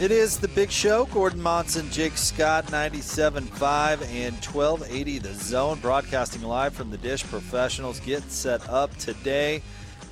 It 0.00 0.12
is 0.12 0.38
the 0.38 0.46
big 0.46 0.70
show. 0.70 1.06
Gordon 1.06 1.42
Monson, 1.42 1.90
Jake 1.90 2.16
Scott, 2.16 2.66
97.5 2.66 4.00
and 4.02 4.36
1280 4.36 5.18
The 5.18 5.34
Zone, 5.34 5.80
broadcasting 5.80 6.42
live 6.42 6.72
from 6.72 6.92
the 6.92 6.98
Dish 6.98 7.24
Professionals. 7.24 7.98
Get 7.98 8.22
set 8.30 8.68
up 8.68 8.96
today. 8.98 9.60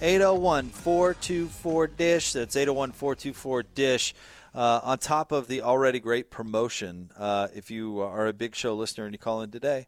801 0.03 0.71
424 0.71 1.87
Dish. 1.87 2.33
That's 2.33 2.57
801 2.57 2.91
424 2.91 3.63
Dish. 3.63 4.13
Uh, 4.53 4.81
on 4.83 4.99
top 4.99 5.31
of 5.31 5.47
the 5.47 5.63
already 5.63 6.01
great 6.01 6.33
promotion, 6.33 7.13
uh, 7.17 7.47
if 7.55 7.71
you 7.71 8.01
are 8.01 8.27
a 8.27 8.33
big 8.33 8.57
show 8.57 8.75
listener 8.75 9.05
and 9.05 9.15
you 9.15 9.21
call 9.21 9.41
in 9.43 9.53
today, 9.53 9.87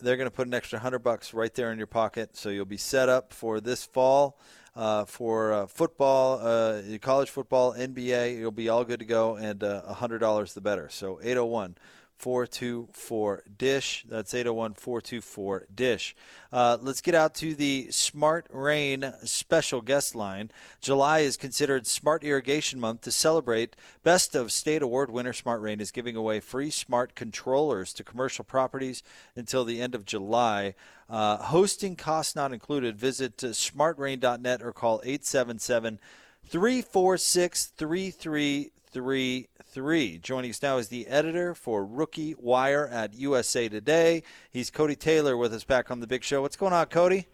they're 0.00 0.16
going 0.16 0.30
to 0.30 0.34
put 0.34 0.46
an 0.46 0.54
extra 0.54 0.76
100 0.76 1.00
bucks 1.00 1.34
right 1.34 1.52
there 1.54 1.72
in 1.72 1.78
your 1.78 1.88
pocket. 1.88 2.36
So 2.36 2.50
you'll 2.50 2.66
be 2.66 2.76
set 2.76 3.08
up 3.08 3.32
for 3.32 3.60
this 3.60 3.84
fall 3.84 4.38
uh, 4.76 5.04
for 5.04 5.52
uh, 5.52 5.66
football, 5.66 6.40
uh, 6.40 6.82
college 7.00 7.30
football, 7.30 7.74
NBA. 7.74 8.38
You'll 8.38 8.50
be 8.50 8.68
all 8.68 8.84
good 8.84 9.00
to 9.00 9.04
go, 9.04 9.36
and 9.36 9.62
uh, 9.62 9.82
$100 9.88 10.54
the 10.54 10.60
better. 10.60 10.88
So 10.90 11.20
801 11.22 11.76
424 12.16 13.42
dish 13.58 14.06
that's 14.08 14.32
801 14.32 14.74
424 14.74 15.66
dish 15.74 16.14
uh, 16.52 16.78
let's 16.80 17.00
get 17.00 17.14
out 17.14 17.34
to 17.34 17.54
the 17.54 17.88
smart 17.90 18.46
rain 18.50 19.12
special 19.24 19.80
guest 19.80 20.14
line 20.14 20.50
july 20.80 21.18
is 21.20 21.36
considered 21.36 21.86
smart 21.86 22.22
irrigation 22.22 22.78
month 22.78 23.00
to 23.02 23.10
celebrate 23.10 23.74
best 24.04 24.34
of 24.34 24.52
state 24.52 24.80
award 24.80 25.10
winner 25.10 25.32
smart 25.32 25.60
rain 25.60 25.80
is 25.80 25.90
giving 25.90 26.14
away 26.16 26.38
free 26.38 26.70
smart 26.70 27.14
controllers 27.14 27.92
to 27.92 28.04
commercial 28.04 28.44
properties 28.44 29.02
until 29.34 29.64
the 29.64 29.82
end 29.82 29.94
of 29.94 30.06
july 30.06 30.74
uh, 31.08 31.38
hosting 31.38 31.96
costs 31.96 32.36
not 32.36 32.52
included 32.52 32.96
visit 32.96 33.38
smartrain.net 33.38 34.62
or 34.62 34.72
call 34.72 35.00
877 35.04 35.98
346 36.46 37.66
3333. 37.66 40.18
Joining 40.18 40.50
us 40.50 40.62
now 40.62 40.76
is 40.78 40.88
the 40.88 41.06
editor 41.06 41.54
for 41.54 41.84
Rookie 41.84 42.34
Wire 42.38 42.88
at 42.88 43.14
USA 43.14 43.68
Today. 43.68 44.22
He's 44.50 44.70
Cody 44.70 44.96
Taylor 44.96 45.36
with 45.36 45.52
us 45.52 45.64
back 45.64 45.90
on 45.90 46.00
the 46.00 46.06
Big 46.06 46.24
Show. 46.24 46.40
What's 46.42 46.56
going 46.56 46.72
on, 46.72 46.86
Cody? 46.86 47.26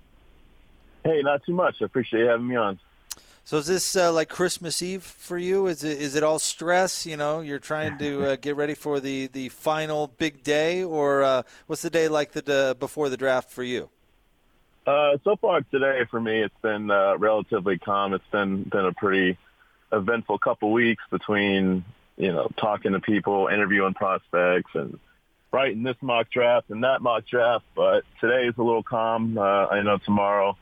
Hey, 1.04 1.22
not 1.22 1.44
too 1.44 1.54
much. 1.54 1.76
I 1.80 1.84
appreciate 1.86 2.20
you 2.20 2.26
having 2.26 2.48
me 2.48 2.56
on. 2.56 2.78
So 3.50 3.56
is 3.56 3.66
this 3.66 3.96
uh, 3.96 4.12
like 4.12 4.28
Christmas 4.28 4.80
Eve 4.80 5.02
for 5.02 5.36
you? 5.36 5.66
Is 5.66 5.82
it 5.82 6.00
is 6.00 6.14
it 6.14 6.22
all 6.22 6.38
stress? 6.38 7.04
You 7.04 7.16
know, 7.16 7.40
you're 7.40 7.58
trying 7.58 7.98
to 7.98 8.24
uh, 8.24 8.36
get 8.36 8.54
ready 8.54 8.74
for 8.74 9.00
the, 9.00 9.26
the 9.26 9.48
final 9.48 10.06
big 10.06 10.44
day, 10.44 10.84
or 10.84 11.24
uh, 11.24 11.42
what's 11.66 11.82
the 11.82 11.90
day 11.90 12.06
like 12.06 12.30
the 12.30 12.76
before 12.78 13.08
the 13.08 13.16
draft 13.16 13.50
for 13.50 13.64
you? 13.64 13.90
Uh, 14.86 15.18
so 15.24 15.34
far 15.34 15.62
today 15.62 16.02
for 16.08 16.20
me, 16.20 16.44
it's 16.44 16.54
been 16.62 16.92
uh, 16.92 17.18
relatively 17.18 17.76
calm. 17.76 18.14
It's 18.14 18.22
been 18.30 18.62
been 18.62 18.86
a 18.86 18.92
pretty 18.92 19.36
eventful 19.90 20.38
couple 20.38 20.70
weeks 20.70 21.02
between 21.10 21.84
you 22.16 22.32
know, 22.32 22.52
talking 22.56 22.92
to 22.92 23.00
people, 23.00 23.48
interviewing 23.48 23.94
prospects, 23.94 24.70
and 24.74 24.96
writing 25.50 25.82
this 25.82 25.96
mock 26.00 26.30
draft 26.30 26.70
and 26.70 26.84
that 26.84 27.02
mock 27.02 27.26
draft. 27.26 27.64
But 27.74 28.04
today 28.20 28.46
is 28.46 28.54
a 28.58 28.62
little 28.62 28.84
calm. 28.84 29.36
Uh, 29.36 29.66
I 29.66 29.82
know 29.82 29.98
tomorrow, 29.98 30.56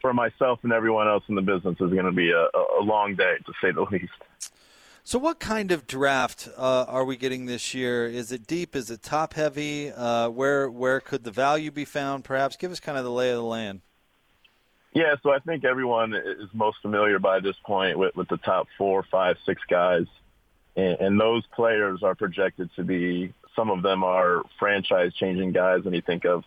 for 0.00 0.12
myself 0.12 0.60
and 0.62 0.72
everyone 0.72 1.08
else 1.08 1.24
in 1.28 1.34
the 1.34 1.42
business, 1.42 1.74
is 1.80 1.90
going 1.90 2.04
to 2.04 2.12
be 2.12 2.30
a, 2.30 2.46
a, 2.80 2.82
long 2.82 3.14
day 3.14 3.36
to 3.44 3.52
say 3.60 3.72
the 3.72 3.82
least. 3.90 4.12
So, 5.04 5.18
what 5.18 5.38
kind 5.38 5.72
of 5.72 5.86
draft 5.86 6.48
uh, 6.56 6.84
are 6.88 7.04
we 7.04 7.16
getting 7.16 7.46
this 7.46 7.74
year? 7.74 8.06
Is 8.06 8.32
it 8.32 8.46
deep? 8.46 8.74
Is 8.74 8.90
it 8.90 9.02
top 9.02 9.34
heavy? 9.34 9.92
Uh, 9.92 10.28
where 10.28 10.70
where 10.70 11.00
could 11.00 11.24
the 11.24 11.30
value 11.30 11.70
be 11.70 11.84
found? 11.84 12.24
Perhaps 12.24 12.56
give 12.56 12.72
us 12.72 12.80
kind 12.80 12.98
of 12.98 13.04
the 13.04 13.10
lay 13.10 13.30
of 13.30 13.36
the 13.36 13.42
land. 13.42 13.80
Yeah, 14.92 15.14
so 15.22 15.30
I 15.30 15.40
think 15.40 15.64
everyone 15.64 16.14
is 16.14 16.48
most 16.54 16.78
familiar 16.80 17.18
by 17.18 17.40
this 17.40 17.56
point 17.64 17.98
with, 17.98 18.16
with 18.16 18.28
the 18.28 18.38
top 18.38 18.66
four, 18.78 19.02
five, 19.02 19.36
six 19.44 19.60
guys 19.68 20.06
and, 20.76 21.00
and 21.00 21.20
those 21.20 21.44
players 21.54 22.02
are 22.02 22.14
projected 22.14 22.70
to 22.76 22.84
be, 22.84 23.32
some 23.56 23.70
of 23.70 23.82
them 23.82 24.04
are 24.04 24.42
franchise-changing 24.58 25.52
guys, 25.52 25.82
and 25.86 25.94
you 25.94 26.02
think 26.02 26.24
of 26.24 26.44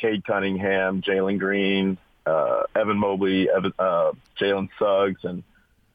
Cade 0.00 0.24
Cunningham, 0.24 1.02
Jalen 1.02 1.38
Green, 1.38 1.98
uh, 2.28 2.62
Evan 2.74 2.98
Mobley, 2.98 3.48
Evan, 3.50 3.72
uh, 3.78 4.12
Jalen 4.40 4.68
Suggs, 4.78 5.24
and 5.24 5.42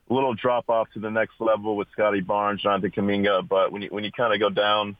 a 0.10 0.14
little 0.14 0.34
drop 0.34 0.70
off 0.70 0.88
to 0.94 1.00
the 1.00 1.12
next 1.12 1.40
level 1.40 1.76
with 1.76 1.88
Scottie 1.92 2.22
Barnes, 2.22 2.62
Jonathan 2.62 2.92
Kuminga. 2.92 3.48
But 3.48 3.72
when 3.72 3.82
you 3.84 3.90
when 3.90 4.04
you 4.04 4.12
kind 4.12 4.34
of 4.34 4.40
go 4.40 4.50
down 4.50 4.98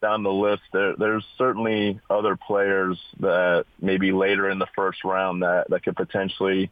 down 0.00 0.22
the 0.22 0.32
list, 0.32 0.62
there 0.72 0.94
there's 0.96 1.24
certainly 1.38 2.00
other 2.10 2.36
players 2.36 2.98
that 3.20 3.64
maybe 3.80 4.12
later 4.12 4.50
in 4.50 4.58
the 4.58 4.68
first 4.74 5.04
round 5.04 5.42
that 5.42 5.70
that 5.70 5.84
could 5.84 5.96
potentially 5.96 6.70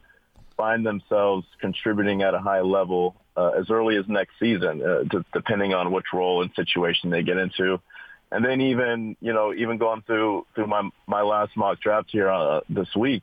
find 0.56 0.84
themselves 0.84 1.46
contributing 1.60 2.22
at 2.22 2.34
a 2.34 2.38
high 2.38 2.60
level 2.60 3.16
uh, 3.36 3.52
as 3.58 3.70
early 3.70 3.96
as 3.96 4.04
next 4.08 4.32
season, 4.38 4.82
uh, 4.82 5.02
d- 5.04 5.24
depending 5.32 5.72
on 5.72 5.90
which 5.90 6.04
role 6.12 6.42
and 6.42 6.50
situation 6.54 7.08
they 7.08 7.22
get 7.22 7.38
into. 7.38 7.80
And 8.30 8.44
then 8.44 8.60
even, 8.60 9.16
you 9.20 9.32
know, 9.32 9.54
even 9.54 9.78
going 9.78 10.02
through 10.02 10.46
through 10.54 10.66
my 10.66 10.88
my 11.06 11.22
last 11.22 11.56
mock 11.56 11.80
draft 11.80 12.10
here 12.12 12.28
uh, 12.28 12.60
this 12.68 12.94
week, 12.94 13.22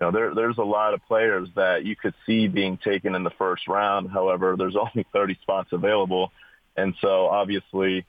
you 0.00 0.06
know, 0.06 0.12
there 0.12 0.34
there's 0.34 0.58
a 0.58 0.64
lot 0.64 0.94
of 0.94 1.04
players 1.06 1.48
that 1.56 1.84
you 1.84 1.94
could 1.94 2.14
see 2.24 2.48
being 2.48 2.78
taken 2.78 3.14
in 3.14 3.22
the 3.22 3.30
first 3.30 3.68
round. 3.68 4.10
However, 4.10 4.56
there's 4.56 4.76
only 4.94 5.06
30 5.12 5.38
spots 5.42 5.72
available, 5.72 6.32
and 6.76 6.94
so 7.00 7.26
obviously 7.26 8.06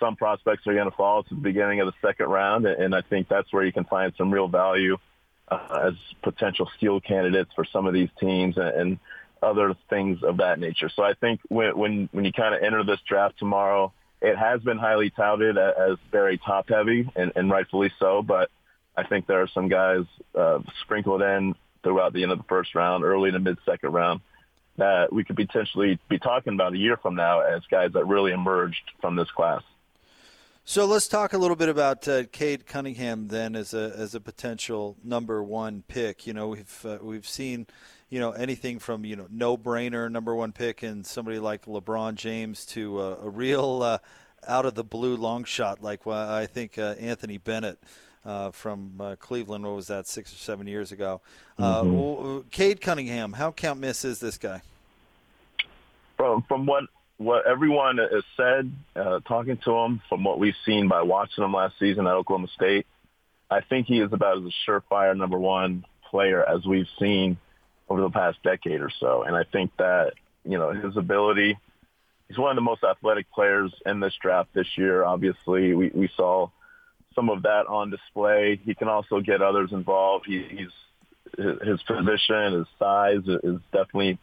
some 0.00 0.16
prospects 0.16 0.66
are 0.66 0.74
going 0.74 0.90
to 0.90 0.96
fall 0.96 1.22
to 1.22 1.34
the 1.34 1.40
beginning 1.40 1.80
of 1.80 1.86
the 1.86 1.94
second 2.06 2.26
round, 2.26 2.66
and 2.66 2.94
I 2.94 3.02
think 3.02 3.28
that's 3.28 3.52
where 3.52 3.64
you 3.64 3.72
can 3.72 3.84
find 3.84 4.12
some 4.16 4.32
real 4.32 4.48
value 4.48 4.96
uh, 5.48 5.88
as 5.88 5.94
potential 6.22 6.68
steal 6.76 7.00
candidates 7.00 7.50
for 7.54 7.64
some 7.64 7.86
of 7.86 7.94
these 7.94 8.08
teams 8.18 8.56
and, 8.56 8.68
and 8.68 8.98
other 9.42 9.74
things 9.90 10.22
of 10.22 10.38
that 10.38 10.58
nature. 10.58 10.88
So 10.88 11.02
I 11.02 11.12
think 11.14 11.40
when 11.48 11.76
when, 11.76 12.08
when 12.12 12.24
you 12.24 12.32
kind 12.32 12.54
of 12.54 12.62
enter 12.62 12.82
this 12.84 13.00
draft 13.06 13.38
tomorrow, 13.38 13.92
it 14.22 14.36
has 14.36 14.62
been 14.62 14.78
highly 14.78 15.10
touted 15.10 15.58
as 15.58 15.98
very 16.10 16.38
top 16.38 16.70
heavy 16.70 17.08
and, 17.14 17.32
and 17.36 17.50
rightfully 17.50 17.92
so. 17.98 18.22
But 18.22 18.50
I 18.96 19.04
think 19.04 19.26
there 19.26 19.42
are 19.42 19.48
some 19.48 19.68
guys 19.68 20.04
uh, 20.34 20.60
sprinkled 20.82 21.22
in 21.22 21.54
throughout 21.82 22.12
the 22.12 22.22
end 22.22 22.32
of 22.32 22.38
the 22.38 22.44
first 22.44 22.74
round, 22.74 23.04
early 23.04 23.30
to 23.30 23.38
mid 23.38 23.58
second 23.64 23.92
round, 23.92 24.20
that 24.76 25.12
we 25.12 25.24
could 25.24 25.36
potentially 25.36 25.98
be 26.08 26.18
talking 26.18 26.54
about 26.54 26.72
a 26.72 26.78
year 26.78 26.96
from 26.96 27.14
now 27.14 27.40
as 27.40 27.62
guys 27.70 27.92
that 27.92 28.06
really 28.06 28.32
emerged 28.32 28.92
from 29.00 29.16
this 29.16 29.30
class. 29.30 29.62
So 30.66 30.86
let's 30.86 31.08
talk 31.08 31.34
a 31.34 31.38
little 31.38 31.56
bit 31.56 31.68
about 31.68 32.08
uh, 32.08 32.24
Cunningham 32.24 33.28
then 33.28 33.54
as 33.54 33.74
a 33.74 33.92
as 33.96 34.14
a 34.14 34.20
potential 34.20 34.96
number 35.04 35.42
one 35.42 35.84
pick. 35.86 36.26
You 36.26 36.32
know, 36.32 36.48
we've 36.48 36.86
uh, 36.86 36.98
we've 37.02 37.28
seen 37.28 37.66
you 38.08 38.18
know 38.18 38.30
anything 38.30 38.78
from 38.78 39.04
you 39.04 39.14
know 39.14 39.26
no 39.30 39.58
brainer 39.58 40.10
number 40.10 40.34
one 40.34 40.52
pick 40.52 40.82
and 40.82 41.04
somebody 41.04 41.38
like 41.38 41.66
LeBron 41.66 42.14
James 42.14 42.64
to 42.66 42.98
uh, 42.98 43.16
a 43.22 43.28
real 43.28 43.82
uh, 43.82 43.98
out 44.48 44.64
of 44.64 44.74
the 44.74 44.84
blue 44.84 45.16
long 45.16 45.44
shot 45.44 45.82
like 45.82 46.06
well, 46.06 46.30
I 46.30 46.46
think 46.46 46.78
uh, 46.78 46.94
Anthony 46.98 47.36
Bennett. 47.36 47.78
Uh, 48.24 48.50
from 48.50 48.92
uh, 48.98 49.16
Cleveland, 49.20 49.64
what 49.64 49.74
was 49.74 49.88
that, 49.88 50.06
six 50.06 50.32
or 50.32 50.36
seven 50.36 50.66
years 50.66 50.92
ago? 50.92 51.20
Uh, 51.58 51.82
mm-hmm. 51.82 52.48
Cade 52.48 52.80
Cunningham, 52.80 53.34
how 53.34 53.52
count 53.52 53.78
miss 53.78 54.02
is 54.02 54.18
this 54.18 54.38
guy? 54.38 54.62
From 56.16 56.42
from 56.48 56.64
what 56.64 56.84
what 57.18 57.46
everyone 57.46 57.98
has 57.98 58.24
said, 58.36 58.72
uh, 58.96 59.20
talking 59.28 59.58
to 59.64 59.72
him, 59.72 60.00
from 60.08 60.24
what 60.24 60.38
we've 60.38 60.56
seen 60.64 60.88
by 60.88 61.02
watching 61.02 61.44
him 61.44 61.52
last 61.52 61.78
season 61.78 62.06
at 62.06 62.14
Oklahoma 62.14 62.48
State, 62.54 62.86
I 63.50 63.60
think 63.60 63.86
he 63.86 64.00
is 64.00 64.12
about 64.12 64.38
as 64.38 64.44
a 64.44 64.70
surefire 64.70 65.16
number 65.16 65.38
one 65.38 65.84
player 66.10 66.42
as 66.48 66.64
we've 66.64 66.88
seen 66.98 67.36
over 67.88 68.00
the 68.00 68.10
past 68.10 68.42
decade 68.42 68.80
or 68.80 68.90
so. 69.00 69.22
And 69.22 69.36
I 69.36 69.44
think 69.44 69.70
that, 69.78 70.14
you 70.44 70.58
know, 70.58 70.72
his 70.72 70.96
ability, 70.96 71.58
he's 72.28 72.38
one 72.38 72.50
of 72.50 72.56
the 72.56 72.62
most 72.62 72.82
athletic 72.82 73.30
players 73.32 73.72
in 73.84 74.00
this 74.00 74.14
draft 74.20 74.54
this 74.54 74.66
year. 74.76 75.04
Obviously, 75.04 75.74
we, 75.74 75.90
we 75.94 76.08
saw 76.16 76.48
some 77.14 77.30
of 77.30 77.42
that 77.42 77.66
on 77.68 77.90
display. 77.90 78.60
He 78.64 78.74
can 78.74 78.88
also 78.88 79.20
get 79.20 79.42
others 79.42 79.70
involved. 79.72 80.26
He, 80.26 80.44
he's 80.48 80.70
his 81.36 81.82
position, 81.82 82.52
his 82.52 82.66
size 82.78 83.22
is 83.26 83.58
definitely 83.72 84.18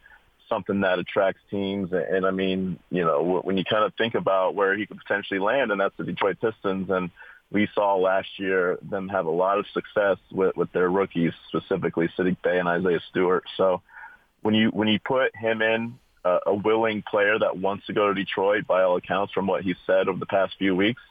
something 0.48 0.80
that 0.80 0.98
attracts 0.98 1.40
teams. 1.50 1.90
And 1.92 2.26
I 2.26 2.30
mean, 2.30 2.78
you 2.90 3.04
know, 3.04 3.40
when 3.42 3.56
you 3.56 3.64
kind 3.64 3.84
of 3.84 3.92
think 3.96 4.14
about 4.14 4.54
where 4.54 4.76
he 4.76 4.86
could 4.86 4.98
potentially 4.98 5.40
land, 5.40 5.72
and 5.72 5.80
that's 5.80 5.96
the 5.96 6.04
Detroit 6.04 6.38
Pistons, 6.40 6.88
and 6.90 7.10
we 7.50 7.68
saw 7.74 7.96
last 7.96 8.28
year 8.38 8.78
them 8.82 9.08
have 9.08 9.26
a 9.26 9.30
lot 9.30 9.58
of 9.58 9.66
success 9.74 10.16
with, 10.30 10.56
with 10.56 10.72
their 10.72 10.88
rookies, 10.88 11.32
specifically 11.48 12.08
Saddiq 12.16 12.36
Bey 12.42 12.58
and 12.58 12.68
Isaiah 12.68 13.00
Stewart. 13.10 13.44
So 13.56 13.82
when 14.42 14.54
you 14.54 14.68
when 14.68 14.88
you 14.88 14.98
put 15.04 15.34
him 15.36 15.62
in 15.62 15.98
a 16.24 16.54
willing 16.54 17.02
player 17.02 17.36
that 17.36 17.58
wants 17.58 17.84
to 17.86 17.92
go 17.92 18.06
to 18.06 18.14
Detroit 18.14 18.64
by 18.66 18.82
all 18.82 18.96
accounts 18.96 19.32
from 19.32 19.48
what 19.48 19.62
he 19.62 19.74
said 19.86 20.06
over 20.06 20.20
the 20.20 20.26
past 20.26 20.54
few 20.56 20.76
weeks 20.76 21.02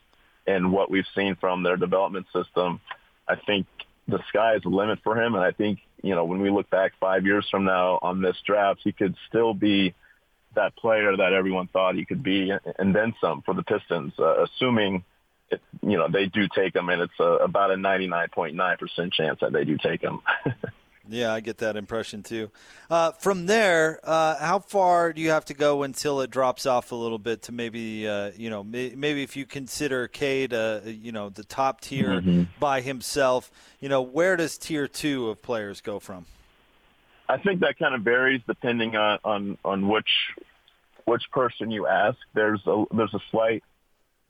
and 0.47 0.71
what 0.71 0.89
we've 0.89 1.05
seen 1.15 1.35
from 1.39 1.63
their 1.63 1.77
development 1.77 2.25
system. 2.33 2.79
I 3.27 3.35
think 3.35 3.67
the 4.07 4.19
sky 4.29 4.55
is 4.55 4.63
the 4.63 4.69
limit 4.69 4.99
for 5.03 5.21
him. 5.21 5.35
And 5.35 5.43
I 5.43 5.51
think, 5.51 5.79
you 6.01 6.15
know, 6.15 6.25
when 6.25 6.41
we 6.41 6.49
look 6.49 6.69
back 6.69 6.93
five 6.99 7.25
years 7.25 7.47
from 7.49 7.65
now 7.65 7.99
on 8.01 8.21
this 8.21 8.37
draft, 8.45 8.81
he 8.83 8.91
could 8.91 9.15
still 9.27 9.53
be 9.53 9.93
that 10.55 10.75
player 10.75 11.15
that 11.15 11.33
everyone 11.33 11.67
thought 11.67 11.95
he 11.95 12.05
could 12.05 12.23
be 12.23 12.51
and 12.77 12.93
then 12.93 13.13
some 13.21 13.41
for 13.43 13.53
the 13.53 13.63
Pistons, 13.63 14.13
uh, 14.19 14.43
assuming, 14.43 15.03
it, 15.49 15.61
you 15.81 15.97
know, 15.97 16.09
they 16.11 16.25
do 16.25 16.47
take 16.53 16.75
him 16.75 16.89
and 16.89 17.01
it's 17.01 17.19
a, 17.19 17.23
about 17.23 17.71
a 17.71 17.75
99.9% 17.75 19.13
chance 19.13 19.39
that 19.41 19.53
they 19.53 19.63
do 19.63 19.77
take 19.77 20.01
him. 20.01 20.21
Yeah, 21.11 21.33
I 21.33 21.41
get 21.41 21.57
that 21.57 21.75
impression 21.75 22.23
too. 22.23 22.49
Uh, 22.89 23.11
from 23.11 23.45
there, 23.45 23.99
uh, 24.03 24.37
how 24.37 24.59
far 24.59 25.11
do 25.11 25.21
you 25.21 25.29
have 25.29 25.45
to 25.45 25.53
go 25.53 25.83
until 25.83 26.21
it 26.21 26.29
drops 26.29 26.65
off 26.65 26.91
a 26.91 26.95
little 26.95 27.19
bit 27.19 27.41
to 27.43 27.51
maybe, 27.51 28.07
uh, 28.07 28.31
you 28.37 28.49
know, 28.49 28.63
may, 28.63 28.93
maybe 28.95 29.21
if 29.21 29.35
you 29.35 29.45
consider 29.45 30.07
Cade, 30.07 30.53
uh, 30.53 30.79
you 30.85 31.11
know, 31.11 31.29
the 31.29 31.43
top 31.43 31.81
tier 31.81 32.21
mm-hmm. 32.21 32.43
by 32.59 32.81
himself, 32.81 33.51
you 33.79 33.89
know, 33.89 34.01
where 34.01 34.37
does 34.37 34.57
tier 34.57 34.87
two 34.87 35.29
of 35.29 35.41
players 35.41 35.81
go 35.81 35.99
from? 35.99 36.25
I 37.27 37.37
think 37.37 37.59
that 37.61 37.77
kind 37.77 37.93
of 37.93 38.01
varies 38.01 38.41
depending 38.47 38.95
on, 38.95 39.19
on, 39.23 39.57
on 39.63 39.87
which 39.87 40.09
which 41.05 41.23
person 41.31 41.71
you 41.71 41.87
ask. 41.87 42.17
There's 42.33 42.61
a 42.67 42.85
there's 42.91 43.13
a 43.13 43.19
slight 43.31 43.63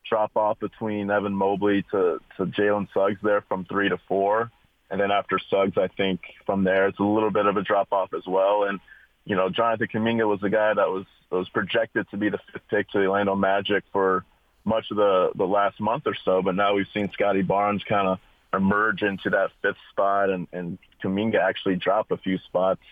drop 0.08 0.36
off 0.36 0.58
between 0.58 1.10
Evan 1.10 1.34
Mobley 1.34 1.84
to 1.90 2.20
to 2.36 2.46
Jalen 2.46 2.88
Suggs 2.92 3.18
there 3.22 3.42
from 3.42 3.64
three 3.64 3.88
to 3.88 3.98
four. 4.08 4.50
And 4.92 5.00
then 5.00 5.10
after 5.10 5.40
Suggs, 5.50 5.78
I 5.78 5.88
think 5.88 6.20
from 6.44 6.64
there 6.64 6.86
it's 6.86 6.98
a 6.98 7.02
little 7.02 7.30
bit 7.30 7.46
of 7.46 7.56
a 7.56 7.62
drop 7.62 7.92
off 7.92 8.12
as 8.12 8.26
well. 8.26 8.64
And 8.64 8.78
you 9.24 9.34
know, 9.34 9.48
Jonathan 9.48 9.88
Kuminga 9.88 10.28
was 10.28 10.40
the 10.40 10.50
guy 10.50 10.74
that 10.74 10.88
was 10.90 11.06
was 11.30 11.48
projected 11.48 12.06
to 12.10 12.18
be 12.18 12.28
the 12.28 12.38
fifth 12.52 12.68
pick 12.68 12.90
to 12.90 12.98
the 12.98 13.06
Orlando 13.06 13.34
Magic 13.34 13.84
for 13.90 14.26
much 14.66 14.90
of 14.90 14.98
the 14.98 15.30
the 15.34 15.46
last 15.46 15.80
month 15.80 16.06
or 16.06 16.14
so. 16.26 16.42
But 16.42 16.56
now 16.56 16.74
we've 16.74 16.86
seen 16.92 17.10
Scottie 17.14 17.40
Barnes 17.40 17.82
kind 17.88 18.06
of 18.06 18.18
emerge 18.52 19.02
into 19.02 19.30
that 19.30 19.50
fifth 19.62 19.78
spot, 19.90 20.28
and 20.28 20.46
and 20.52 20.78
Kuminga 21.02 21.40
actually 21.40 21.76
drop 21.76 22.10
a 22.10 22.18
few 22.18 22.36
spots. 22.38 22.82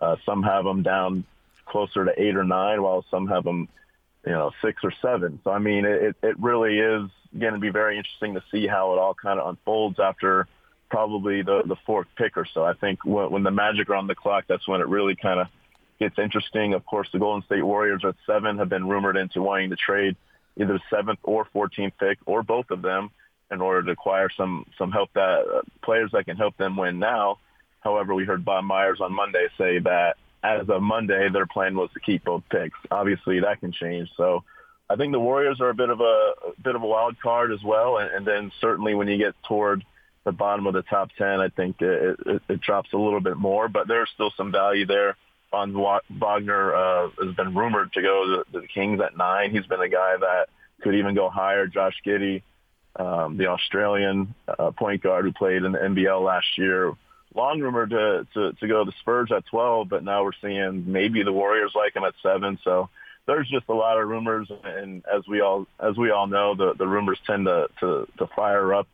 Uh, 0.00 0.16
some 0.24 0.42
have 0.42 0.64
him 0.64 0.82
down 0.82 1.24
closer 1.66 2.06
to 2.06 2.12
eight 2.20 2.34
or 2.34 2.44
nine, 2.44 2.82
while 2.82 3.04
some 3.10 3.28
have 3.28 3.44
them, 3.44 3.68
you 4.24 4.32
know, 4.32 4.52
six 4.62 4.82
or 4.84 4.92
seven. 5.02 5.38
So 5.44 5.50
I 5.50 5.58
mean, 5.58 5.84
it 5.84 6.16
it 6.22 6.40
really 6.40 6.78
is 6.78 7.10
going 7.38 7.52
to 7.52 7.60
be 7.60 7.70
very 7.70 7.98
interesting 7.98 8.34
to 8.34 8.42
see 8.50 8.66
how 8.66 8.94
it 8.94 8.98
all 8.98 9.14
kind 9.14 9.38
of 9.38 9.48
unfolds 9.48 10.00
after 10.00 10.48
probably 10.92 11.40
the 11.40 11.62
the 11.64 11.76
fourth 11.86 12.06
pick 12.16 12.36
or 12.36 12.46
so. 12.52 12.62
I 12.62 12.74
think 12.74 13.02
when, 13.04 13.30
when 13.30 13.42
the 13.42 13.50
Magic 13.50 13.88
are 13.88 13.94
on 13.94 14.06
the 14.06 14.14
clock, 14.14 14.44
that's 14.46 14.68
when 14.68 14.82
it 14.82 14.88
really 14.88 15.16
kind 15.16 15.40
of 15.40 15.46
gets 15.98 16.18
interesting. 16.18 16.74
Of 16.74 16.84
course, 16.84 17.08
the 17.12 17.18
Golden 17.18 17.42
State 17.46 17.62
Warriors 17.62 18.02
at 18.06 18.14
seven 18.26 18.58
have 18.58 18.68
been 18.68 18.86
rumored 18.86 19.16
into 19.16 19.40
wanting 19.40 19.70
to 19.70 19.76
trade 19.76 20.16
either 20.58 20.78
seventh 20.90 21.20
or 21.22 21.48
14th 21.54 21.92
pick 21.98 22.18
or 22.26 22.42
both 22.42 22.70
of 22.70 22.82
them 22.82 23.10
in 23.50 23.62
order 23.62 23.82
to 23.82 23.92
acquire 23.92 24.28
some 24.36 24.66
some 24.76 24.92
help 24.92 25.08
that 25.14 25.40
uh, 25.40 25.62
players 25.82 26.10
that 26.12 26.26
can 26.26 26.36
help 26.36 26.56
them 26.58 26.76
win 26.76 26.98
now. 26.98 27.38
However, 27.80 28.14
we 28.14 28.26
heard 28.26 28.44
Bob 28.44 28.64
Myers 28.64 29.00
on 29.00 29.14
Monday 29.14 29.48
say 29.56 29.78
that 29.78 30.16
as 30.44 30.68
of 30.68 30.82
Monday, 30.82 31.30
their 31.30 31.46
plan 31.46 31.74
was 31.74 31.88
to 31.94 32.00
keep 32.00 32.24
both 32.24 32.42
picks. 32.50 32.78
Obviously, 32.90 33.40
that 33.40 33.60
can 33.60 33.72
change. 33.72 34.10
So. 34.16 34.44
I 34.90 34.96
think 34.96 35.12
the 35.12 35.20
Warriors 35.20 35.58
are 35.62 35.70
a 35.70 35.74
bit 35.74 35.88
of 35.88 36.00
a, 36.00 36.04
a 36.04 36.60
bit 36.62 36.74
of 36.74 36.82
a 36.82 36.86
wild 36.86 37.18
card 37.18 37.50
as 37.50 37.62
well, 37.64 37.96
and, 37.96 38.10
and 38.10 38.26
then 38.26 38.52
certainly 38.60 38.94
when 38.94 39.08
you 39.08 39.16
get 39.16 39.34
toward 39.48 39.82
the 40.24 40.32
bottom 40.32 40.66
of 40.66 40.74
the 40.74 40.82
top 40.82 41.10
10, 41.18 41.26
I 41.40 41.48
think 41.48 41.80
it, 41.80 42.18
it, 42.26 42.42
it 42.48 42.60
drops 42.60 42.92
a 42.92 42.96
little 42.96 43.20
bit 43.20 43.36
more, 43.36 43.68
but 43.68 43.88
there's 43.88 44.10
still 44.14 44.30
some 44.36 44.52
value 44.52 44.86
there. 44.86 45.16
On 45.52 45.74
Wagner 45.74 46.74
uh, 46.74 47.10
has 47.22 47.34
been 47.34 47.54
rumored 47.54 47.92
to 47.92 48.02
go 48.02 48.42
to 48.52 48.60
the 48.60 48.66
Kings 48.66 49.00
at 49.02 49.16
nine. 49.16 49.50
He's 49.50 49.66
been 49.66 49.82
a 49.82 49.88
guy 49.88 50.16
that 50.18 50.46
could 50.80 50.94
even 50.94 51.14
go 51.14 51.28
higher. 51.28 51.66
Josh 51.66 51.94
Giddey, 52.06 52.42
um, 52.96 53.36
the 53.36 53.48
Australian 53.48 54.34
uh, 54.48 54.70
point 54.70 55.02
guard 55.02 55.26
who 55.26 55.32
played 55.32 55.62
in 55.62 55.72
the 55.72 55.78
NBL 55.78 56.24
last 56.24 56.46
year, 56.56 56.94
long 57.34 57.60
rumored 57.60 57.90
to, 57.90 58.26
to 58.32 58.52
to 58.52 58.68
go 58.68 58.84
to 58.84 58.90
the 58.90 58.96
Spurs 59.00 59.30
at 59.30 59.44
12, 59.46 59.90
but 59.90 60.04
now 60.04 60.24
we're 60.24 60.32
seeing 60.40 60.90
maybe 60.90 61.22
the 61.22 61.32
Warriors 61.32 61.72
like 61.74 61.94
him 61.94 62.04
at 62.04 62.14
seven. 62.22 62.58
So 62.64 62.88
there's 63.26 63.48
just 63.48 63.68
a 63.68 63.74
lot 63.74 64.00
of 64.00 64.08
rumors, 64.08 64.50
and 64.64 65.04
as 65.12 65.26
we 65.28 65.42
all 65.42 65.66
as 65.78 65.96
we 65.98 66.10
all 66.10 66.26
know, 66.26 66.54
the 66.54 66.74
the 66.74 66.86
rumors 66.86 67.18
tend 67.26 67.46
to 67.46 67.68
to, 67.80 68.08
to 68.18 68.26
fire 68.34 68.74
up 68.74 68.88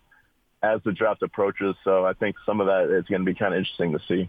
as 0.62 0.81
the 0.84 0.93
draft 0.93 1.22
approaches. 1.22 1.75
So 1.84 2.05
I 2.05 2.12
think 2.12 2.37
some 2.44 2.60
of 2.60 2.66
that 2.66 2.84
is 2.84 3.05
going 3.06 3.25
to 3.25 3.26
be 3.26 3.34
kind 3.34 3.55
of 3.55 3.58
interesting 3.58 3.93
to 3.93 4.00
see. 4.06 4.28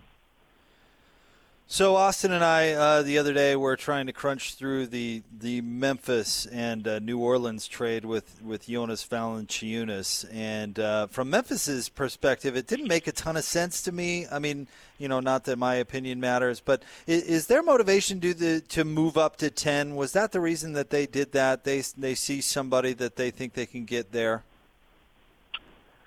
So 1.71 1.95
Austin 1.95 2.31
and 2.31 2.43
I 2.43 2.71
uh, 2.71 3.03
the 3.03 3.19
other 3.19 3.31
day 3.31 3.55
were 3.55 3.75
trying 3.75 4.07
to 4.07 4.11
crunch 4.11 4.55
through 4.55 4.87
the 4.87 5.21
the 5.31 5.61
Memphis 5.61 6.47
and 6.47 6.87
uh, 6.87 6.97
New 6.97 7.19
Orleans 7.19 7.67
trade 7.67 8.05
with 8.05 8.41
with 8.41 8.67
Jonas 8.67 9.07
Valanciunas, 9.07 10.27
and 10.33 10.79
uh, 10.79 11.05
from 11.05 11.29
Memphis's 11.29 11.87
perspective, 11.87 12.57
it 12.57 12.65
didn't 12.65 12.87
make 12.87 13.05
a 13.05 13.11
ton 13.11 13.37
of 13.37 13.43
sense 13.43 13.83
to 13.83 13.91
me. 13.91 14.25
I 14.31 14.39
mean, 14.39 14.67
you 14.97 15.07
know, 15.07 15.19
not 15.19 15.43
that 15.43 15.59
my 15.59 15.75
opinion 15.75 16.19
matters, 16.19 16.59
but 16.59 16.81
is, 17.05 17.21
is 17.21 17.45
their 17.45 17.61
motivation 17.61 18.19
to 18.21 18.33
the 18.33 18.61
to 18.61 18.83
move 18.83 19.15
up 19.15 19.35
to 19.35 19.51
ten? 19.51 19.95
Was 19.95 20.13
that 20.13 20.31
the 20.31 20.41
reason 20.41 20.73
that 20.73 20.89
they 20.89 21.05
did 21.05 21.33
that? 21.33 21.65
They 21.65 21.81
they 21.95 22.15
see 22.15 22.41
somebody 22.41 22.93
that 22.93 23.15
they 23.15 23.29
think 23.29 23.53
they 23.53 23.67
can 23.67 23.85
get 23.85 24.11
there. 24.11 24.43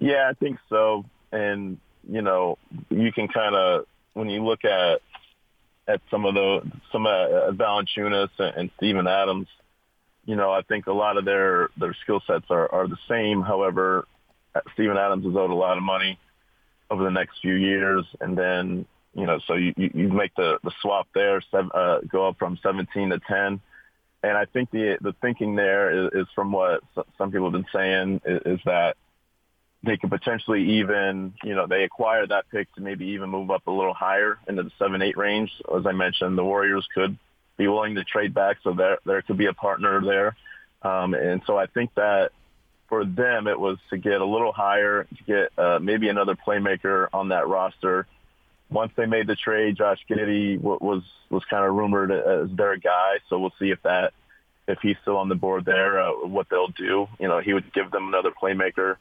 Yeah, 0.03 0.29
I 0.29 0.35
think 0.35 0.59
so. 0.69 1.05
And 1.31 1.79
you 2.11 2.23
know, 2.23 2.59
you 2.91 3.13
can 3.13 3.29
kind 3.29 3.55
of 3.55 3.87
when 4.15 4.29
you 4.29 4.45
look 4.45 4.65
at 4.65 5.01
at 5.87 6.01
some 6.11 6.25
of 6.25 6.35
the 6.35 6.61
some 6.91 7.07
uh, 7.07 7.53
Valanciunas 7.53 8.31
and, 8.39 8.57
and 8.57 8.71
Steven 8.79 9.07
Adams, 9.07 9.47
you 10.25 10.35
know, 10.35 10.51
I 10.51 10.63
think 10.63 10.89
a 10.89 10.93
lot 10.93 11.19
of 11.19 11.25
their 11.25 11.69
their 11.77 11.95
skill 12.03 12.21
sets 12.27 12.47
are 12.51 12.71
are 12.73 12.89
the 12.89 12.99
same. 13.09 13.43
However, 13.43 14.09
Steven 14.75 14.97
Adams 14.97 15.25
is 15.25 15.37
owed 15.37 15.51
a 15.51 15.55
lot 15.55 15.77
of 15.77 15.85
money 15.85 16.19
over 16.91 17.05
the 17.05 17.11
next 17.11 17.39
few 17.41 17.55
years, 17.55 18.05
and 18.21 18.37
then 18.37 18.87
you 19.15 19.25
know, 19.25 19.39
so 19.47 19.55
you 19.55 19.73
you 19.77 20.09
make 20.09 20.35
the 20.35 20.59
the 20.65 20.73
swap 20.81 21.07
there, 21.15 21.41
seven, 21.53 21.71
uh, 21.73 21.99
go 22.11 22.27
up 22.27 22.41
from 22.41 22.59
17 22.61 23.11
to 23.11 23.21
10. 23.21 23.61
And 24.25 24.37
I 24.37 24.47
think 24.47 24.73
the 24.73 24.99
the 25.01 25.15
thinking 25.23 25.55
there 25.55 26.07
is, 26.07 26.23
is 26.23 26.27
from 26.35 26.51
what 26.51 26.83
some 27.19 27.31
people 27.31 27.53
have 27.53 27.53
been 27.53 27.73
saying 27.73 28.21
is, 28.27 28.59
is 28.59 28.61
that 28.65 28.97
they 29.85 29.97
could 29.97 30.11
potentially 30.11 30.79
even, 30.79 31.35
you 31.43 31.55
know, 31.55 31.67
they 31.67 31.83
acquire 31.83 32.27
that 32.27 32.49
pick 32.51 32.73
to 32.75 32.81
maybe 32.81 33.07
even 33.07 33.31
move 33.31 33.51
up 33.51 33.67
a 33.67 33.71
little 33.71 33.95
higher 33.95 34.39
into 34.47 34.63
the 34.63 34.71
seven, 34.79 35.03
eight 35.03 35.17
range. 35.17 35.51
As 35.77 35.87
I 35.87 35.93
mentioned, 35.93 36.39
the 36.39 36.45
Warriors 36.45 36.87
could 36.95 37.17
be 37.57 37.67
willing 37.67 37.97
to 37.97 38.05
trade 38.05 38.33
back, 38.33 38.59
so 38.63 38.73
there 38.73 38.99
there 39.05 39.23
could 39.23 39.37
be 39.37 39.47
a 39.47 39.53
partner 39.53 40.01
there. 40.01 40.37
Um, 40.83 41.15
and 41.15 41.43
so 41.47 41.57
I 41.57 41.67
think 41.67 41.95
that 41.95 42.31
for 42.89 43.05
them, 43.05 43.47
it 43.47 43.59
was 43.59 43.79
to 43.91 43.99
get 43.99 44.21
a 44.21 44.25
little 44.25 44.53
higher, 44.53 45.05
to 45.05 45.25
get 45.25 45.59
uh, 45.59 45.79
maybe 45.81 46.09
another 46.09 46.37
playmaker 46.37 47.09
on 47.13 47.31
that 47.31 47.49
roster. 47.49 48.07
Once 48.71 48.93
they 48.97 49.07
made 49.07 49.27
the 49.27 49.37
trade, 49.37 49.77
Josh 49.77 49.99
Giddey 50.09 50.61
was 50.61 51.03
was 51.29 51.45
kind 51.51 51.65
of 51.65 51.75
rumored 51.75 52.13
as 52.13 52.57
their 52.57 52.77
guy, 52.77 53.17
so 53.29 53.39
we'll 53.39 53.55
see 53.59 53.71
if 53.71 53.83
that 53.83 54.13
if 54.69 54.79
he's 54.81 54.97
still 55.03 55.17
on 55.17 55.29
the 55.29 55.35
board 55.35 55.65
there, 55.65 56.01
uh, 56.01 56.13
what 56.27 56.49
they'll 56.49 56.69
do. 56.69 57.09
You 57.19 57.29
know, 57.29 57.41
he 57.41 57.53
would 57.53 57.73
give 57.73 57.91
them 57.91 58.07
another 58.07 58.31
playmaker 58.31 58.97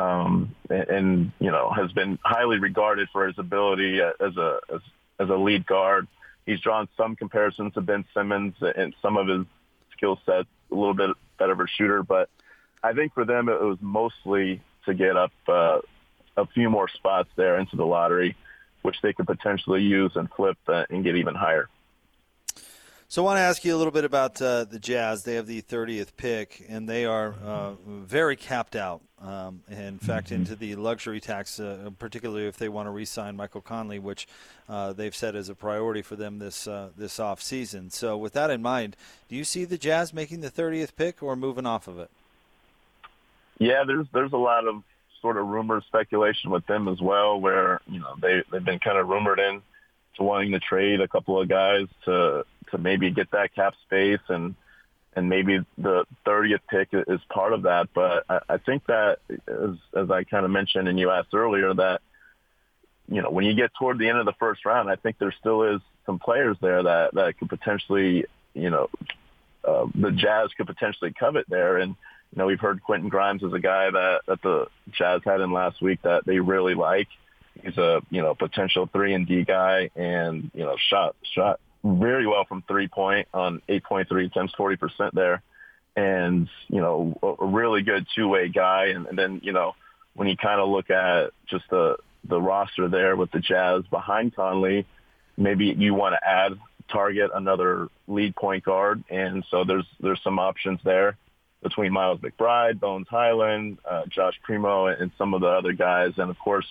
um, 0.00 0.54
and, 0.68 0.88
and, 0.88 1.32
you 1.38 1.50
know 1.50 1.70
has 1.70 1.92
been 1.92 2.18
highly 2.24 2.58
regarded 2.58 3.08
for 3.12 3.26
his 3.26 3.38
ability 3.38 4.00
as 4.00 4.36
a 4.36 4.60
as, 4.72 4.80
as 5.18 5.28
a 5.28 5.36
lead 5.36 5.66
guard. 5.66 6.06
He's 6.46 6.60
drawn 6.60 6.88
some 6.96 7.16
comparisons 7.16 7.74
to 7.74 7.80
Ben 7.80 8.04
Simmons 8.14 8.54
and 8.60 8.94
some 9.02 9.16
of 9.16 9.28
his 9.28 9.46
skill 9.92 10.18
sets 10.24 10.48
a 10.72 10.74
little 10.74 10.94
bit 10.94 11.10
better 11.38 11.52
of 11.52 11.60
a 11.60 11.66
shooter, 11.66 12.02
but 12.02 12.28
I 12.82 12.92
think 12.92 13.14
for 13.14 13.24
them 13.24 13.48
it 13.48 13.60
was 13.60 13.78
mostly 13.80 14.62
to 14.86 14.94
get 14.94 15.16
up 15.16 15.32
uh, 15.46 15.80
a 16.36 16.46
few 16.46 16.70
more 16.70 16.88
spots 16.88 17.28
there 17.36 17.58
into 17.58 17.76
the 17.76 17.84
lottery, 17.84 18.36
which 18.82 18.96
they 19.02 19.12
could 19.12 19.26
potentially 19.26 19.82
use 19.82 20.12
and 20.14 20.30
flip 20.30 20.56
uh, 20.66 20.84
and 20.88 21.04
get 21.04 21.16
even 21.16 21.34
higher. 21.34 21.68
So 23.10 23.22
I 23.22 23.24
want 23.24 23.38
to 23.38 23.40
ask 23.40 23.64
you 23.64 23.74
a 23.74 23.76
little 23.76 23.90
bit 23.90 24.04
about 24.04 24.40
uh, 24.40 24.62
the 24.62 24.78
Jazz. 24.78 25.24
They 25.24 25.34
have 25.34 25.48
the 25.48 25.62
30th 25.62 26.10
pick, 26.16 26.64
and 26.68 26.88
they 26.88 27.06
are 27.06 27.34
uh, 27.44 27.72
very 27.84 28.36
capped 28.36 28.76
out. 28.76 29.00
Um, 29.20 29.64
in 29.68 29.98
fact, 29.98 30.28
mm-hmm. 30.28 30.36
into 30.36 30.54
the 30.54 30.76
luxury 30.76 31.18
tax, 31.18 31.58
uh, 31.58 31.90
particularly 31.98 32.46
if 32.46 32.56
they 32.56 32.68
want 32.68 32.86
to 32.86 32.90
re-sign 32.92 33.34
Michael 33.34 33.62
Conley, 33.62 33.98
which 33.98 34.28
uh, 34.68 34.92
they've 34.92 35.14
said 35.14 35.34
is 35.34 35.48
a 35.48 35.56
priority 35.56 36.02
for 36.02 36.14
them 36.14 36.38
this 36.38 36.68
uh, 36.68 36.90
this 36.96 37.18
off 37.18 37.42
season. 37.42 37.90
So, 37.90 38.16
with 38.16 38.32
that 38.34 38.48
in 38.48 38.62
mind, 38.62 38.94
do 39.28 39.34
you 39.34 39.42
see 39.42 39.64
the 39.64 39.76
Jazz 39.76 40.14
making 40.14 40.40
the 40.40 40.50
30th 40.50 40.94
pick 40.94 41.20
or 41.20 41.34
moving 41.34 41.66
off 41.66 41.88
of 41.88 41.98
it? 41.98 42.12
Yeah, 43.58 43.82
there's 43.84 44.06
there's 44.12 44.32
a 44.32 44.38
lot 44.38 44.68
of 44.68 44.84
sort 45.20 45.36
of 45.36 45.48
rumor 45.48 45.82
speculation 45.88 46.50
with 46.50 46.64
them 46.68 46.86
as 46.86 47.00
well, 47.00 47.40
where 47.40 47.80
you 47.88 47.98
know 47.98 48.14
they 48.22 48.44
they've 48.52 48.64
been 48.64 48.78
kind 48.78 48.98
of 48.98 49.08
rumored 49.08 49.40
in 49.40 49.62
to 50.16 50.22
wanting 50.22 50.52
to 50.52 50.60
trade 50.60 51.00
a 51.00 51.08
couple 51.08 51.40
of 51.40 51.48
guys 51.48 51.86
to 52.04 52.44
to 52.70 52.78
maybe 52.78 53.10
get 53.10 53.30
that 53.32 53.54
cap 53.54 53.74
space 53.86 54.20
and 54.28 54.54
and 55.16 55.28
maybe 55.28 55.58
the 55.76 56.04
30th 56.24 56.60
pick 56.68 56.88
is 56.92 57.20
part 57.32 57.52
of 57.52 57.62
that. 57.62 57.88
But 57.94 58.24
I, 58.28 58.40
I 58.48 58.56
think 58.58 58.86
that 58.86 59.18
as 59.28 59.76
as 59.96 60.10
I 60.10 60.24
kind 60.24 60.44
of 60.44 60.50
mentioned 60.50 60.88
and 60.88 60.98
you 60.98 61.10
asked 61.10 61.34
earlier 61.34 61.74
that 61.74 62.00
you 63.08 63.22
know 63.22 63.30
when 63.30 63.44
you 63.44 63.54
get 63.54 63.72
toward 63.78 63.98
the 63.98 64.08
end 64.08 64.18
of 64.18 64.26
the 64.26 64.34
first 64.38 64.64
round, 64.64 64.90
I 64.90 64.96
think 64.96 65.18
there 65.18 65.34
still 65.40 65.62
is 65.74 65.80
some 66.06 66.18
players 66.18 66.56
there 66.60 66.82
that 66.82 67.14
that 67.14 67.38
could 67.38 67.48
potentially 67.48 68.24
you 68.54 68.70
know 68.70 68.88
uh, 69.66 69.86
the 69.94 70.12
Jazz 70.12 70.50
could 70.56 70.66
potentially 70.66 71.12
covet 71.12 71.46
there. 71.48 71.78
And 71.78 71.96
you 72.32 72.38
know 72.38 72.46
we've 72.46 72.60
heard 72.60 72.82
Quentin 72.82 73.08
Grimes 73.08 73.42
is 73.42 73.52
a 73.52 73.60
guy 73.60 73.90
that 73.90 74.20
that 74.26 74.42
the 74.42 74.66
Jazz 74.92 75.22
had 75.24 75.40
in 75.40 75.52
last 75.52 75.82
week 75.82 76.02
that 76.02 76.24
they 76.24 76.38
really 76.38 76.74
like. 76.74 77.08
He's 77.62 77.76
a 77.78 78.02
you 78.10 78.22
know 78.22 78.34
potential 78.34 78.88
three 78.92 79.14
and 79.14 79.26
D 79.26 79.44
guy, 79.44 79.90
and 79.96 80.50
you 80.54 80.64
know 80.64 80.76
shot 80.78 81.16
shot 81.34 81.60
very 81.84 82.26
well 82.26 82.44
from 82.44 82.62
three 82.68 82.88
point 82.88 83.28
on 83.32 83.62
8.3 83.68 84.26
attempts, 84.26 84.54
40 84.54 84.76
percent 84.76 85.14
there, 85.14 85.42
and 85.96 86.48
you 86.68 86.80
know 86.80 87.18
a, 87.22 87.46
really 87.46 87.82
good 87.82 88.06
two 88.14 88.28
way 88.28 88.48
guy. 88.48 88.86
And, 88.86 89.06
and 89.06 89.18
then 89.18 89.40
you 89.42 89.52
know 89.52 89.74
when 90.14 90.28
you 90.28 90.36
kind 90.36 90.60
of 90.60 90.68
look 90.68 90.90
at 90.90 91.30
just 91.46 91.64
the 91.70 91.96
the 92.24 92.40
roster 92.40 92.88
there 92.88 93.16
with 93.16 93.30
the 93.30 93.40
Jazz 93.40 93.82
behind 93.90 94.34
Conley, 94.36 94.86
maybe 95.36 95.66
you 95.66 95.94
want 95.94 96.14
to 96.14 96.28
add 96.28 96.58
target 96.92 97.30
another 97.34 97.88
lead 98.08 98.34
point 98.36 98.64
guard, 98.64 99.04
and 99.10 99.44
so 99.50 99.64
there's 99.64 99.86
there's 100.00 100.20
some 100.22 100.38
options 100.38 100.80
there 100.84 101.16
between 101.62 101.92
Miles 101.92 102.20
McBride, 102.20 102.80
Bones 102.80 103.06
Hyland, 103.10 103.78
uh, 103.88 104.04
Josh 104.08 104.34
Primo, 104.42 104.86
and 104.86 105.10
some 105.18 105.34
of 105.34 105.42
the 105.42 105.46
other 105.46 105.72
guys, 105.72 106.12
and 106.16 106.30
of 106.30 106.38
course 106.38 106.66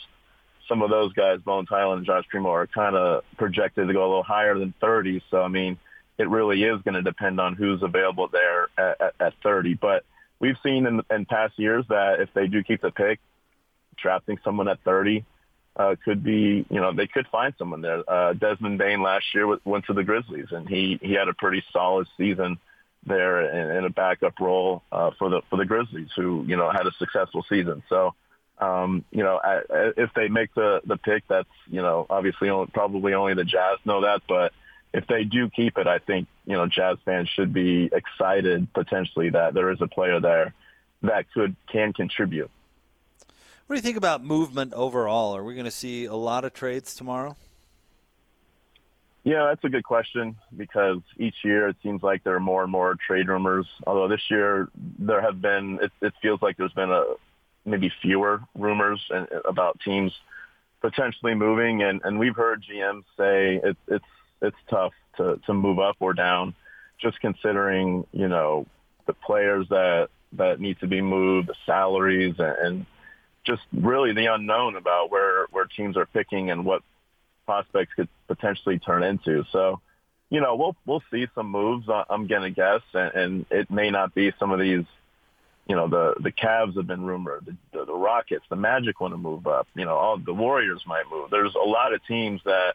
some 0.70 0.82
of 0.82 0.90
those 0.90 1.12
guys, 1.14 1.40
Bones 1.42 1.68
Hyland 1.70 2.00
and 2.00 2.06
Josh 2.06 2.24
Primo, 2.30 2.50
are 2.50 2.68
kind 2.68 2.96
of 2.96 3.24
projected 3.38 3.88
to 3.88 3.94
go 3.94 4.02
a 4.02 4.08
little 4.08 4.24
higher 4.24 4.58
than 4.58 4.74
30. 4.80 5.22
So 5.30 5.42
I 5.42 5.50
mean, 5.50 5.78
it 6.18 6.30
really 6.30 6.64
is 6.64 6.82
going 6.84 6.96
to 6.96 7.02
depend 7.02 7.42
on 7.42 7.56
who's 7.56 7.84
available 7.84 8.30
there 8.32 8.70
at, 8.78 9.02
at, 9.02 9.14
at 9.20 9.34
30. 9.44 9.74
But 9.74 10.06
we've 10.40 10.58
seen 10.64 10.86
in, 10.86 11.02
in 11.12 11.26
past 11.26 11.58
years 11.58 11.86
that 11.90 12.22
if 12.22 12.30
they 12.34 12.48
do 12.48 12.64
keep 12.64 12.82
the 12.82 12.92
pick, 12.92 13.20
drafting 13.98 14.38
someone 14.44 14.70
at 14.70 14.80
30 14.84 15.26
uh, 15.76 15.96
could 16.04 16.24
be, 16.24 16.66
you 16.70 16.80
know, 16.80 16.94
they 16.94 17.08
could 17.08 17.28
find 17.32 17.54
someone 17.58 17.82
there. 17.82 18.04
Uh, 18.10 18.34
Desmond 18.34 18.78
Bane 18.78 19.02
last 19.02 19.26
year 19.34 19.48
went 19.64 19.86
to 19.86 19.94
the 19.94 20.04
Grizzlies, 20.04 20.48
and 20.52 20.68
he 20.68 21.00
he 21.02 21.14
had 21.14 21.28
a 21.28 21.34
pretty 21.34 21.64
solid 21.72 22.08
season 22.18 22.58
there 23.06 23.50
in, 23.50 23.78
in 23.78 23.86
a 23.86 23.90
backup 23.90 24.40
role 24.40 24.84
uh, 24.92 25.12
for 25.18 25.30
the 25.30 25.42
for 25.50 25.58
the 25.58 25.66
Grizzlies, 25.66 26.10
who 26.16 26.44
you 26.48 26.58
know 26.58 26.70
had 26.70 26.86
a 26.86 26.92
successful 27.00 27.46
season. 27.48 27.82
So, 27.88 28.14
um, 28.60 29.06
you 29.12 29.24
know, 29.24 29.39
I, 29.44 29.62
I, 29.70 29.92
if 29.98 30.12
they 30.16 30.28
make 30.28 30.54
the 30.54 30.82
the 30.86 30.98
pick, 30.98 31.24
that's 31.28 31.50
you 31.68 31.82
know 31.82 32.06
obviously 32.10 32.50
only, 32.50 32.68
probably 32.74 33.13
only 33.13 33.34
the 33.34 33.46
Jazz 33.46 33.80
know 33.86 34.01
that, 34.01 34.22
but 34.28 34.54
if 34.94 35.08
they 35.08 35.24
do 35.24 35.50
keep 35.50 35.78
it, 35.78 35.88
I 35.88 36.00
think 36.00 36.28
you 36.46 36.54
know 36.54 36.68
Jazz 36.68 36.98
fans 37.06 37.30
should 37.30 37.54
be 37.54 37.89
excited 37.92 38.72
potentially 38.74 39.30
that 39.30 39.54
there 39.54 39.72
is 39.72 39.82
a 39.82 39.88
player 39.88 40.20
there 40.20 40.54
that 41.04 41.32
could 41.34 41.56
can 41.72 41.94
contribute. 41.94 42.51
What 43.68 43.75
do 43.75 43.78
you 43.78 43.84
think 43.84 43.98
about 43.98 44.24
movement 44.24 44.74
overall? 44.74 45.36
Are 45.36 45.44
we 45.44 45.54
going 45.54 45.66
to 45.66 45.72
see 45.72 46.06
a 46.06 46.16
lot 46.16 46.44
of 46.44 46.54
trades 46.54 46.96
tomorrow? 46.96 47.38
Yeah, 49.24 49.46
that's 49.46 49.63
a 49.63 49.70
good 49.70 49.84
question 49.84 50.38
because 50.58 51.01
each 51.18 51.36
year 51.44 51.68
it 51.68 51.75
seems 51.84 52.01
like 52.01 52.24
there 52.24 52.34
are 52.36 52.39
more 52.39 52.63
and 52.63 52.72
more 52.72 52.96
trade 52.96 53.28
rumors. 53.28 53.68
Although 53.86 54.08
this 54.08 54.24
year 54.32 54.70
there 54.98 55.22
have 55.22 55.39
been, 55.39 55.78
it, 55.84 55.92
it 56.01 56.13
feels 56.22 56.42
like 56.42 56.58
there's 56.58 56.74
been 56.74 56.89
a 56.89 57.04
maybe 57.66 57.92
fewer 58.01 58.42
rumors 58.56 59.01
and, 59.10 59.28
about 59.46 59.80
teams 59.82 60.12
potentially 60.82 61.36
moving, 61.36 61.84
and, 61.84 62.01
and 62.04 62.20
we've 62.20 62.36
heard 62.36 62.63
GMs 62.63 63.04
say 63.18 63.60
it, 63.63 63.78
it's 63.88 64.06
it's 64.42 64.58
tough 64.70 64.94
to 65.18 65.39
to 65.46 65.54
move 65.54 65.80
up 65.80 65.98
or 66.00 66.13
down, 66.13 66.56
just 67.01 67.20
considering 67.20 68.06
you 68.12 68.28
know 68.28 68.66
the 69.06 69.13
players 69.13 69.68
that 69.70 70.10
that 70.34 70.60
need 70.60 70.80
to 70.80 70.88
be 70.88 71.01
moved, 71.01 71.50
the 71.50 71.56
salaries, 71.66 72.36
and, 72.38 72.58
and 72.58 72.86
just 73.44 73.62
really 73.74 74.13
the 74.13 74.28
unknown 74.28 74.75
about 74.75 75.12
where 75.12 75.46
where 75.51 75.66
teams 75.66 75.98
are 75.98 76.06
picking 76.06 76.51
and 76.51 76.66
what 76.66 76.84
prospects 77.46 77.94
could 77.96 78.08
potentially 78.28 78.78
turn 78.78 79.01
into. 79.01 79.44
So, 79.51 79.82
you 80.30 80.39
know, 80.39 80.56
we'll 80.56 80.75
we'll 80.86 81.04
see 81.12 81.28
some 81.34 81.50
moves. 81.50 81.88
I'm 82.10 82.28
gonna 82.28 82.51
guess, 82.51 82.82
and, 82.94 83.13
and 83.16 83.46
it 83.50 83.72
may 83.72 83.89
not 83.89 84.13
be 84.13 84.32
some 84.39 84.51
of 84.51 84.60
these. 84.60 84.86
You 85.70 85.76
know, 85.76 85.88
the 85.88 86.16
the 86.20 86.32
Cavs 86.32 86.76
have 86.76 86.88
been 86.88 87.06
rumored. 87.06 87.46
The, 87.46 87.56
the, 87.78 87.86
the 87.86 87.94
Rockets, 87.94 88.44
the 88.50 88.56
Magic 88.56 89.00
want 89.00 89.14
to 89.14 89.18
move 89.18 89.48
up. 89.48 89.68
You 89.76 89.86
know, 89.86 89.96
all 89.96 90.18
the 90.18 90.34
Warriors 90.34 90.82
might 90.86 91.04
move. 91.10 91.30
There's 91.30 91.56
a 91.56 91.66
lot 91.66 91.94
of 91.94 92.04
teams 92.06 92.42
that 92.44 92.74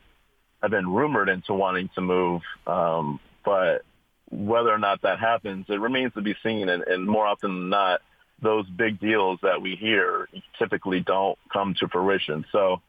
have 0.63 0.71
been 0.71 0.89
rumored 0.89 1.29
into 1.29 1.53
wanting 1.53 1.91
to 1.97 2.01
move, 2.01 2.41
um, 2.67 3.21
but 3.45 3.83
whether 4.31 4.71
or 4.71 4.79
not 4.79 5.03
that 5.03 5.19
happens, 5.19 5.67
it 5.69 5.81
remains 5.81 6.15
to 6.15 6.23
be 6.23 6.35
seen. 6.43 6.69
And, 6.69 6.83
and 6.85 7.07
more 7.07 7.27
often 7.27 7.51
than 7.51 7.69
not, 7.69 8.01
those 8.41 8.67
big 8.71 8.99
deals 9.01 9.39
that 9.43 9.61
we 9.61 9.77
hear 9.77 10.29
typically 10.59 11.01
don't 11.01 11.39
come 11.53 11.75
to 11.81 11.89
fruition. 11.89 12.45
So 12.51 12.81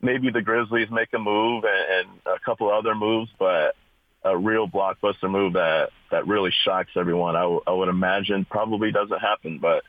maybe 0.00 0.30
the 0.30 0.42
Grizzlies 0.42 0.90
make 0.90 1.12
a 1.14 1.18
move 1.18 1.64
and, 1.64 2.08
and 2.08 2.20
a 2.26 2.38
couple 2.44 2.70
other 2.70 2.94
moves, 2.94 3.30
but 3.38 3.74
a 4.24 4.36
real 4.36 4.68
blockbuster 4.68 5.30
move 5.30 5.54
that 5.54 5.90
that 6.10 6.26
really 6.26 6.52
shocks 6.64 6.90
everyone. 6.96 7.36
I, 7.36 7.42
w- 7.42 7.62
I 7.66 7.72
would 7.72 7.88
imagine 7.88 8.44
probably 8.44 8.92
doesn't 8.92 9.18
happen, 9.18 9.58
but 9.58 9.82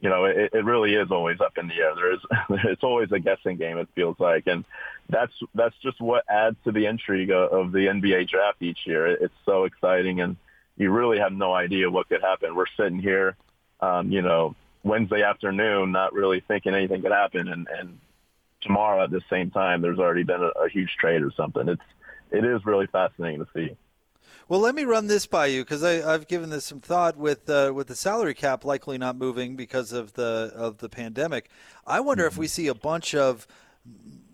you 0.00 0.08
know 0.08 0.24
it, 0.24 0.50
it 0.52 0.64
really 0.64 0.94
is 0.94 1.10
always 1.10 1.40
up 1.40 1.58
in 1.58 1.68
the 1.68 1.74
air. 1.74 1.94
There 1.94 2.12
is 2.12 2.20
it's 2.64 2.84
always 2.84 3.10
a 3.12 3.18
guessing 3.18 3.56
game. 3.56 3.78
It 3.78 3.88
feels 3.94 4.16
like, 4.18 4.46
and 4.46 4.64
that's 5.08 5.32
that's 5.54 5.76
just 5.82 6.00
what 6.00 6.24
adds 6.28 6.56
to 6.64 6.72
the 6.72 6.86
intrigue 6.86 7.30
of 7.30 7.72
the 7.72 7.86
NBA 7.86 8.28
draft 8.28 8.62
each 8.62 8.80
year. 8.86 9.06
It's 9.06 9.34
so 9.44 9.64
exciting, 9.64 10.20
and 10.20 10.36
you 10.76 10.90
really 10.90 11.18
have 11.18 11.32
no 11.32 11.52
idea 11.52 11.90
what 11.90 12.08
could 12.08 12.22
happen. 12.22 12.54
We're 12.54 12.66
sitting 12.76 12.98
here 12.98 13.36
um, 13.82 14.12
you 14.12 14.22
know, 14.22 14.54
Wednesday 14.84 15.22
afternoon, 15.22 15.92
not 15.92 16.14
really 16.14 16.40
thinking 16.46 16.74
anything 16.74 17.02
could 17.02 17.12
happen, 17.12 17.48
and, 17.48 17.68
and 17.68 17.98
tomorrow 18.62 19.02
at 19.02 19.10
the 19.10 19.20
same 19.28 19.50
time, 19.50 19.82
there's 19.82 19.98
already 19.98 20.22
been 20.22 20.40
a, 20.40 20.64
a 20.64 20.68
huge 20.68 20.90
trade 20.98 21.22
or 21.22 21.32
something. 21.36 21.68
It's 21.68 21.82
it 22.32 22.44
is 22.44 22.64
really 22.64 22.86
fascinating 22.86 23.44
to 23.44 23.46
see. 23.54 23.76
Well, 24.48 24.60
let 24.60 24.74
me 24.74 24.84
run 24.84 25.06
this 25.06 25.26
by 25.26 25.46
you 25.46 25.62
because 25.62 25.82
I've 25.82 26.26
given 26.26 26.50
this 26.50 26.64
some 26.64 26.80
thought 26.80 27.16
with 27.16 27.48
uh, 27.48 27.72
with 27.74 27.86
the 27.86 27.94
salary 27.94 28.34
cap 28.34 28.64
likely 28.64 28.98
not 28.98 29.16
moving 29.16 29.56
because 29.56 29.92
of 29.92 30.14
the 30.14 30.52
of 30.54 30.78
the 30.78 30.88
pandemic. 30.88 31.48
I 31.86 32.00
wonder 32.00 32.24
mm-hmm. 32.24 32.34
if 32.34 32.38
we 32.38 32.48
see 32.48 32.66
a 32.66 32.74
bunch 32.74 33.14
of 33.14 33.46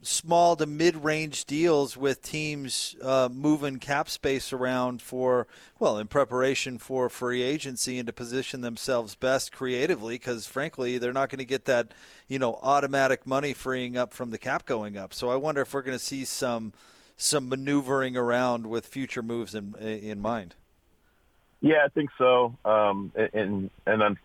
small 0.02 0.56
to 0.56 0.66
mid-range 0.66 1.44
deals 1.44 1.96
with 1.96 2.22
teams 2.22 2.94
uh, 3.02 3.28
moving 3.30 3.78
cap 3.78 4.08
space 4.08 4.52
around 4.52 5.02
for 5.02 5.46
well 5.78 5.98
in 5.98 6.06
preparation 6.06 6.78
for 6.78 7.08
free 7.08 7.42
agency 7.42 7.98
and 7.98 8.06
to 8.06 8.12
position 8.12 8.60
themselves 8.60 9.14
best 9.16 9.50
creatively 9.50 10.14
because 10.14 10.46
frankly 10.46 10.98
they're 10.98 11.12
not 11.12 11.28
going 11.28 11.38
to 11.38 11.44
get 11.44 11.64
that 11.64 11.92
you 12.28 12.38
know 12.38 12.58
automatic 12.62 13.26
money 13.26 13.52
freeing 13.52 13.96
up 13.96 14.14
from 14.14 14.30
the 14.30 14.38
cap 14.38 14.64
going 14.64 14.96
up 14.96 15.12
so 15.12 15.30
i 15.30 15.36
wonder 15.36 15.62
if 15.62 15.74
we're 15.74 15.82
going 15.82 15.98
to 15.98 16.04
see 16.04 16.24
some 16.24 16.72
some 17.18 17.48
maneuvering 17.48 18.16
around 18.16 18.66
with 18.66 18.86
future 18.86 19.22
moves 19.22 19.54
in 19.54 19.74
in 19.76 20.20
mind 20.20 20.54
yeah 21.60 21.84
i 21.84 21.88
think 21.88 22.08
so 22.16 22.56
um, 22.64 23.12
and 23.34 23.70
and 23.86 24.16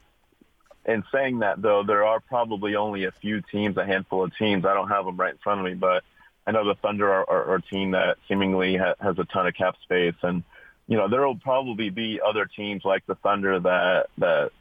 in 0.86 1.04
saying 1.14 1.40
that, 1.40 1.62
though, 1.62 1.84
there 1.84 2.04
are 2.04 2.20
probably 2.20 2.76
only 2.76 3.06
a 3.06 3.12
few 3.12 3.42
teams, 3.42 3.78
a 3.78 3.86
handful 3.86 4.24
of 4.24 4.36
teams. 4.38 4.66
I 4.66 4.74
don't 4.74 4.90
have 4.90 5.06
them 5.06 5.16
right 5.16 5.32
in 5.32 5.38
front 5.38 5.62
of 5.62 5.66
me, 5.66 5.76
but 5.76 6.04
I 6.46 6.52
know 6.52 6.68
the 6.68 6.76
Thunder 6.76 7.12
are, 7.12 7.30
are, 7.30 7.46
are 7.52 7.56
a 7.56 7.62
team 7.62 7.92
that 7.92 8.18
seemingly 8.28 8.76
ha- 8.76 8.96
has 9.00 9.18
a 9.18 9.24
ton 9.24 9.48
of 9.48 9.54
cap 9.54 9.76
space, 9.84 10.16
and 10.22 10.44
you 10.88 10.98
know 10.98 11.08
there 11.08 11.26
will 11.26 11.38
probably 11.38 11.90
be 11.90 12.20
other 12.26 12.46
teams 12.46 12.84
like 12.84 13.06
the 13.06 13.16
Thunder 13.16 13.60
that 13.62 14.08
that 14.18 14.52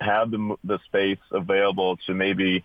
have 0.00 0.32
the 0.32 0.56
the 0.64 0.78
space 0.86 1.20
available 1.30 1.98
to 2.06 2.14
maybe 2.14 2.64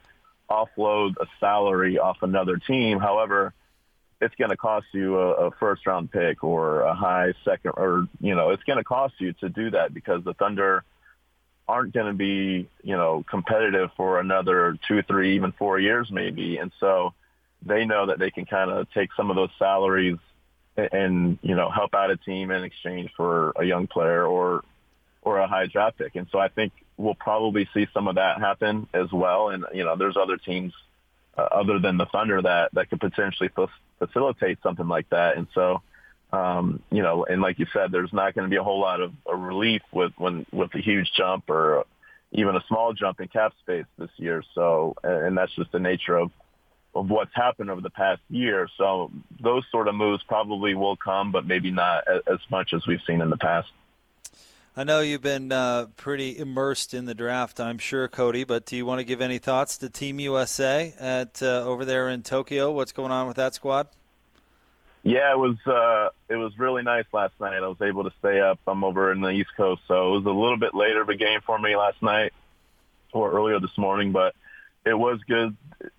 offload 0.50 1.16
a 1.18 1.28
salary 1.40 2.00
off 2.00 2.18
another 2.24 2.58
team. 2.58 3.00
However, 3.00 3.54
it's 4.22 4.36
going 4.36 4.50
to 4.50 4.58
cost 4.58 4.88
you 4.94 5.18
a, 5.20 5.48
a 5.48 5.52
first 5.52 5.86
round 5.86 6.12
pick 6.12 6.44
or 6.44 6.82
a 6.82 6.94
high 6.94 7.34
second, 7.44 7.74
or 7.76 8.08
you 8.20 8.36
know, 8.36 8.52
it's 8.52 8.64
going 8.64 8.78
to 8.78 8.84
cost 8.84 9.16
you 9.20 9.34
to 9.34 9.50
do 9.50 9.72
that 9.72 9.94
because 9.94 10.24
the 10.24 10.34
Thunder 10.34 10.84
aren't 11.68 11.94
going 11.94 12.08
to 12.08 12.14
be, 12.14 12.70
you 12.84 12.96
know, 12.96 13.26
competitive 13.30 13.90
for 13.98 14.20
another 14.20 14.78
two, 14.88 15.02
three, 15.04 15.36
even 15.36 15.52
four 15.52 15.80
years 15.80 16.10
maybe. 16.12 16.58
And 16.58 16.72
so 16.80 17.14
they 17.66 17.86
know 17.86 18.08
that 18.08 18.20
they 18.20 18.32
can 18.32 18.46
kind 18.46 18.70
of 18.70 18.88
take 18.92 19.10
some 19.18 19.30
of 19.30 19.36
those 19.36 19.50
salaries 19.58 20.18
and, 20.78 20.90
and, 20.94 21.40
you 21.42 21.56
know, 21.56 21.70
help 21.70 21.96
out 21.96 22.12
a 22.12 22.18
team 22.18 22.52
in 22.52 22.64
exchange 22.64 23.12
for 23.18 23.54
a 23.56 23.64
young 23.64 23.88
player 23.88 24.24
or, 24.26 24.64
or 25.24 25.40
a 25.40 25.48
high 25.48 25.66
draft 25.66 25.98
pick. 25.98 26.16
And 26.16 26.28
so 26.32 26.38
I 26.38 26.50
think 26.50 26.72
we'll 26.98 27.16
probably 27.16 27.68
see 27.74 27.88
some 27.94 28.08
of 28.08 28.16
that 28.16 28.40
happen 28.40 28.88
as 28.94 29.12
well. 29.12 29.50
And, 29.50 29.66
you 29.74 29.84
know, 29.84 29.96
there's 29.96 30.18
other 30.18 30.38
teams 30.38 30.74
uh, 31.38 31.42
other 31.42 31.80
than 31.80 31.98
the 31.98 32.06
Thunder 32.06 32.42
that, 32.42 32.74
that 32.74 32.90
could 32.90 33.00
potentially 33.00 33.50
facilitate 34.00 34.60
something 34.64 34.88
like 34.88 35.10
that. 35.10 35.38
And 35.38 35.48
so, 35.54 35.82
um, 36.32 36.82
you 36.92 37.02
know, 37.02 37.26
and 37.26 37.42
like 37.42 37.60
you 37.60 37.66
said, 37.74 37.92
there's 37.92 38.14
not 38.14 38.34
going 38.36 38.46
to 38.46 38.50
be 38.50 38.58
a 38.58 38.64
whole 38.64 38.80
lot 38.80 39.02
of 39.02 39.14
a 39.28 39.36
relief 39.36 39.82
with 39.92 40.12
when 40.18 40.46
with 40.52 40.74
a 40.76 40.80
huge 40.80 41.12
jump 41.16 41.50
or 41.50 41.86
even 42.32 42.56
a 42.56 42.64
small 42.68 42.94
jump 42.94 43.22
in 43.22 43.28
cap 43.28 43.54
space 43.62 43.86
this 43.98 44.10
year. 44.18 44.44
So, 44.54 44.96
and 45.04 45.38
that's 45.38 45.54
just 45.56 45.72
the 45.72 45.80
nature 45.80 46.18
of 46.18 46.32
of 46.94 47.10
what's 47.10 47.36
happened 47.36 47.70
over 47.70 47.82
the 47.82 47.90
past 47.90 48.22
year. 48.30 48.70
So 48.78 49.12
those 49.42 49.64
sort 49.70 49.88
of 49.90 49.96
moves 49.96 50.24
probably 50.24 50.76
will 50.76 50.96
come, 50.96 51.32
but 51.32 51.46
maybe 51.46 51.70
not 51.70 52.06
as 52.08 52.40
much 52.50 52.74
as 52.74 52.88
we've 52.88 53.02
seen 53.06 53.22
in 53.22 53.30
the 53.30 53.38
past. 53.38 53.68
I 54.78 54.84
know 54.84 55.00
you've 55.00 55.22
been 55.22 55.54
uh, 55.54 55.88
pretty 55.96 56.38
immersed 56.38 56.94
in 56.94 57.06
the 57.06 57.16
draft, 57.16 57.62
I'm 57.62 57.78
sure, 57.78 58.10
Cody. 58.10 58.44
But 58.44 58.66
do 58.66 58.76
you 58.76 58.86
want 58.86 59.00
to 59.00 59.06
give 59.06 59.22
any 59.22 59.38
thoughts 59.38 59.78
to 59.78 59.90
Team 59.90 60.20
USA 60.20 60.94
at 61.00 61.42
uh, 61.42 61.64
over 61.64 61.86
there 61.86 62.10
in 62.10 62.24
Tokyo? 62.24 62.72
What's 62.72 62.92
going 62.92 63.12
on 63.12 63.28
with 63.28 63.38
that 63.38 63.54
squad? 63.54 63.88
Yeah, 65.04 65.32
it 65.32 65.38
was 65.38 65.56
uh, 65.66 66.10
it 66.28 66.36
was 66.36 66.58
really 66.60 66.84
nice 66.84 67.06
last 67.14 67.40
night. 67.40 67.64
I 67.64 67.68
was 67.68 67.82
able 67.82 68.04
to 68.04 68.12
stay 68.20 68.42
up. 68.42 68.60
I'm 68.68 68.84
over 68.84 69.12
in 69.14 69.22
the 69.22 69.30
East 69.30 69.52
Coast, 69.56 69.84
so 69.88 70.10
it 70.10 70.18
was 70.18 70.26
a 70.26 70.32
little 70.32 70.58
bit 70.58 70.74
later 70.74 71.02
of 71.02 71.10
a 71.10 71.16
game 71.16 71.40
for 71.46 71.58
me 71.58 71.78
last 71.78 72.02
night 72.02 72.34
or 73.14 73.32
earlier 73.32 73.60
this 73.60 73.78
morning, 73.78 74.12
but 74.12 74.36
it 74.86 74.94
was 74.94 75.20
good 75.28 75.56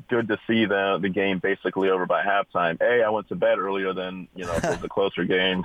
good 0.08 0.28
to 0.28 0.38
see 0.46 0.66
the 0.66 0.98
the 1.00 1.08
game 1.08 1.38
basically 1.38 1.88
over 1.88 2.04
by 2.04 2.22
halftime. 2.22 2.80
A, 2.80 3.04
I 3.04 3.08
went 3.10 3.28
to 3.28 3.36
bed 3.36 3.58
earlier 3.58 3.92
than 3.92 4.28
you 4.34 4.44
know 4.44 4.58
a 4.82 4.88
closer 4.90 5.24
game, 5.24 5.64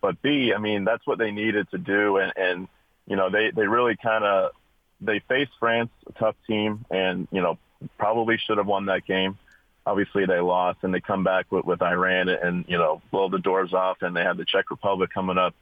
but 0.00 0.20
B, 0.22 0.52
I 0.54 0.58
mean 0.58 0.84
that's 0.84 1.06
what 1.06 1.18
they 1.18 1.30
needed 1.30 1.70
to 1.70 1.78
do, 1.78 2.18
and 2.18 2.32
and 2.36 2.68
you 3.06 3.16
know 3.16 3.30
they 3.30 3.50
they 3.50 3.66
really 3.66 3.96
kind 3.96 4.24
of 4.24 4.52
they 5.00 5.20
faced 5.28 5.52
France, 5.58 5.90
a 6.06 6.12
tough 6.12 6.36
team, 6.46 6.84
and 6.90 7.28
you 7.30 7.42
know 7.42 7.58
probably 7.98 8.38
should 8.38 8.58
have 8.58 8.66
won 8.66 8.86
that 8.86 9.06
game. 9.06 9.38
Obviously 9.84 10.26
they 10.26 10.40
lost, 10.40 10.78
and 10.82 10.92
they 10.92 11.00
come 11.00 11.24
back 11.24 11.50
with 11.50 11.64
with 11.64 11.82
Iran 11.82 12.28
and 12.28 12.64
you 12.68 12.78
know 12.78 13.02
blow 13.10 13.28
the 13.28 13.38
doors 13.38 13.72
off, 13.72 13.98
and 14.02 14.16
they 14.16 14.22
have 14.22 14.36
the 14.36 14.44
Czech 14.44 14.70
Republic 14.70 15.10
coming 15.12 15.38
up 15.38 15.54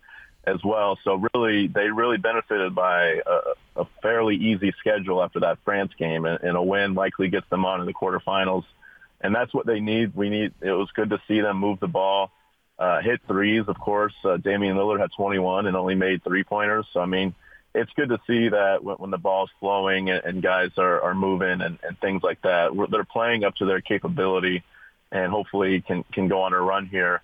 as 0.46 0.62
well. 0.62 0.98
So 1.04 1.22
really, 1.34 1.68
they 1.68 1.88
really 1.90 2.18
benefited 2.18 2.74
by 2.74 3.20
a, 3.26 3.80
a 3.80 3.86
fairly 4.02 4.36
easy 4.36 4.72
schedule 4.78 5.22
after 5.22 5.40
that 5.40 5.58
France 5.64 5.92
game, 5.98 6.24
and, 6.24 6.42
and 6.42 6.56
a 6.56 6.62
win 6.62 6.94
likely 6.94 7.28
gets 7.28 7.48
them 7.50 7.64
on 7.64 7.80
in 7.80 7.86
the 7.86 7.94
quarterfinals. 7.94 8.64
And 9.20 9.34
that's 9.34 9.54
what 9.54 9.66
they 9.66 9.80
need. 9.80 10.14
We 10.14 10.28
need. 10.28 10.52
It 10.60 10.72
was 10.72 10.90
good 10.94 11.10
to 11.10 11.20
see 11.26 11.40
them 11.40 11.58
move 11.58 11.80
the 11.80 11.88
ball, 11.88 12.30
uh, 12.78 13.00
hit 13.00 13.20
threes. 13.26 13.64
Of 13.68 13.78
course, 13.78 14.14
uh, 14.24 14.36
Damian 14.36 14.76
Lillard 14.76 15.00
had 15.00 15.10
21 15.16 15.66
and 15.66 15.76
only 15.76 15.94
made 15.94 16.22
three 16.24 16.44
pointers. 16.44 16.86
So 16.92 17.00
I 17.00 17.06
mean, 17.06 17.34
it's 17.74 17.92
good 17.92 18.08
to 18.10 18.18
see 18.26 18.48
that 18.48 18.82
when, 18.82 18.96
when 18.96 19.10
the 19.10 19.18
ball's 19.18 19.50
flowing 19.60 20.10
and, 20.10 20.24
and 20.24 20.42
guys 20.42 20.70
are, 20.76 21.00
are 21.02 21.14
moving 21.14 21.60
and, 21.60 21.78
and 21.82 21.98
things 22.00 22.22
like 22.22 22.42
that, 22.42 22.70
they're 22.90 23.04
playing 23.04 23.44
up 23.44 23.56
to 23.56 23.66
their 23.66 23.80
capability, 23.80 24.62
and 25.10 25.30
hopefully 25.30 25.80
can 25.80 26.04
can 26.12 26.28
go 26.28 26.42
on 26.42 26.52
a 26.52 26.60
run 26.60 26.86
here. 26.86 27.22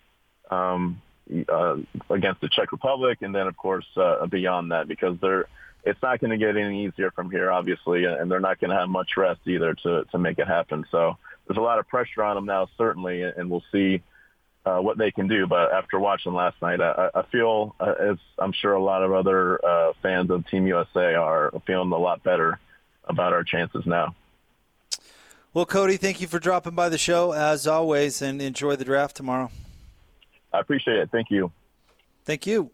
Um, 0.50 1.00
uh, 1.48 1.76
against 2.08 2.40
the 2.40 2.48
Czech 2.48 2.72
Republic, 2.72 3.18
and 3.22 3.32
then 3.32 3.46
of 3.46 3.56
course 3.56 3.86
uh, 3.96 4.26
beyond 4.26 4.72
that, 4.72 4.88
because 4.88 5.16
they're 5.20 5.46
it's 5.84 6.00
not 6.02 6.20
going 6.20 6.30
to 6.30 6.36
get 6.36 6.56
any 6.56 6.86
easier 6.86 7.10
from 7.10 7.30
here, 7.30 7.50
obviously, 7.50 8.04
and 8.04 8.30
they're 8.30 8.40
not 8.40 8.60
going 8.60 8.70
to 8.70 8.76
have 8.76 8.88
much 8.88 9.10
rest 9.16 9.40
either 9.46 9.74
to 9.74 10.04
to 10.10 10.18
make 10.18 10.38
it 10.38 10.46
happen. 10.46 10.84
So 10.90 11.16
there's 11.46 11.58
a 11.58 11.62
lot 11.62 11.78
of 11.78 11.88
pressure 11.88 12.22
on 12.22 12.36
them 12.36 12.46
now, 12.46 12.68
certainly, 12.76 13.22
and 13.22 13.50
we'll 13.50 13.64
see 13.72 14.02
uh, 14.64 14.78
what 14.78 14.98
they 14.98 15.10
can 15.10 15.28
do. 15.28 15.46
But 15.46 15.72
after 15.72 15.98
watching 15.98 16.34
last 16.34 16.60
night, 16.60 16.80
I, 16.80 17.10
I 17.14 17.22
feel, 17.32 17.74
uh, 17.80 17.94
as 17.98 18.18
I'm 18.38 18.52
sure 18.52 18.72
a 18.72 18.82
lot 18.82 19.02
of 19.02 19.12
other 19.12 19.64
uh, 19.64 19.92
fans 20.02 20.30
of 20.30 20.46
Team 20.48 20.66
USA 20.66 21.14
are, 21.14 21.52
feeling 21.66 21.92
a 21.92 21.98
lot 21.98 22.22
better 22.22 22.58
about 23.04 23.32
our 23.32 23.44
chances 23.44 23.84
now. 23.86 24.14
Well, 25.52 25.66
Cody, 25.66 25.96
thank 25.96 26.20
you 26.20 26.28
for 26.28 26.38
dropping 26.38 26.74
by 26.74 26.88
the 26.88 26.98
show 26.98 27.32
as 27.32 27.66
always, 27.66 28.22
and 28.22 28.40
enjoy 28.40 28.76
the 28.76 28.84
draft 28.84 29.16
tomorrow. 29.16 29.50
I 30.52 30.60
appreciate 30.60 30.98
it. 30.98 31.10
Thank 31.10 31.30
you. 31.30 31.50
Thank 32.24 32.46
you. 32.46 32.70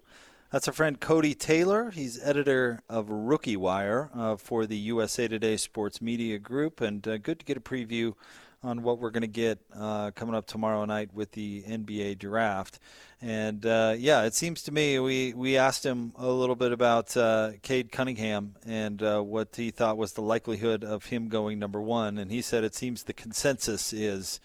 That's 0.52 0.68
our 0.68 0.74
friend 0.74 1.00
Cody 1.00 1.34
Taylor. 1.34 1.90
He's 1.90 2.22
editor 2.22 2.82
of 2.88 3.10
Rookie 3.10 3.56
Wire 3.56 4.10
uh, 4.14 4.36
for 4.36 4.66
the 4.66 4.76
USA 4.76 5.26
Today 5.26 5.56
Sports 5.56 6.00
Media 6.00 6.38
Group, 6.38 6.80
and 6.80 7.06
uh, 7.06 7.18
good 7.18 7.38
to 7.40 7.44
get 7.44 7.56
a 7.56 7.60
preview 7.60 8.14
on 8.62 8.82
what 8.82 8.98
we're 8.98 9.10
going 9.10 9.22
to 9.22 9.26
get 9.26 9.58
uh, 9.74 10.10
coming 10.12 10.34
up 10.34 10.46
tomorrow 10.46 10.84
night 10.84 11.12
with 11.12 11.32
the 11.32 11.62
NBA 11.62 12.18
draft. 12.18 12.78
And 13.22 13.64
uh, 13.64 13.94
yeah, 13.96 14.24
it 14.24 14.34
seems 14.34 14.62
to 14.64 14.72
me 14.72 14.98
we, 14.98 15.32
we 15.34 15.56
asked 15.56 15.84
him 15.84 16.12
a 16.16 16.28
little 16.28 16.56
bit 16.56 16.72
about 16.72 17.16
uh, 17.16 17.52
Cade 17.62 17.92
Cunningham 17.92 18.56
and 18.66 19.02
uh, 19.02 19.20
what 19.20 19.56
he 19.56 19.70
thought 19.70 19.96
was 19.96 20.12
the 20.12 20.22
likelihood 20.22 20.84
of 20.84 21.06
him 21.06 21.28
going 21.28 21.58
number 21.58 21.80
one, 21.80 22.18
and 22.18 22.30
he 22.30 22.42
said 22.42 22.64
it 22.64 22.74
seems 22.74 23.04
the 23.04 23.12
consensus 23.12 23.92
is 23.92 24.40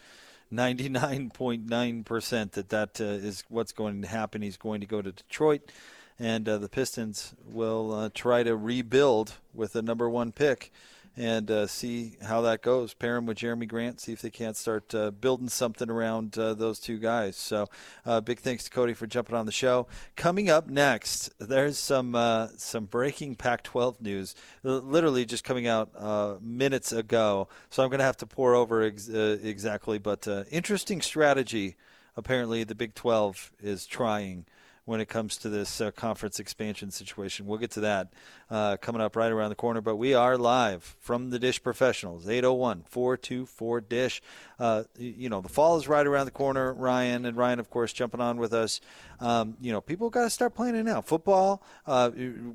99.9% 0.53 2.51
that 2.51 2.70
that 2.70 3.01
uh, 3.01 3.03
is 3.03 3.44
what's 3.50 3.72
going 3.72 4.01
to 4.01 4.08
happen. 4.08 4.41
He's 4.41 4.58
going 4.58 4.82
to 4.82 4.88
go 4.88 5.01
to 5.01 5.12
Detroit, 5.12 5.72
and 6.20 6.48
uh, 6.48 6.58
the 6.58 6.70
Pistons 6.70 7.34
will 7.46 7.94
uh, 7.94 8.10
try 8.13 8.44
to 8.44 8.56
rebuild 8.56 9.34
with 9.53 9.74
the 9.74 9.82
number 9.82 10.10
one 10.10 10.32
pick 10.32 10.72
and 11.18 11.51
uh, 11.51 11.68
see 11.68 12.18
how 12.24 12.42
that 12.42 12.62
goes. 12.62 12.94
Pair 12.94 13.18
him 13.18 13.25
with 13.25 13.38
Jerami 13.38 13.68
Grant, 13.68 14.00
see 14.00 14.14
if 14.14 14.22
they 14.22 14.29
can't 14.29 14.55
start 14.55 14.96
uh, 14.96 15.12
building 15.12 15.50
something 15.50 15.90
around 15.90 16.38
uh, 16.38 16.53
those 16.53 16.79
two 16.79 16.98
guys. 16.98 17.36
So, 17.36 17.68
uh, 18.05 18.22
big 18.22 18.40
thanks 18.40 18.64
to 18.66 18.70
Cody 18.70 18.94
for 18.94 19.07
jumping 19.07 19.36
on 19.36 19.46
the 19.46 19.51
show. 19.51 19.88
Coming 20.16 20.50
up 20.50 20.68
next, 20.68 21.31
there's 21.40 21.77
some 21.77 22.16
uh, 22.16 22.48
some 22.57 22.86
breaking 22.86 23.36
Pac-12 23.36 24.01
news, 24.01 24.36
literally 24.64 25.25
just 25.25 25.44
coming 25.44 25.68
out 25.68 25.90
uh, 25.98 26.36
minutes 26.42 26.92
ago. 26.92 27.48
So 27.70 27.83
I'm 27.83 27.90
going 27.90 28.00
to 28.00 28.05
have 28.05 28.18
to 28.18 28.25
pore 28.25 28.55
over 28.55 28.81
ex- 28.81 29.09
exactly, 29.09 29.98
but 29.98 30.27
interesting 30.50 31.01
strategy. 31.01 31.75
Apparently, 32.18 32.64
the 32.66 32.75
Big 32.75 32.94
12 32.94 33.51
is 33.62 33.86
trying 33.86 34.46
when 34.92 35.00
it 35.00 35.08
comes 35.08 35.38
to 35.38 35.48
this 35.48 35.80
uh, 35.80 35.90
conference 35.92 36.38
expansion 36.38 36.92
situation. 36.92 37.46
We'll 37.46 37.60
get 37.60 37.72
to 37.72 37.80
that 37.80 38.10
uh, 38.50 38.75
coming 38.75 39.01
up 39.01 39.16
right 39.16 39.32
around 39.32 39.48
the 39.48 39.56
corner. 39.56 39.80
But 39.80 39.96
we 39.96 40.14
are 40.14 40.38
live 40.38 40.98
from 41.00 41.30
the 41.30 41.40
Dish 41.40 41.64
Professionals, 41.64 42.27
801 42.27 42.84
424 42.90 43.82
Dish. 43.82 44.22
Uh, 44.60 44.84
you 44.98 45.30
know, 45.30 45.40
the 45.40 45.50
fall 45.50 45.77
is 45.77 45.88
right 45.88 46.06
around 46.06 46.25
the 46.25 46.32
corner. 46.32 46.74
Ryan 46.74 47.25
and 47.25 47.38
Ryan, 47.38 47.60
of 47.60 47.70
course, 47.70 47.94
jumping 47.94 48.20
on 48.20 48.38
with 48.38 48.54
us. 48.54 48.82
Um, 49.22 49.56
you 49.62 49.72
know, 49.72 49.82
people 49.82 50.10
got 50.10 50.24
to 50.24 50.30
start 50.30 50.56
planning 50.56 50.84
now. 50.84 51.00
Football, 51.01 51.64
uh, 51.86 52.10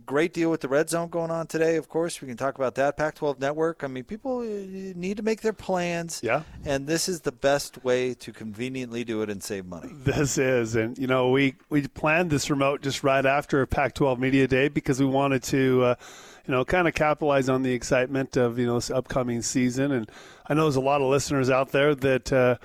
great 0.05 0.33
deal 0.35 0.51
with 0.51 0.61
the 0.61 0.69
red 0.69 0.91
zone 0.91 1.09
going 1.09 1.31
on 1.31 1.47
today, 1.47 1.77
of 1.77 1.89
course. 1.89 2.21
We 2.21 2.29
can 2.29 2.37
talk 2.37 2.57
about 2.57 2.75
that. 2.75 2.97
Pac 2.97 3.15
12 3.15 3.41
network. 3.41 3.85
I 3.85 3.87
mean, 3.87 4.05
people 4.05 4.41
uh, 4.41 4.45
need 4.45 5.17
to 5.17 5.23
make 5.23 5.41
their 5.43 5.53
plans. 5.53 6.21
Yeah. 6.23 6.43
And 6.65 6.87
this 6.87 7.09
is 7.09 7.21
the 7.21 7.33
best 7.33 7.83
way 7.85 8.15
to 8.15 8.33
conveniently 8.33 9.05
do 9.05 9.23
it 9.23 9.31
and 9.31 9.43
save 9.43 9.65
money. 9.67 9.91
This 9.93 10.39
is. 10.39 10.77
And, 10.77 10.99
you 10.99 11.07
know, 11.07 11.31
we, 11.31 11.55
we 11.69 11.87
planned 11.87 12.26
this 12.29 12.51
remote 12.51 12.83
just 12.83 13.03
right 13.03 13.25
after 13.25 13.65
Pac 13.67 13.95
12 13.95 14.19
Media 14.19 14.47
Day 14.47 14.69
because 14.69 15.01
we 15.01 15.07
wanted 15.07 15.43
to. 15.45 15.83
Uh, 15.83 15.95
you 16.47 16.53
know, 16.53 16.65
kind 16.65 16.87
of 16.87 16.95
capitalize 16.95 17.49
on 17.49 17.63
the 17.63 17.73
excitement 17.73 18.37
of 18.37 18.57
you 18.57 18.67
know 18.67 18.77
this 18.77 18.89
upcoming 18.89 19.43
season. 19.43 19.91
And 19.91 20.09
I 20.47 20.55
know 20.55 20.63
there's 20.63 20.77
a 20.77 20.81
lot 20.81 21.01
of 21.01 21.09
listeners 21.09 21.51
out 21.51 21.73
there 21.73 21.93
that 21.97 22.33
uh, 22.33 22.59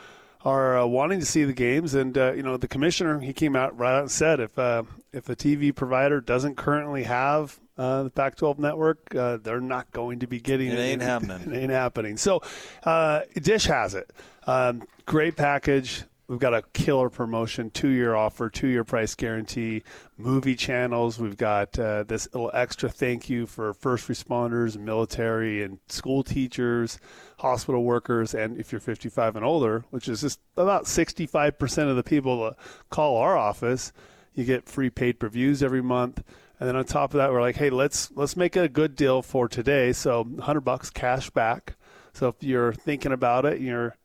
are 0.45 0.80
uh, 0.80 0.86
wanting 0.86 1.19
to 1.19 1.26
see 1.26 1.43
the 1.45 1.54
games. 1.54 1.93
And 1.93 2.17
uh, 2.17 2.34
you 2.34 2.43
know, 2.43 2.58
the 2.58 2.67
commissioner 2.67 3.19
he 3.19 3.34
came 3.34 3.56
out 3.56 3.78
right 3.78 3.95
out 3.95 4.02
and 4.02 4.12
said 4.12 4.39
if 4.39 4.58
uh, 4.58 4.84
if 5.12 5.30
a 5.30 5.36
TV 5.36 5.76
provider 5.76 6.21
doesn't 6.21 6.58
currently 6.58 7.04
have 7.04 7.60
uh, 7.78 8.04
the 8.04 8.10
Pac-12 8.12 8.60
network, 8.60 9.15
uh, 9.15 9.38
they're 9.38 9.60
not 9.60 9.91
going 9.91 10.19
to 10.19 10.28
be 10.28 10.39
getting 10.39 10.67
it. 10.67 10.78
Ain't 10.78 11.02
happening. 11.02 11.41
It 11.54 11.58
ain't 11.58 11.71
happening. 11.71 12.17
So, 12.17 12.41
uh, 12.84 13.21
Dish 13.34 13.65
has 13.65 13.95
it. 13.95 14.12
Um, 14.45 14.84
great 15.06 15.36
package. 15.36 16.04
We've 16.32 16.39
got 16.39 16.54
a 16.54 16.63
killer 16.72 17.10
promotion, 17.10 17.72
two 17.72 17.89
year 17.89 18.15
offer, 18.15 18.50
two 18.50 18.67
year 18.67 18.86
price 18.86 19.15
guarantee, 19.15 19.84
movie 20.17 20.56
channels. 20.56 21.20
We've 21.20 21.36
got 21.36 21.78
uh, 21.78 22.04
this 22.04 22.26
little 22.34 22.50
extra 22.54 22.88
thank 22.88 23.30
you 23.30 23.46
for 23.46 23.74
first 23.74 24.08
responders, 24.08 24.80
military, 24.80 25.62
and 25.62 25.80
school 25.89 26.24
teachers, 26.24 27.00
hospital 27.39 27.84
workers, 27.84 28.34
and 28.34 28.58
if 28.58 28.72
you're 28.72 28.80
55 28.80 29.36
and 29.36 29.44
older, 29.44 29.84
which 29.89 30.08
is 30.08 30.22
just 30.22 30.39
about 30.56 30.86
65% 30.86 31.89
of 31.89 31.98
the 31.98 32.02
people 32.02 32.46
that 32.46 32.56
call 32.89 33.17
our 33.17 33.36
office, 33.38 33.91
you 34.34 34.46
get 34.46 34.70
free 34.70 34.89
paid 34.89 35.20
per 35.20 35.28
views 35.28 35.62
every 35.62 35.84
month. 35.84 36.24
And 36.62 36.70
then 36.70 36.78
on 36.78 36.86
top 36.86 37.13
of 37.13 37.17
that, 37.17 37.34
we're 37.34 37.41
like, 37.41 37.58
hey, 37.58 37.70
let's 37.70 38.10
let's 38.12 38.38
make 38.38 38.56
a 38.56 38.70
good 38.70 38.96
deal 38.96 39.22
for 39.22 39.50
today. 39.50 39.91
So 39.91 40.24
100 40.24 40.62
bucks 40.62 40.89
cash 40.89 41.30
back. 41.30 41.76
So 42.13 42.30
if 42.30 42.36
you're 42.39 42.72
thinking 42.72 43.12
about 43.12 43.46
it, 43.46 43.60
you're 43.60 43.98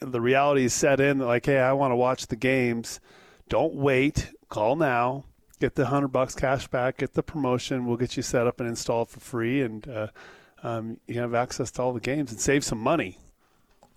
the 0.00 0.20
reality 0.20 0.64
is 0.64 0.74
set 0.74 1.00
in 1.00 1.18
like, 1.18 1.46
hey, 1.46 1.58
I 1.58 1.72
want 1.72 1.92
to 1.92 1.96
watch 1.96 2.26
the 2.26 2.36
games. 2.36 3.00
Don't 3.48 3.74
wait. 3.74 4.32
Call 4.48 4.76
now. 4.76 5.24
Get 5.60 5.74
the 5.74 5.86
hundred 5.86 6.08
bucks 6.08 6.34
cash 6.34 6.68
back. 6.68 6.98
Get 6.98 7.14
the 7.14 7.22
promotion. 7.22 7.86
We'll 7.86 7.96
get 7.96 8.16
you 8.16 8.22
set 8.22 8.46
up 8.46 8.60
and 8.60 8.68
installed 8.68 9.08
for 9.08 9.20
free, 9.20 9.62
and 9.62 9.88
uh, 9.88 10.06
um, 10.62 10.98
you 11.06 11.20
have 11.20 11.34
access 11.34 11.70
to 11.72 11.82
all 11.82 11.92
the 11.92 12.00
games 12.00 12.30
and 12.30 12.40
save 12.40 12.64
some 12.64 12.78
money 12.78 13.18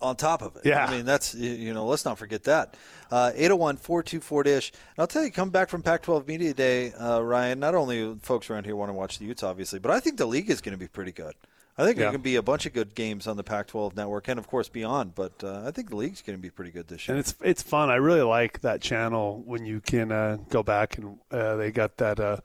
on 0.02 0.16
top 0.16 0.42
of 0.42 0.56
it. 0.56 0.66
Yeah. 0.66 0.86
I 0.86 0.92
mean, 0.92 1.06
that's, 1.06 1.36
you 1.36 1.74
know, 1.74 1.86
let's 1.86 2.06
not 2.06 2.18
forget 2.18 2.44
that. 2.46 2.76
Uh, 3.12 3.32
801 3.36 3.78
424 3.78 4.44
Dish. 4.44 4.72
And 4.72 5.02
I'll 5.02 5.08
tell 5.08 5.24
you, 5.24 5.32
come 5.32 5.50
back 5.50 5.70
from 5.70 5.82
Pac 5.82 6.02
12 6.02 6.28
Media 6.28 6.54
Day, 6.54 6.92
uh, 6.94 7.22
Ryan, 7.22 7.60
not 7.60 7.76
only 7.76 8.16
folks 8.22 8.50
around 8.50 8.66
here 8.66 8.76
want 8.76 8.90
to 8.90 8.94
watch 8.94 9.20
the 9.20 9.26
Utes, 9.26 9.44
obviously, 9.44 9.80
but 9.80 9.92
I 9.92 10.00
think 10.00 10.18
the 10.18 10.26
league 10.26 10.50
is 10.50 10.62
going 10.62 10.74
to 10.74 10.80
be 10.80 10.88
pretty 10.88 11.12
good. 11.12 11.36
I 11.78 11.86
think 11.86 11.98
yeah. 11.98 12.04
there 12.04 12.12
can 12.12 12.22
be 12.22 12.36
a 12.36 12.42
bunch 12.42 12.66
of 12.66 12.74
good 12.74 12.96
games 12.96 13.28
on 13.28 13.38
the 13.38 13.44
Pac-12 13.44 13.96
network, 13.96 14.28
and 14.28 14.38
of 14.38 14.48
course 14.48 14.70
beyond. 14.70 15.16
But 15.16 15.44
uh, 15.44 15.64
I 15.66 15.72
think 15.72 15.90
the 15.90 15.96
league's 15.96 16.22
going 16.22 16.38
to 16.38 16.42
be 16.42 16.50
pretty 16.50 16.72
good 16.72 16.88
this 16.88 17.08
year. 17.08 17.16
And 17.16 17.20
it's 17.20 17.36
it's 17.42 17.64
fun. 17.64 17.90
I 17.90 17.96
really 17.96 18.22
like 18.22 18.62
that 18.62 18.82
channel 18.82 19.42
when 19.46 19.66
you 19.66 19.80
can 19.80 20.12
uh, 20.12 20.38
go 20.50 20.64
back 20.64 20.98
and 20.98 21.18
uh, 21.32 21.56
they 21.56 21.72
got 21.72 21.98
that. 21.98 22.20
Uh, 22.20 22.38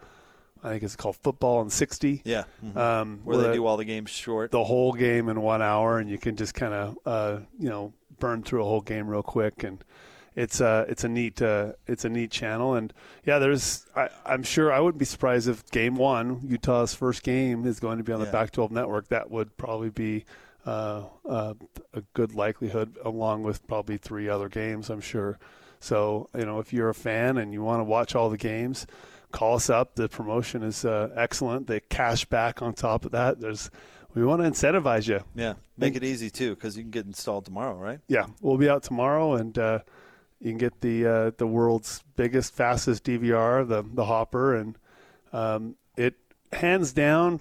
I 0.62 0.70
think 0.70 0.82
it's 0.82 0.96
called 0.96 1.16
Football 1.16 1.62
in 1.62 1.70
60. 1.70 2.22
Yeah, 2.24 2.44
mm-hmm. 2.64 2.76
um, 2.78 3.20
where, 3.24 3.38
where 3.38 3.48
they 3.48 3.54
do 3.54 3.66
all 3.66 3.76
the 3.76 3.84
games 3.84 4.10
short, 4.10 4.50
the 4.50 4.64
whole 4.64 4.92
game 4.92 5.28
in 5.28 5.40
one 5.40 5.62
hour, 5.62 5.98
and 5.98 6.08
you 6.08 6.18
can 6.18 6.36
just 6.36 6.54
kind 6.54 6.74
of 6.74 6.98
uh, 7.04 7.38
you 7.58 7.68
know 7.68 7.92
burn 8.18 8.42
through 8.42 8.62
a 8.62 8.64
whole 8.64 8.80
game 8.80 9.08
real 9.08 9.22
quick 9.22 9.62
and 9.62 9.84
it's 10.36 10.60
a 10.60 10.86
it's 10.88 11.02
a 11.02 11.08
neat 11.08 11.42
uh, 11.42 11.72
it's 11.86 12.04
a 12.04 12.08
neat 12.08 12.30
channel 12.30 12.74
and 12.74 12.92
yeah 13.24 13.38
there's 13.38 13.86
I, 13.96 14.08
am 14.26 14.42
sure 14.42 14.72
I 14.72 14.78
wouldn't 14.78 14.98
be 14.98 15.04
surprised 15.04 15.48
if 15.48 15.68
game 15.70 15.96
one 15.96 16.42
Utah's 16.46 16.94
first 16.94 17.22
game 17.22 17.66
is 17.66 17.80
going 17.80 17.98
to 17.98 18.04
be 18.04 18.12
on 18.12 18.20
the 18.20 18.26
yeah. 18.26 18.32
Pac-12 18.32 18.70
network 18.70 19.08
that 19.08 19.30
would 19.30 19.56
probably 19.56 19.90
be 19.90 20.24
uh, 20.66 21.04
uh, 21.28 21.54
a 21.94 22.02
good 22.14 22.34
likelihood 22.34 22.98
along 23.04 23.42
with 23.42 23.66
probably 23.66 23.96
three 23.96 24.28
other 24.28 24.48
games 24.48 24.90
I'm 24.90 25.00
sure 25.00 25.38
So, 25.80 26.28
you 26.36 26.44
know, 26.44 26.58
if 26.58 26.72
you're 26.72 26.88
a 26.88 26.94
fan 26.94 27.38
and 27.38 27.52
you 27.52 27.62
want 27.62 27.80
to 27.80 27.84
watch 27.84 28.14
all 28.14 28.30
the 28.30 28.36
games, 28.36 28.86
call 29.32 29.56
us 29.56 29.70
up. 29.70 29.94
The 29.94 30.08
promotion 30.08 30.62
is 30.62 30.84
uh, 30.84 31.10
excellent. 31.14 31.66
They 31.66 31.80
cash 31.80 32.24
back 32.24 32.62
on 32.62 32.74
top 32.74 33.04
of 33.04 33.12
that. 33.12 33.40
There's 33.40 33.70
we 34.14 34.24
want 34.24 34.42
to 34.42 34.50
incentivize 34.50 35.06
you. 35.06 35.20
Yeah, 35.34 35.54
make 35.76 35.94
it 35.94 36.02
easy 36.02 36.30
too, 36.30 36.54
because 36.54 36.76
you 36.76 36.82
can 36.82 36.90
get 36.90 37.04
installed 37.04 37.44
tomorrow, 37.44 37.76
right? 37.76 38.00
Yeah, 38.08 38.26
we'll 38.40 38.56
be 38.56 38.68
out 38.68 38.82
tomorrow, 38.82 39.34
and 39.34 39.56
uh, 39.58 39.80
you 40.46 40.52
can 40.52 40.58
get 40.58 40.80
the 40.80 41.04
uh, 41.04 41.30
the 41.38 41.46
world's 41.46 42.04
biggest, 42.14 42.54
fastest 42.54 43.02
DVR, 43.02 43.66
the 43.66 43.82
the 43.82 44.04
Hopper, 44.04 44.54
and 44.54 44.78
um, 45.32 45.74
it 45.96 46.14
hands 46.52 46.92
down. 46.92 47.40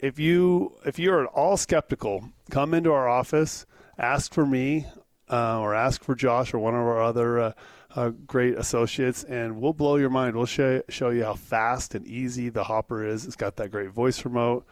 If 0.00 0.18
you 0.18 0.76
if 0.84 0.98
you're 0.98 1.22
at 1.22 1.28
all 1.28 1.56
skeptical, 1.56 2.30
come 2.50 2.74
into 2.74 2.92
our 2.92 3.08
office, 3.08 3.64
ask 3.96 4.34
for 4.34 4.44
me, 4.44 4.86
uh, 5.30 5.60
or 5.60 5.72
ask 5.72 6.02
for 6.02 6.16
Josh 6.16 6.52
or 6.52 6.58
one 6.58 6.74
of 6.74 6.80
our 6.80 7.00
other 7.00 7.38
uh, 7.38 7.52
uh, 7.94 8.08
great 8.26 8.58
associates, 8.58 9.22
and 9.22 9.60
we'll 9.60 9.72
blow 9.72 9.94
your 9.94 10.10
mind. 10.10 10.34
We'll 10.34 10.46
show 10.46 10.82
show 10.88 11.10
you 11.10 11.22
how 11.22 11.34
fast 11.34 11.94
and 11.94 12.04
easy 12.08 12.48
the 12.48 12.64
Hopper 12.64 13.06
is. 13.06 13.24
It's 13.24 13.36
got 13.36 13.54
that 13.56 13.70
great 13.70 13.90
voice 13.90 14.24
remote. 14.24 14.66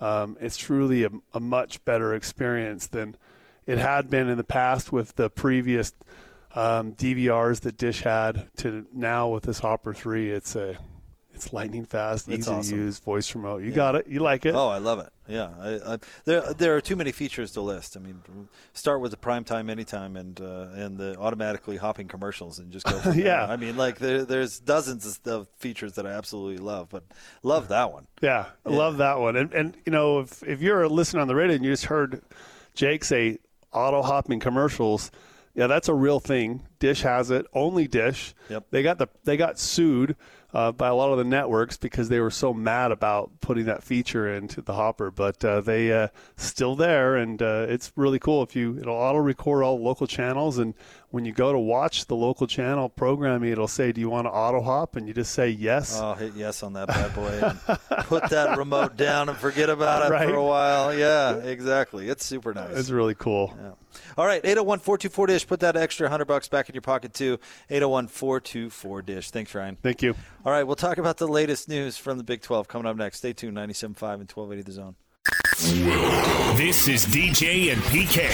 Um, 0.00 0.36
it's 0.40 0.56
truly 0.56 1.02
a, 1.02 1.10
a, 1.32 1.40
much 1.40 1.82
better 1.86 2.14
experience 2.14 2.86
than 2.86 3.16
it 3.64 3.78
had 3.78 4.10
been 4.10 4.28
in 4.28 4.36
the 4.36 4.44
past 4.44 4.92
with 4.92 5.16
the 5.16 5.30
previous 5.30 5.94
um, 6.56 6.92
DVRs 6.92 7.60
that 7.60 7.76
Dish 7.76 8.02
had 8.02 8.48
to 8.58 8.86
now 8.92 9.28
with 9.28 9.44
this 9.44 9.58
Hopper 9.58 9.94
3. 9.94 10.30
It's 10.30 10.56
a 10.56 10.78
it's 11.36 11.52
lightning 11.52 11.84
fast, 11.84 12.28
it's 12.28 12.48
easy 12.48 12.50
awesome. 12.50 12.78
to 12.78 12.84
use, 12.84 12.98
voice 12.98 13.34
remote. 13.34 13.58
You 13.58 13.68
yeah. 13.68 13.76
got 13.76 13.94
it. 13.94 14.06
You 14.08 14.20
like 14.20 14.46
it? 14.46 14.54
Oh, 14.54 14.68
I 14.68 14.78
love 14.78 15.00
it. 15.00 15.10
Yeah, 15.28 15.50
I, 15.60 15.92
I, 15.94 15.98
there 16.24 16.54
there 16.54 16.76
are 16.76 16.80
too 16.80 16.96
many 16.96 17.12
features 17.12 17.52
to 17.52 17.60
list. 17.60 17.94
I 17.96 18.00
mean, 18.00 18.22
start 18.72 19.02
with 19.02 19.10
the 19.10 19.18
prime 19.18 19.44
time, 19.44 19.68
anytime, 19.68 20.16
and 20.16 20.40
uh, 20.40 20.68
and 20.72 20.96
the 20.96 21.18
automatically 21.18 21.76
hopping 21.76 22.08
commercials, 22.08 22.58
and 22.58 22.72
just 22.72 22.86
go. 22.86 23.10
yeah, 23.14 23.44
I 23.44 23.56
mean, 23.56 23.76
like 23.76 23.98
there, 23.98 24.24
there's 24.24 24.58
dozens 24.58 25.20
of 25.26 25.46
features 25.58 25.92
that 25.94 26.06
I 26.06 26.12
absolutely 26.12 26.56
love, 26.56 26.88
but 26.88 27.04
love 27.42 27.68
that 27.68 27.92
one. 27.92 28.06
Yeah, 28.22 28.46
yeah. 28.64 28.72
love 28.72 28.96
that 28.96 29.18
one. 29.18 29.36
And 29.36 29.52
and 29.52 29.76
you 29.84 29.92
know, 29.92 30.20
if 30.20 30.42
if 30.42 30.62
you're 30.62 30.88
listening 30.88 31.20
on 31.20 31.28
the 31.28 31.34
radio 31.34 31.56
and 31.56 31.64
you 31.64 31.70
just 31.70 31.84
heard 31.84 32.22
Jake 32.74 33.04
say 33.04 33.38
auto 33.72 34.00
hopping 34.00 34.40
commercials. 34.40 35.10
Yeah, 35.56 35.66
that's 35.68 35.88
a 35.88 35.94
real 35.94 36.20
thing. 36.20 36.62
Dish 36.78 37.00
has 37.00 37.30
it. 37.30 37.46
Only 37.54 37.88
Dish. 37.88 38.34
Yep. 38.50 38.66
They 38.70 38.82
got 38.82 38.98
the 38.98 39.08
they 39.24 39.38
got 39.38 39.58
sued 39.58 40.14
uh, 40.52 40.70
by 40.72 40.88
a 40.88 40.94
lot 40.94 41.10
of 41.10 41.18
the 41.18 41.24
networks 41.24 41.78
because 41.78 42.10
they 42.10 42.20
were 42.20 42.30
so 42.30 42.52
mad 42.52 42.92
about 42.92 43.30
putting 43.40 43.64
that 43.64 43.82
feature 43.82 44.32
into 44.32 44.60
the 44.60 44.74
hopper. 44.74 45.10
But 45.10 45.42
uh, 45.42 45.62
they 45.62 45.90
uh, 45.92 46.08
still 46.36 46.76
there, 46.76 47.16
and 47.16 47.40
uh, 47.40 47.66
it's 47.68 47.90
really 47.96 48.18
cool. 48.18 48.42
If 48.42 48.54
you 48.54 48.78
it'll 48.78 48.94
auto 48.94 49.18
record 49.18 49.64
all 49.64 49.82
local 49.82 50.06
channels, 50.06 50.58
and 50.58 50.74
when 51.08 51.24
you 51.24 51.32
go 51.32 51.52
to 51.52 51.58
watch 51.58 52.04
the 52.04 52.16
local 52.16 52.46
channel 52.46 52.90
programming, 52.90 53.50
it'll 53.50 53.66
say, 53.66 53.92
"Do 53.92 54.00
you 54.02 54.10
want 54.10 54.26
to 54.26 54.30
auto 54.30 54.60
hop?" 54.60 54.96
And 54.96 55.08
you 55.08 55.14
just 55.14 55.32
say 55.32 55.48
yes. 55.48 55.98
Oh, 55.98 56.12
hit 56.12 56.34
yes 56.34 56.62
on 56.62 56.74
that 56.74 56.88
bad 56.88 57.14
boy. 57.14 57.76
put 58.04 58.28
that 58.28 58.58
remote 58.58 58.96
down 58.96 59.30
and 59.30 59.38
forget 59.38 59.70
about 59.70 60.06
it 60.06 60.12
right? 60.12 60.28
for 60.28 60.36
a 60.36 60.44
while. 60.44 60.94
Yeah, 60.94 61.36
exactly. 61.36 62.10
It's 62.10 62.26
super 62.26 62.52
nice. 62.52 62.76
It's 62.76 62.90
really 62.90 63.14
cool. 63.14 63.56
Yeah. 63.58 63.70
All 64.16 64.24
right, 64.26 64.40
801 64.42 64.78
424 64.78 65.26
Dish. 65.26 65.46
Put 65.46 65.60
that 65.60 65.76
extra 65.76 66.06
100 66.06 66.24
bucks 66.24 66.48
back 66.48 66.68
in 66.68 66.74
your 66.74 66.82
pocket, 66.82 67.12
too. 67.12 67.38
801 67.68 68.08
424 68.08 69.02
Dish. 69.02 69.30
Thanks, 69.30 69.54
Ryan. 69.54 69.76
Thank 69.82 70.02
you. 70.02 70.14
All 70.44 70.52
right, 70.52 70.64
we'll 70.64 70.76
talk 70.76 70.98
about 70.98 71.18
the 71.18 71.28
latest 71.28 71.68
news 71.68 71.98
from 71.98 72.16
the 72.16 72.24
Big 72.24 72.40
12 72.42 72.66
coming 72.66 72.86
up 72.86 72.96
next. 72.96 73.18
Stay 73.18 73.32
tuned, 73.32 73.56
97.5 73.56 73.80
and 74.20 74.30
1280 74.32 74.62
The 74.62 74.72
Zone. 74.72 74.96
This 76.56 76.88
is 76.88 77.04
DJ 77.06 77.72
and 77.72 77.82
PK. 77.82 78.32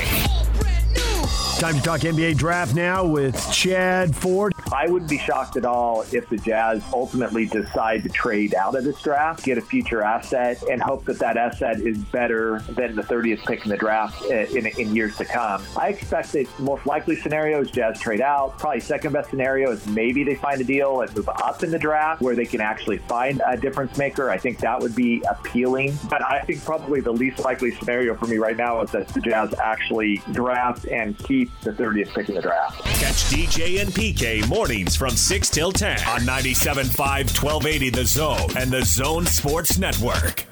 Time 1.59 1.77
to 1.77 1.83
talk 1.83 2.01
NBA 2.01 2.37
draft 2.37 2.75
now 2.75 3.05
with 3.05 3.53
Chad 3.53 4.15
Ford. 4.15 4.52
I 4.73 4.89
wouldn't 4.89 5.11
be 5.11 5.19
shocked 5.19 5.57
at 5.57 5.65
all 5.65 6.03
if 6.13 6.29
the 6.31 6.39
Jazz 6.39 6.83
ultimately 6.93 7.47
decide 7.47 8.03
to 8.05 8.09
trade 8.09 8.55
out 8.55 8.75
of 8.75 8.85
this 8.85 9.01
draft, 9.03 9.45
get 9.45 9.59
a 9.59 9.61
future 9.61 10.03
asset, 10.03 10.63
and 10.71 10.81
hope 10.81 11.05
that 11.05 11.19
that 11.19 11.37
asset 11.37 11.81
is 11.81 11.99
better 11.99 12.61
than 12.71 12.97
the 12.97 13.03
30th 13.03 13.45
pick 13.45 13.65
in 13.65 13.71
the 13.71 13.77
draft 13.77 14.23
uh, 14.23 14.35
in, 14.35 14.67
in 14.67 14.95
years 14.95 15.17
to 15.17 15.25
come. 15.25 15.63
I 15.77 15.89
expect 15.89 16.33
the 16.33 16.49
most 16.59 16.87
likely 16.87 17.17
scenario 17.17 17.61
is 17.61 17.71
Jazz 17.71 18.01
trade 18.01 18.21
out. 18.23 18.59
Probably 18.59 18.81
second 18.81 19.13
best 19.13 19.31
scenario 19.31 19.73
is 19.73 19.87
maybe 19.89 20.25
they 20.25 20.37
find 20.37 20.61
a 20.61 20.65
deal 20.65 21.03
and 21.03 21.15
move 21.15 21.29
up 21.29 21.63
in 21.63 21.71
the 21.71 21.79
draft 21.79 22.23
where 22.23 22.35
they 22.35 22.47
can 22.47 22.61
actually 22.61 22.99
find 22.99 23.43
a 23.47 23.57
difference 23.57 23.99
maker. 23.99 24.31
I 24.31 24.39
think 24.39 24.59
that 24.59 24.81
would 24.81 24.97
be 24.97 25.23
appealing. 25.29 25.99
But 26.09 26.23
I 26.23 26.41
think 26.41 26.65
probably 26.65 27.01
the 27.01 27.13
least 27.13 27.41
likely 27.41 27.73
scenario 27.73 28.15
for 28.15 28.27
me 28.27 28.39
right 28.39 28.57
now 28.57 28.81
is 28.81 28.91
that 28.93 29.09
the 29.09 29.21
Jazz 29.21 29.53
actually 29.63 30.23
draft 30.33 30.87
and 30.87 31.19
keep 31.19 31.51
the 31.61 31.73
30th 31.73 32.15
pick 32.15 32.29
in 32.29 32.37
the 32.37 32.43
draft. 32.43 32.83
Catch 32.85 33.25
DJ 33.25 33.83
and 33.83 33.91
PK 33.91 34.49
more 34.49 34.62
mornings 34.63 34.95
from 34.95 35.11
6 35.11 35.51
till 35.51 35.73
10 35.73 35.99
on 36.07 36.21
97.5 36.21 36.97
1280 36.97 37.91
The 37.91 38.05
Zone 38.05 38.57
and 38.57 38.71
The 38.71 38.85
Zone 38.85 39.27
Sports 39.27 39.77
Network. 39.77 40.52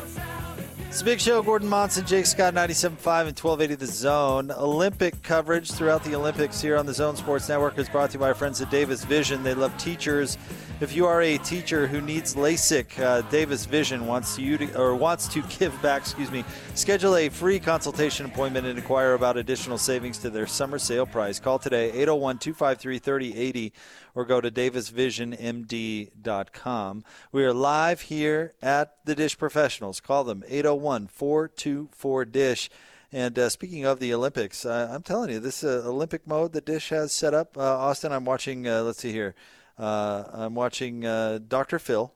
It's 0.91 0.99
a 0.99 1.05
big 1.05 1.21
show. 1.21 1.41
Gordon 1.41 1.69
Monson, 1.69 2.05
Jake 2.05 2.25
Scott, 2.25 2.53
97.5 2.53 2.89
and 2.89 3.39
1280 3.39 3.75
The 3.75 3.85
Zone. 3.85 4.51
Olympic 4.51 5.23
coverage 5.23 5.71
throughout 5.71 6.03
the 6.03 6.15
Olympics 6.15 6.59
here 6.59 6.75
on 6.75 6.85
the 6.85 6.93
Zone 6.93 7.15
Sports 7.15 7.47
Network 7.47 7.77
is 7.77 7.87
brought 7.87 8.09
to 8.09 8.15
you 8.15 8.19
by 8.19 8.27
our 8.27 8.33
friends 8.33 8.59
at 8.59 8.69
Davis 8.69 9.05
Vision. 9.05 9.41
They 9.41 9.53
love 9.53 9.75
teachers 9.77 10.37
if 10.81 10.93
you 10.95 11.05
are 11.05 11.21
a 11.21 11.37
teacher 11.37 11.85
who 11.85 12.01
needs 12.01 12.33
LASIK, 12.33 12.99
uh, 12.99 13.21
Davis 13.29 13.67
Vision 13.67 14.07
wants 14.07 14.39
you 14.39 14.57
to, 14.57 14.81
or 14.81 14.95
wants 14.95 15.27
to 15.27 15.41
give 15.59 15.79
back. 15.83 16.01
Excuse 16.01 16.31
me. 16.31 16.43
Schedule 16.73 17.17
a 17.17 17.29
free 17.29 17.59
consultation 17.59 18.25
appointment 18.25 18.65
and 18.65 18.79
inquire 18.79 19.13
about 19.13 19.37
additional 19.37 19.77
savings 19.77 20.17
to 20.17 20.31
their 20.31 20.47
summer 20.47 20.79
sale 20.79 21.05
price. 21.05 21.39
Call 21.39 21.59
today 21.59 21.91
801-253-3080 22.05 23.73
or 24.15 24.25
go 24.25 24.41
to 24.41 24.49
davisvisionmd.com. 24.49 27.03
We 27.31 27.45
are 27.45 27.53
live 27.53 28.01
here 28.01 28.55
at 28.63 29.05
the 29.05 29.13
Dish 29.13 29.37
Professionals. 29.37 29.99
Call 29.99 30.23
them 30.23 30.43
801-424 30.81 32.31
Dish. 32.31 32.69
And 33.13 33.37
uh, 33.37 33.49
speaking 33.49 33.85
of 33.85 33.99
the 33.99 34.13
Olympics, 34.13 34.65
uh, 34.65 34.89
I'm 34.91 35.03
telling 35.03 35.29
you, 35.29 35.39
this 35.39 35.63
uh, 35.63 35.83
Olympic 35.85 36.25
mode 36.25 36.53
that 36.53 36.65
Dish 36.65 36.89
has 36.89 37.11
set 37.11 37.33
up, 37.33 37.57
uh, 37.57 37.61
Austin. 37.61 38.13
I'm 38.13 38.23
watching. 38.25 38.67
Uh, 38.67 38.83
let's 38.83 38.99
see 38.99 39.11
here. 39.11 39.35
Uh, 39.77 40.23
I'm 40.31 40.55
watching 40.55 41.05
uh, 41.05 41.39
Dr. 41.45 41.77
Phil, 41.77 42.13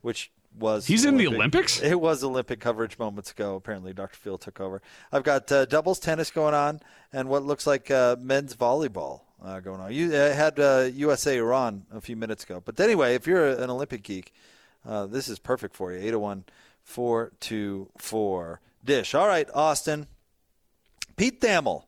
which 0.00 0.32
was 0.58 0.86
he's 0.86 1.04
Olympic. 1.04 1.26
in 1.26 1.32
the 1.32 1.36
Olympics. 1.36 1.80
It 1.82 2.00
was 2.00 2.24
Olympic 2.24 2.60
coverage 2.60 2.98
moments 2.98 3.30
ago. 3.30 3.54
Apparently, 3.54 3.92
Dr. 3.92 4.16
Phil 4.16 4.38
took 4.38 4.60
over. 4.60 4.82
I've 5.12 5.22
got 5.22 5.50
uh, 5.52 5.66
doubles 5.66 5.98
tennis 5.98 6.30
going 6.30 6.54
on 6.54 6.80
and 7.12 7.28
what 7.28 7.44
looks 7.44 7.66
like 7.66 7.90
uh, 7.90 8.16
men's 8.18 8.56
volleyball 8.56 9.22
uh, 9.44 9.60
going 9.60 9.80
on. 9.80 9.92
You 9.92 10.12
uh, 10.14 10.34
had 10.34 10.58
USA 10.94 11.36
Iran 11.36 11.86
a 11.92 12.00
few 12.00 12.16
minutes 12.16 12.42
ago, 12.44 12.60
but 12.64 12.78
anyway, 12.80 13.14
if 13.14 13.26
you're 13.26 13.48
an 13.48 13.70
Olympic 13.70 14.02
geek, 14.02 14.32
this 14.84 15.28
is 15.28 15.38
perfect 15.38 15.76
for 15.76 15.92
you. 15.92 16.00
Eight 16.00 16.14
oh 16.96 17.02
one 17.02 17.06
four 17.06 17.32
two 17.40 17.90
four 17.98 18.60
dish. 18.84 19.14
All 19.14 19.26
right, 19.26 19.48
Austin. 19.54 20.06
Pete 21.16 21.40
Thamel, 21.40 21.84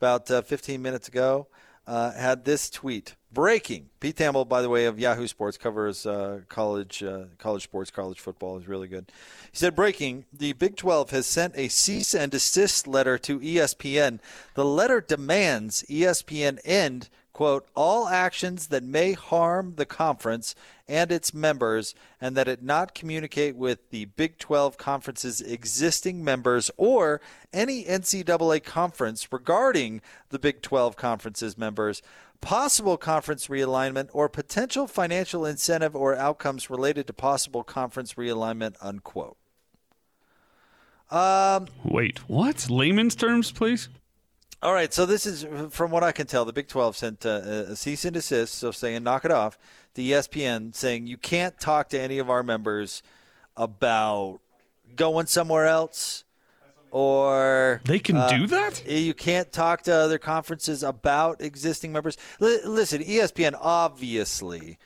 about 0.00 0.26
15 0.26 0.82
minutes 0.82 1.06
ago, 1.06 1.46
had 1.86 2.44
this 2.44 2.68
tweet 2.68 3.14
breaking. 3.32 3.90
Pete 4.00 4.16
Thamel, 4.16 4.48
by 4.48 4.62
the 4.62 4.68
way, 4.68 4.86
of 4.86 4.98
Yahoo 4.98 5.26
Sports, 5.28 5.56
covers 5.56 6.06
uh, 6.06 6.40
college 6.48 7.02
uh, 7.02 7.26
college 7.38 7.62
sports, 7.62 7.90
college 7.90 8.20
football. 8.20 8.58
is 8.58 8.66
really 8.68 8.88
good. 8.88 9.10
He 9.52 9.56
said, 9.56 9.76
"Breaking: 9.76 10.24
The 10.32 10.52
Big 10.54 10.76
12 10.76 11.10
has 11.10 11.26
sent 11.26 11.56
a 11.56 11.68
cease 11.68 12.14
and 12.14 12.32
desist 12.32 12.86
letter 12.86 13.16
to 13.18 13.38
ESPN. 13.40 14.18
The 14.54 14.64
letter 14.64 15.00
demands 15.00 15.84
ESPN 15.88 16.58
end." 16.64 17.08
Quote, 17.34 17.66
all 17.74 18.08
actions 18.08 18.68
that 18.68 18.84
may 18.84 19.12
harm 19.12 19.74
the 19.76 19.84
conference 19.84 20.54
and 20.88 21.10
its 21.10 21.34
members, 21.34 21.94
and 22.20 22.36
that 22.36 22.48
it 22.48 22.62
not 22.62 22.94
communicate 22.94 23.56
with 23.56 23.90
the 23.90 24.06
Big 24.06 24.38
12 24.38 24.78
conference's 24.78 25.40
existing 25.40 26.24
members 26.24 26.70
or 26.76 27.20
any 27.52 27.84
NCAA 27.84 28.62
conference 28.62 29.30
regarding 29.32 30.00
the 30.30 30.38
Big 30.38 30.62
12 30.62 30.96
conference's 30.96 31.58
members, 31.58 32.00
possible 32.40 32.96
conference 32.96 33.48
realignment, 33.48 34.08
or 34.12 34.28
potential 34.28 34.86
financial 34.86 35.44
incentive 35.44 35.96
or 35.96 36.14
outcomes 36.14 36.70
related 36.70 37.06
to 37.08 37.12
possible 37.12 37.64
conference 37.64 38.14
realignment, 38.14 38.76
unquote. 38.80 39.36
Um, 41.10 41.66
Wait, 41.84 42.28
what? 42.28 42.70
Layman's 42.70 43.16
terms, 43.16 43.50
please? 43.50 43.88
All 44.64 44.72
right, 44.72 44.94
so 44.94 45.04
this 45.04 45.26
is 45.26 45.46
from 45.68 45.90
what 45.90 46.02
I 46.02 46.10
can 46.10 46.26
tell. 46.26 46.46
The 46.46 46.52
Big 46.54 46.68
12 46.68 46.96
sent 46.96 47.26
uh, 47.26 47.28
a 47.68 47.76
cease 47.76 48.06
and 48.06 48.14
desist, 48.14 48.54
so 48.54 48.70
saying 48.70 49.02
knock 49.02 49.26
it 49.26 49.30
off. 49.30 49.58
The 49.92 50.12
ESPN 50.12 50.74
saying 50.74 51.06
you 51.06 51.18
can't 51.18 51.60
talk 51.60 51.90
to 51.90 52.00
any 52.00 52.18
of 52.18 52.30
our 52.30 52.42
members 52.42 53.02
about 53.58 54.40
going 54.96 55.26
somewhere 55.26 55.66
else, 55.66 56.24
or 56.90 57.82
They 57.84 57.98
can 57.98 58.16
uh, 58.16 58.28
do 58.28 58.46
that? 58.46 58.90
You 58.90 59.12
can't 59.12 59.52
talk 59.52 59.82
to 59.82 59.92
other 59.92 60.16
conferences 60.16 60.82
about 60.82 61.42
existing 61.42 61.92
members. 61.92 62.16
L- 62.40 62.60
listen, 62.64 63.02
ESPN 63.02 63.58
obviously 63.60 64.78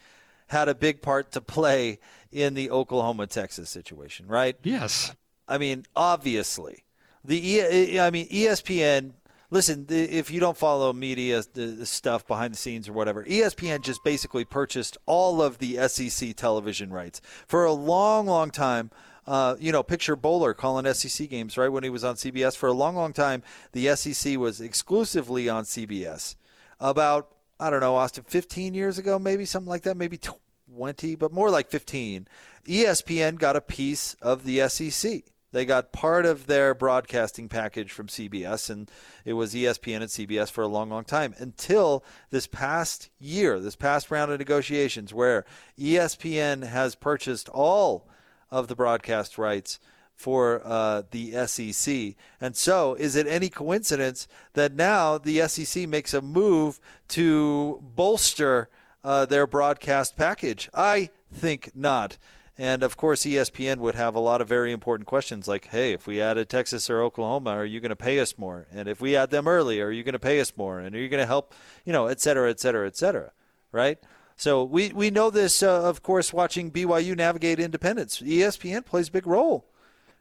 had 0.49 0.69
a 0.69 0.75
big 0.75 1.03
part 1.03 1.31
to 1.31 1.41
play 1.41 2.01
in 2.33 2.55
the 2.55 2.69
Oklahoma 2.73 3.29
Texas 3.29 3.71
situation, 3.71 4.27
right? 4.27 4.57
Yes. 4.65 5.15
I 5.47 5.57
mean, 5.57 5.87
obviously, 5.95 6.83
the 7.25 7.49
e- 7.49 8.01
I 8.01 8.11
mean 8.11 8.29
ESPN. 8.29 9.13
Listen, 9.51 9.87
if 9.89 10.31
you 10.31 10.41
don't 10.41 10.57
follow 10.57 10.93
media 10.93 11.43
stuff 11.85 12.27
behind 12.27 12.53
the 12.53 12.59
scenes 12.59 12.89
or 12.89 12.93
whatever, 12.93 13.25
ESPN 13.25 13.81
just 13.81 14.05
basically 14.05 14.45
purchased 14.45 14.99
all 15.07 15.41
of 15.41 15.59
the 15.59 15.89
SEC 15.89 16.37
television 16.37 16.91
rights 16.91 17.23
for 17.47 17.65
a 17.65 17.73
long, 17.73 18.27
long 18.27 18.51
time. 18.51 18.91
Uh, 19.27 19.57
you 19.59 19.73
know, 19.73 19.83
picture 19.83 20.17
Bowler 20.17 20.55
calling 20.55 20.93
SEC 20.93 21.29
games 21.29 21.57
right 21.57 21.69
when 21.69 21.83
he 21.83 21.91
was 21.91 22.05
on 22.05 22.15
CBS 22.17 22.57
for 22.57 22.67
a 22.67 22.73
long, 22.73 22.95
long 22.97 23.13
time. 23.13 23.43
The 23.73 23.95
SEC 23.95 24.39
was 24.39 24.61
exclusively 24.61 25.49
on 25.49 25.65
CBS. 25.65 26.37
About 26.81 27.35
I 27.61 27.71
don't 27.71 27.81
know, 27.81 27.97
Austin, 27.97 28.25
15 28.25 28.75
years 28.75 28.99
ago, 28.99 29.19
maybe 29.19 29.45
something 29.45 29.69
like 29.69 29.83
that, 29.83 29.97
maybe 29.97 30.19
20, 30.19 31.17
but 31.17 31.33
more 31.33 31.51
like 31.51 31.71
15. 31.71 32.29
ESPN 32.67 33.39
got 33.39 33.57
a 33.57 33.61
piece 33.61 34.15
of 34.23 34.45
the 34.45 34.69
SEC. 34.69 35.25
They 35.51 35.65
got 35.65 35.93
part 35.93 36.27
of 36.27 36.47
their 36.47 36.75
broadcasting 36.75 37.49
package 37.49 37.91
from 37.91 38.09
CBS, 38.09 38.69
and 38.69 38.91
it 39.25 39.33
was 39.33 39.55
ESPN 39.55 39.97
and 39.97 40.05
CBS 40.05 40.51
for 40.51 40.63
a 40.63 40.69
long, 40.69 40.91
long 40.91 41.05
time 41.05 41.35
until 41.39 42.05
this 42.31 42.47
past 42.47 43.09
year, 43.19 43.59
this 43.59 43.77
past 43.77 44.11
round 44.11 44.31
of 44.31 44.39
negotiations, 44.39 45.15
where 45.15 45.47
ESPN 45.79 46.67
has 46.67 46.95
purchased 46.95 47.49
all 47.49 48.07
of 48.51 48.69
the 48.69 48.77
broadcast 48.77 49.39
rights 49.39 49.81
for 50.15 50.61
uh, 50.65 51.03
the 51.13 51.47
SEC. 51.47 52.15
And 52.41 52.57
so, 52.57 52.95
is 52.95 53.17
it 53.17 53.27
any 53.27 53.49
coincidence 53.49 54.29
that 54.53 54.75
now 54.75 55.17
the 55.17 55.47
SEC 55.49 55.89
makes 55.89 56.13
a 56.13 56.21
move 56.21 56.81
to 57.09 57.83
bolster 57.95 58.69
uh, 59.03 59.25
their 59.27 59.47
broadcast 59.47 60.17
package? 60.17 60.69
I 60.75 61.11
think 61.33 61.71
not. 61.75 62.19
And 62.61 62.83
of 62.83 62.97
course, 62.97 63.23
ESPN 63.23 63.77
would 63.79 63.95
have 63.95 64.17
a 64.17 64.21
lot 64.21 64.41
of 64.41 64.49
very 64.49 64.73
important 64.73 65.07
questions 65.07 65.47
like, 65.47 65.69
hey, 65.69 65.93
if 65.93 66.09
we 66.09 66.21
added 66.21 66.49
Texas 66.49 66.91
or 66.91 67.01
Oklahoma, 67.01 67.51
are 67.51 67.65
you 67.65 67.79
going 67.79 67.91
to 67.91 67.97
pay 67.97 68.19
us 68.19 68.37
more? 68.37 68.67
And 68.73 68.89
if 68.89 69.01
we 69.01 69.15
add 69.15 69.31
them 69.31 69.47
early, 69.47 69.81
are 69.81 69.93
you 69.93 70.03
going 70.03 70.15
to 70.15 70.19
pay 70.19 70.41
us 70.41 70.53
more? 70.57 70.81
And 70.81 70.95
are 70.97 70.99
you 70.99 71.09
going 71.09 71.23
to 71.23 71.27
help, 71.27 71.55
you 71.85 71.93
know, 71.93 72.09
et 72.09 72.21
cetera, 72.21 72.51
et 72.51 72.59
cetera, 72.59 72.89
et 72.89 72.97
cetera, 72.97 73.31
right? 73.71 73.99
So 74.37 74.65
we, 74.65 74.89
we 74.93 75.11
know 75.11 75.31
this, 75.31 75.63
uh, 75.63 75.83
of 75.83 76.03
course, 76.03 76.33
watching 76.33 76.73
BYU 76.73 77.17
navigate 77.17 77.61
independence. 77.61 78.21
ESPN 78.21 78.85
plays 78.85 79.09
a 79.09 79.13
big 79.13 79.27
role. 79.27 79.67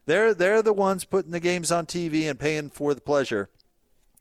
They're, 0.05 0.35
they're 0.35 0.61
the 0.61 0.73
ones 0.73 1.05
putting 1.05 1.31
the 1.31 1.39
games 1.39 1.71
on 1.71 1.87
TV 1.87 2.29
and 2.29 2.39
paying 2.39 2.69
for 2.69 2.93
the 2.93 3.01
pleasure. 3.01 3.49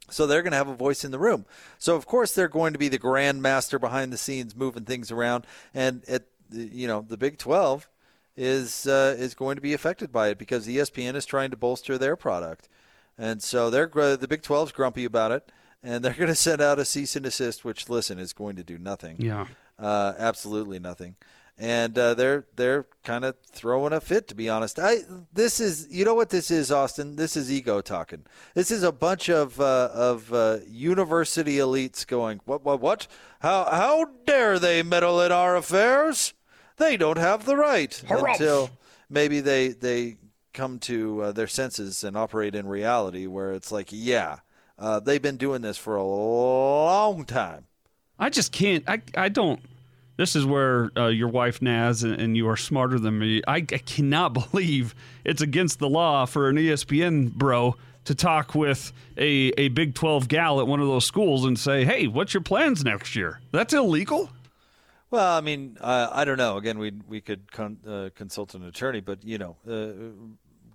So 0.09 0.27
they're 0.27 0.43
going 0.43 0.53
to 0.53 0.59
have 0.59 0.69
a 0.69 0.75
voice 0.75 1.05
in 1.05 1.11
the 1.11 1.19
room. 1.19 1.45
So 1.79 1.97
of 1.97 2.07
course 2.07 2.35
they're 2.35 2.49
going 2.49 2.73
to 2.73 2.79
be 2.79 2.89
the 2.89 2.99
grandmaster 2.99 3.79
behind 3.79 4.11
the 4.11 4.17
scenes, 4.17 4.57
moving 4.57 4.85
things 4.85 5.11
around. 5.11 5.47
And 5.75 6.03
at 6.09 6.25
you 6.53 6.87
know 6.87 7.05
the 7.07 7.17
Big 7.17 7.39
Twelve 7.39 7.89
is 8.37 8.87
uh, 8.87 9.15
is 9.19 9.35
going 9.35 9.57
to 9.57 9.63
be 9.63 9.73
affected 9.73 10.13
by 10.13 10.29
it 10.29 10.39
because 10.39 10.67
ESPN 10.67 11.15
is 11.15 11.27
trying 11.27 11.51
to 11.51 11.57
bolster 11.57 11.97
their 11.97 12.17
product, 12.17 12.69
and 13.17 13.43
so 13.43 13.71
they're 13.71 13.87
the 13.87 14.27
Big 14.29 14.43
12's 14.43 14.73
grumpy 14.73 15.05
about 15.05 15.33
it, 15.33 15.51
and 15.83 16.05
they're 16.05 16.13
going 16.19 16.29
to 16.29 16.35
send 16.35 16.61
out 16.61 16.79
a 16.79 16.85
cease 16.85 17.17
and 17.17 17.25
desist, 17.25 17.65
which 17.65 17.89
listen 17.89 18.19
is 18.19 18.33
going 18.33 18.57
to 18.57 18.65
do 18.65 18.79
nothing. 18.79 19.17
Yeah. 19.19 19.47
Uh, 19.79 20.15
absolutely 20.19 20.79
nothing. 20.79 21.17
And 21.59 21.99
uh, 21.99 22.13
they're 22.13 22.45
they're 22.57 22.87
kind 23.03 23.25
of 23.25 23.37
throwing 23.51 23.95
a 23.95 24.01
fit, 24.01 24.29
to 24.29 24.35
be 24.35 24.51
honest. 24.51 24.79
I 24.79 24.99
this 25.33 25.59
is 25.59 25.89
you 25.91 26.05
know 26.05 26.15
what 26.15 26.29
this 26.29 26.51
is, 26.51 26.71
Austin. 26.71 27.17
This 27.17 27.35
is 27.35 27.51
ego 27.51 27.81
talking. 27.81 28.27
This 28.55 28.71
is 28.71 28.83
a 28.83 28.93
bunch 28.93 29.31
of 29.31 29.59
uh, 29.59 29.89
of 29.95 30.31
uh, 30.35 30.59
university 30.69 31.57
elites 31.57 32.07
going, 32.07 32.41
what 32.45 32.63
what 32.63 32.83
what? 32.83 33.07
How 33.41 33.65
how 33.71 34.05
dare 34.27 34.59
they 34.59 34.83
meddle 34.83 35.19
in 35.23 35.33
our 35.33 35.57
affairs? 35.57 36.35
They 36.77 36.97
don't 36.97 37.19
have 37.19 37.45
the 37.45 37.57
right 37.57 38.03
until 38.09 38.71
maybe 39.09 39.41
they 39.41 39.69
they 39.69 40.17
come 40.53 40.79
to 40.81 41.23
uh, 41.23 41.33
their 41.33 41.47
senses 41.47 42.03
and 42.03 42.17
operate 42.17 42.55
in 42.55 42.67
reality, 42.67 43.27
where 43.27 43.53
it's 43.53 43.71
like, 43.71 43.89
yeah, 43.91 44.39
uh, 44.79 45.01
they've 45.01 45.23
been 45.23 45.37
doing 45.37 45.63
this 45.63 45.77
for 45.77 45.97
a 45.97 46.05
long 46.05 47.25
time. 47.25 47.67
I 48.19 48.31
just 48.31 48.53
can't. 48.53 48.85
I, 48.89 49.03
I 49.15 49.29
don't. 49.29 49.61
This 50.17 50.35
is 50.35 50.47
where 50.47 50.91
uh, 50.97 51.09
your 51.09 51.29
wife 51.29 51.61
Naz 51.61 52.03
and, 52.03 52.19
and 52.19 52.37
you 52.37 52.49
are 52.49 52.57
smarter 52.57 52.99
than 52.99 53.19
me. 53.19 53.43
I, 53.47 53.57
I 53.57 53.63
cannot 53.63 54.33
believe 54.51 54.95
it's 55.25 55.43
against 55.43 55.79
the 55.79 55.89
law 55.89 56.25
for 56.25 56.49
an 56.49 56.57
ESPN 56.57 57.33
bro 57.33 57.77
to 58.07 58.15
talk 58.15 58.55
with 58.55 58.93
a, 59.19 59.53
a 59.59 59.69
Big 59.69 59.95
12 59.95 60.29
gal 60.29 60.61
at 60.61 60.67
one 60.67 60.81
of 60.81 60.87
those 60.87 61.05
schools 61.05 61.45
and 61.45 61.59
say, 61.59 61.85
hey, 61.85 62.07
what's 62.07 62.33
your 62.33 62.43
plans 62.43 62.85
next 62.85 63.17
year? 63.17 63.41
That's 63.51 63.75
illegal? 63.75 64.31
Well, 65.11 65.37
I 65.37 65.41
mean, 65.41 65.77
uh, 65.81 66.09
I 66.13 66.25
don't 66.25 66.39
know. 66.39 66.57
Again, 66.57 66.79
we 66.79 66.93
we 67.07 67.21
could 67.21 67.53
con- 67.53 67.79
uh, 67.87 68.11
consult 68.15 68.55
an 68.55 68.65
attorney, 68.65 69.01
but 69.01 69.25
you 69.25 69.39
know, 69.39 69.57
uh, 69.69 70.13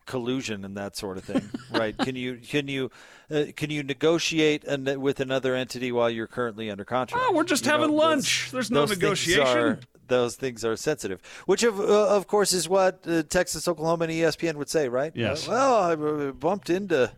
collusion 0.06 0.66
and 0.66 0.76
that 0.78 0.96
sort 0.98 1.18
of 1.18 1.24
thing, 1.24 1.50
right? 1.72 1.98
Can 1.98 2.16
you 2.16 2.38
can 2.38 2.68
you 2.68 2.92
uh, 3.30 3.46
can 3.56 3.70
you 3.70 3.84
negotiate 3.84 4.64
an, 4.66 5.00
with 5.02 5.20
another 5.20 5.56
entity 5.56 5.92
while 5.92 6.10
you're 6.10 6.28
currently 6.28 6.70
under 6.72 6.86
contract? 6.86 7.24
Oh, 7.28 7.34
we're 7.34 7.44
just 7.44 7.66
You 7.66 7.72
know, 7.72 7.78
having 7.80 7.92
those- 7.92 8.00
lunch. 8.00 8.50
There's 8.52 8.72
no 8.72 8.82
those 8.82 8.90
things 8.92 9.02
negotiation. 9.02 9.58
are- 9.58 9.80
those 10.08 10.36
things 10.36 10.66
are 10.66 10.76
sensitive, 10.76 11.22
which 11.46 11.64
of 11.64 11.80
uh, 11.80 11.84
of 12.10 12.28
course 12.28 12.52
is 12.52 12.68
what 12.68 13.00
uh, 13.08 13.24
Texas, 13.24 13.66
Oklahoma, 13.66 14.04
and 14.06 14.14
ESPN 14.14 14.56
would 14.56 14.68
say, 14.70 14.90
right? 14.90 15.14
Yes. 15.16 15.48
Uh, 15.48 15.52
well, 15.52 15.76
I 15.76 15.94
uh, 15.94 16.32
bumped 16.34 16.70
into 16.70 17.10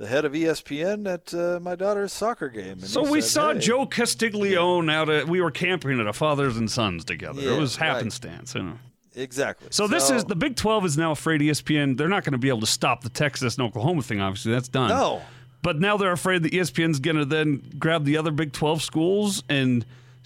the 0.00 0.06
head 0.06 0.24
of 0.24 0.32
ESPN 0.32 1.06
at 1.06 1.34
uh, 1.34 1.60
my 1.60 1.76
daughter's 1.76 2.10
soccer 2.10 2.48
game. 2.48 2.72
And 2.72 2.84
So 2.84 3.02
we 3.02 3.20
said, 3.20 3.30
saw 3.30 3.52
"Hey." 3.52 3.60
Joe 3.60 3.86
Castiglione 3.86 4.90
out 4.90 5.10
at, 5.10 5.28
we 5.28 5.42
were 5.42 5.50
camping 5.50 6.00
at 6.00 6.06
a 6.06 6.12
Fathers 6.14 6.56
and 6.56 6.70
Sons 6.70 7.04
together. 7.04 7.42
Yeah, 7.42 7.52
it 7.52 7.60
was 7.60 7.78
right. 7.78 7.86
happenstance, 7.86 8.54
you 8.54 8.62
know. 8.62 8.78
Exactly. 9.14 9.68
So 9.70 9.86
this 9.86 10.10
is 10.10 10.24
the 10.24 10.36
Big 10.36 10.56
12 10.56 10.86
is 10.86 10.96
now 10.96 11.10
afraid 11.10 11.42
ESPN. 11.42 11.98
They're 11.98 12.08
not 12.08 12.24
going 12.24 12.32
to 12.32 12.38
be 12.38 12.48
able 12.48 12.60
to 12.60 12.66
stop 12.66 13.02
the 13.02 13.10
Texas 13.10 13.58
and 13.58 13.66
Oklahoma 13.66 14.00
thing. 14.00 14.22
Obviously, 14.22 14.52
that's 14.52 14.68
done. 14.68 14.88
No. 14.88 15.20
But 15.62 15.78
now 15.80 15.98
they're 15.98 16.12
afraid 16.12 16.44
that 16.44 16.52
ESPN's 16.52 16.98
going 16.98 17.16
to 17.16 17.26
then 17.26 17.62
grab 17.78 18.06
the 18.06 18.16
other 18.16 18.30
Big 18.30 18.52
12 18.52 18.82
schools 18.82 19.42
and 19.50 19.84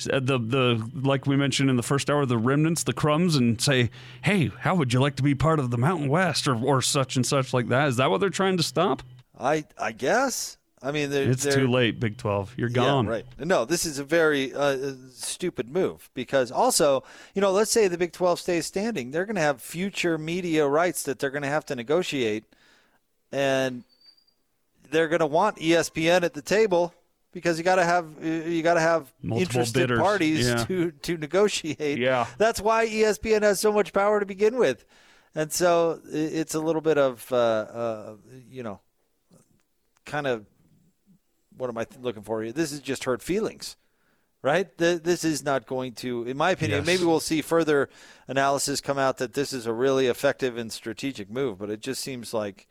uh, 0.08 0.20
the 0.20 0.38
the 0.38 0.90
like 1.02 1.26
we 1.26 1.34
mentioned 1.36 1.68
in 1.68 1.76
the 1.76 1.82
first 1.82 2.08
hour, 2.10 2.24
the 2.26 2.38
remnants, 2.38 2.84
the 2.84 2.92
crumbs, 2.92 3.34
and 3.34 3.60
say, 3.60 3.90
"Hey, 4.22 4.52
how 4.60 4.76
would 4.76 4.92
you 4.92 5.00
like 5.00 5.16
to 5.16 5.22
be 5.24 5.34
part 5.34 5.58
of 5.58 5.70
the 5.70 5.78
Mountain 5.78 6.08
West 6.08 6.46
or 6.46 6.54
or 6.54 6.80
such 6.80 7.16
and 7.16 7.26
such 7.26 7.52
like 7.52 7.68
that? 7.68 7.88
Is 7.88 7.96
that 7.96 8.10
what 8.10 8.20
they're 8.20 8.30
trying 8.30 8.56
to 8.56 8.62
stop? 8.62 9.02
I 9.38 9.64
I 9.78 9.92
guess. 9.92 10.56
I 10.82 10.92
mean, 10.92 11.08
they're, 11.08 11.30
It's 11.30 11.44
they're- 11.44 11.54
too 11.54 11.66
late, 11.66 11.98
Big 11.98 12.18
12. 12.18 12.54
You're 12.58 12.68
gone. 12.68 13.06
Yeah, 13.06 13.10
right. 13.10 13.24
No, 13.38 13.64
this 13.64 13.86
is 13.86 13.98
a 13.98 14.04
very 14.04 14.52
uh, 14.52 14.92
stupid 15.14 15.72
move 15.72 16.10
because 16.12 16.50
also, 16.52 17.04
you 17.34 17.40
know, 17.40 17.52
let's 17.52 17.70
say 17.70 17.88
the 17.88 17.96
Big 17.96 18.12
12 18.12 18.38
stays 18.38 18.66
standing, 18.66 19.10
they're 19.10 19.24
going 19.24 19.36
to 19.36 19.40
have 19.42 19.62
future 19.62 20.18
media 20.18 20.68
rights 20.68 21.02
that 21.04 21.18
they're 21.18 21.30
going 21.30 21.42
to 21.42 21.48
have 21.48 21.64
to 21.66 21.74
negotiate, 21.74 22.44
and 23.32 23.82
they're 24.90 25.08
going 25.08 25.20
to 25.20 25.26
want 25.26 25.56
ESPN 25.56 26.22
at 26.22 26.34
the 26.34 26.42
table 26.42 26.92
because 27.32 27.56
you 27.56 27.64
got 27.64 27.76
to 27.76 27.84
have 27.84 28.06
you 28.22 28.62
got 28.62 28.74
to 28.74 28.80
have 28.80 29.10
Multiple 29.22 29.40
interested 29.42 29.80
bidders. 29.88 29.98
parties 30.00 30.48
Yeah. 30.48 30.64
to 30.66 30.90
to 30.90 31.16
negotiate. 31.16 31.98
Yeah. 31.98 32.26
that's 32.36 32.60
why 32.60 32.86
ESPN 32.86 33.40
has 33.42 33.58
so 33.58 33.72
much 33.72 33.92
power 33.94 34.20
to 34.20 34.26
begin 34.26 34.56
with, 34.58 34.84
and 35.34 35.50
so 35.50 36.00
it's 36.12 36.54
a 36.54 36.60
little 36.60 36.82
bit 36.82 36.98
of 36.98 37.26
uh, 37.32 37.36
uh, 37.36 38.16
you 38.50 38.62
know, 38.62 38.80
kind 40.04 40.26
of 40.26 40.46
what 41.56 41.70
am 41.70 41.78
I 41.78 41.84
th- 41.84 42.00
looking 42.02 42.22
for 42.22 42.42
here? 42.42 42.52
This 42.52 42.72
is 42.72 42.80
just 42.80 43.04
hurt 43.04 43.22
feelings, 43.22 43.76
right? 44.42 44.76
Th- 44.76 45.00
this 45.02 45.24
is 45.24 45.44
not 45.44 45.66
going 45.66 45.92
to, 45.94 46.24
in 46.24 46.36
my 46.36 46.50
opinion, 46.50 46.78
Yes. 46.80 46.86
maybe 46.86 47.04
we'll 47.04 47.20
see 47.20 47.42
further 47.42 47.88
analysis 48.26 48.80
come 48.80 48.98
out 48.98 49.18
that 49.18 49.34
this 49.34 49.52
is 49.52 49.66
a 49.66 49.72
really 49.72 50.06
effective 50.08 50.56
and 50.56 50.72
strategic 50.72 51.30
move, 51.30 51.58
but 51.58 51.70
it 51.70 51.80
just 51.80 52.02
seems 52.02 52.34
like 52.34 52.66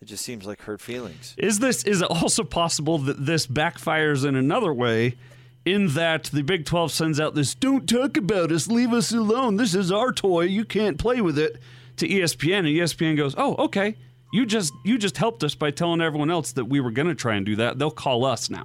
it 0.00 0.06
just 0.06 0.24
seems 0.24 0.46
like 0.46 0.62
hurt 0.62 0.80
feelings. 0.80 1.34
Is 1.38 1.58
this 1.60 1.84
is 1.84 2.00
it 2.02 2.10
also 2.10 2.42
possible 2.42 2.98
that 2.98 3.24
this 3.26 3.46
backfires 3.46 4.26
in 4.26 4.34
another 4.34 4.72
way 4.72 5.16
in 5.64 5.88
that 5.94 6.24
the 6.24 6.42
Big 6.42 6.64
12 6.64 6.90
sends 6.90 7.20
out 7.20 7.34
this 7.36 7.54
don't 7.54 7.88
talk 7.88 8.16
about 8.16 8.50
us, 8.50 8.66
leave 8.66 8.92
us 8.92 9.12
alone. 9.12 9.56
This 9.56 9.74
is 9.76 9.92
our 9.92 10.10
toy. 10.10 10.42
You 10.44 10.64
can't 10.64 10.98
play 10.98 11.20
with 11.20 11.38
it 11.38 11.58
to 11.98 12.08
ESPN 12.08 12.60
and 12.60 12.66
ESPN 12.68 13.16
goes, 13.16 13.34
"Oh, 13.38 13.54
okay. 13.66 13.94
You 14.32 14.46
just 14.46 14.72
you 14.84 14.96
just 14.98 15.16
helped 15.18 15.44
us 15.44 15.54
by 15.54 15.70
telling 15.70 16.00
everyone 16.00 16.30
else 16.30 16.52
that 16.52 16.64
we 16.64 16.80
were 16.80 16.90
going 16.90 17.08
to 17.08 17.14
try 17.14 17.34
and 17.34 17.44
do 17.44 17.56
that. 17.56 17.78
They'll 17.78 17.90
call 17.90 18.24
us 18.24 18.48
now." 18.50 18.64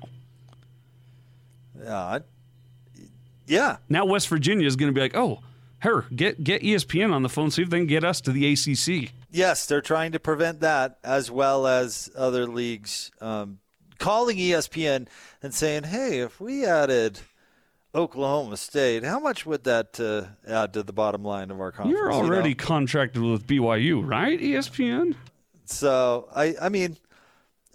Uh, 1.86 2.20
yeah. 3.48 3.78
Now 3.90 4.06
West 4.06 4.28
Virginia 4.28 4.68
is 4.68 4.76
going 4.76 4.90
to 4.90 4.94
be 4.94 5.02
like, 5.02 5.16
"Oh, 5.16 5.40
her 5.80 6.06
get 6.16 6.44
get 6.44 6.62
ESPN 6.64 7.14
on 7.14 7.24
the 7.24 7.30
phone 7.30 7.52
see 7.52 7.62
if 7.62 7.70
they 7.70 7.78
can 7.78 7.88
get 7.88 8.04
us 8.04 8.22
to 8.22 8.32
the 8.32 8.52
ACC." 8.54 9.12
Yes, 9.32 9.66
they're 9.66 9.82
trying 9.82 10.14
to 10.14 10.20
prevent 10.20 10.62
that 10.62 10.98
as 11.04 11.30
well 11.30 11.68
as 11.68 12.10
other 12.18 12.48
leagues 12.48 13.12
um, 13.22 13.60
calling 14.00 14.38
ESPN 14.38 15.08
and 15.44 15.54
saying, 15.54 15.84
"Hey, 15.84 16.20
if 16.20 16.40
we 16.40 16.66
added 16.66 17.20
Oklahoma 17.94 18.58
State, 18.58 19.04
how 19.04 19.20
much 19.20 19.46
would 19.46 19.64
that 19.66 20.00
uh, 20.00 20.52
add 20.52 20.74
to 20.74 20.84
the 20.84 20.94
bottom 20.94 21.24
line 21.24 21.52
of 21.52 21.60
our 21.60 21.72
conference?" 21.72 21.98
You're 21.98 22.12
already 22.12 22.50
You 22.50 22.56
know? 22.56 22.64
contracted 22.66 23.22
with 23.22 23.46
BYU, 23.46 24.02
right? 24.06 24.40
ESPN. 24.40 25.16
So 25.70 26.28
I, 26.36 26.56
I 26.62 26.70
mean, 26.70 26.98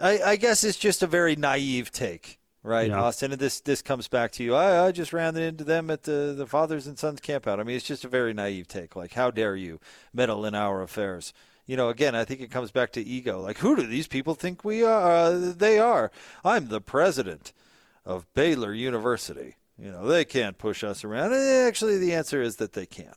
I, 0.00 0.20
I 0.22 0.36
guess 0.36 0.64
it's 0.64 0.78
just 0.78 1.02
a 1.02 1.06
very 1.06 1.36
naive 1.36 1.90
take, 1.92 2.38
right, 2.62 2.88
Yeah. 2.88 3.00
Austin? 3.02 3.32
And 3.32 3.40
this 3.40 3.60
this 3.60 3.82
comes 3.82 4.08
back 4.08 4.32
to 4.32 4.44
you. 4.44 4.54
I, 4.54 4.86
I 4.86 4.92
just 4.92 5.12
ran 5.12 5.36
into 5.36 5.64
them 5.64 5.90
at 5.90 6.02
the 6.04 6.34
the 6.36 6.46
fathers 6.46 6.86
and 6.86 6.98
sons 6.98 7.20
campout. 7.20 7.60
I 7.60 7.62
mean, 7.62 7.76
it's 7.76 7.86
just 7.86 8.04
a 8.04 8.08
very 8.08 8.32
naive 8.34 8.68
take. 8.68 8.96
Like, 8.96 9.12
how 9.14 9.30
dare 9.30 9.56
you 9.56 9.78
meddle 10.12 10.44
in 10.46 10.54
our 10.54 10.82
affairs? 10.82 11.32
You 11.66 11.76
know, 11.76 11.90
again, 11.90 12.14
I 12.16 12.24
think 12.24 12.40
it 12.40 12.50
comes 12.50 12.72
back 12.72 12.90
to 12.92 13.02
ego. 13.02 13.40
Like, 13.40 13.58
who 13.58 13.76
do 13.76 13.86
these 13.86 14.08
people 14.08 14.34
think 14.34 14.64
we 14.64 14.82
are? 14.82 15.12
Uh, 15.12 15.52
they 15.56 15.78
are. 15.78 16.10
I'm 16.44 16.68
the 16.68 16.80
president 16.80 17.52
of 18.04 18.26
Baylor 18.34 18.74
University. 18.74 19.54
You 19.78 19.92
know, 19.92 20.06
they 20.06 20.24
can't 20.24 20.58
push 20.58 20.82
us 20.82 21.04
around. 21.04 21.32
Eh, 21.32 21.66
Actually, 21.66 21.98
the 21.98 22.14
answer 22.14 22.42
is 22.42 22.56
that 22.56 22.72
they 22.72 22.84
can. 22.86 23.12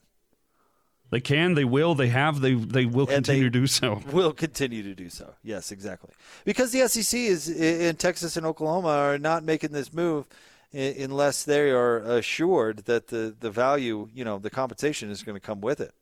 They 1.12 1.22
can, 1.22 1.54
they 1.54 1.66
will, 1.66 1.96
they 1.96 2.08
have, 2.08 2.42
they 2.42 2.56
they 2.56 2.86
will 2.86 3.06
And 3.06 3.24
continue 3.26 3.44
they 3.44 3.48
to 3.48 3.60
do 3.62 3.68
so. 3.68 4.02
Will 4.12 4.34
continue 4.34 4.84
to 4.84 4.96
do 4.96 5.10
so. 5.10 5.36
Yes, 5.44 5.72
exactly. 5.72 6.12
Because 6.44 6.72
the 6.72 6.88
SEC 6.88 7.20
is 7.20 7.48
in 7.48 7.96
Texas 7.96 8.36
and 8.38 8.46
Oklahoma 8.46 8.90
are 8.90 9.18
not 9.18 9.44
making 9.44 9.72
this 9.72 9.94
move 9.94 10.26
unless 10.74 11.44
they 11.44 11.70
are 11.70 11.98
assured 12.00 12.80
that 12.86 13.08
the 13.08 13.34
the 13.40 13.52
value, 13.52 14.10
you 14.14 14.26
know, 14.26 14.40
the 14.40 14.50
compensation 14.50 15.10
is 15.10 15.24
going 15.24 15.36
to 15.36 15.40
come 15.40 15.62
with 15.62 15.80
it. 15.80 15.94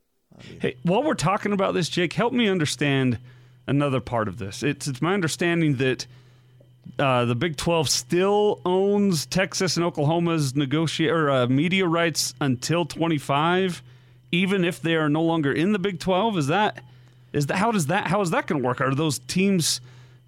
Hey, 0.59 0.77
while 0.83 1.03
we're 1.03 1.13
talking 1.13 1.51
about 1.51 1.73
this, 1.73 1.89
Jake, 1.89 2.13
help 2.13 2.33
me 2.33 2.47
understand 2.47 3.19
another 3.67 3.99
part 3.99 4.27
of 4.27 4.37
this. 4.37 4.63
It's, 4.63 4.87
it's 4.87 5.01
my 5.01 5.13
understanding 5.13 5.75
that 5.75 6.07
uh, 6.99 7.25
the 7.25 7.35
Big 7.35 7.55
12 7.55 7.89
still 7.89 8.61
owns 8.65 9.25
Texas 9.25 9.77
and 9.77 9.85
Oklahoma's 9.85 10.55
negotiate 10.55 11.11
or 11.11 11.29
uh, 11.29 11.47
media 11.47 11.85
rights 11.87 12.33
until 12.41 12.85
25, 12.85 13.83
even 14.34 14.65
if 14.65 14.82
they 14.82 14.96
are 14.96 15.10
no 15.10 15.22
longer 15.22 15.54
in 15.54 15.74
the 15.74 15.80
Big 15.80 16.00
12. 16.00 16.39
Is 16.39 16.48
that 16.48 16.84
is 17.32 17.46
that 17.48 17.58
how 17.58 17.72
does 17.72 17.88
that 17.88 18.08
how 18.08 18.19
is 18.19 18.32
that 18.32 18.48
going 18.48 18.62
to 18.62 18.67
work? 18.67 18.82
Are 18.82 18.93
those 18.93 19.19
teams 19.19 19.80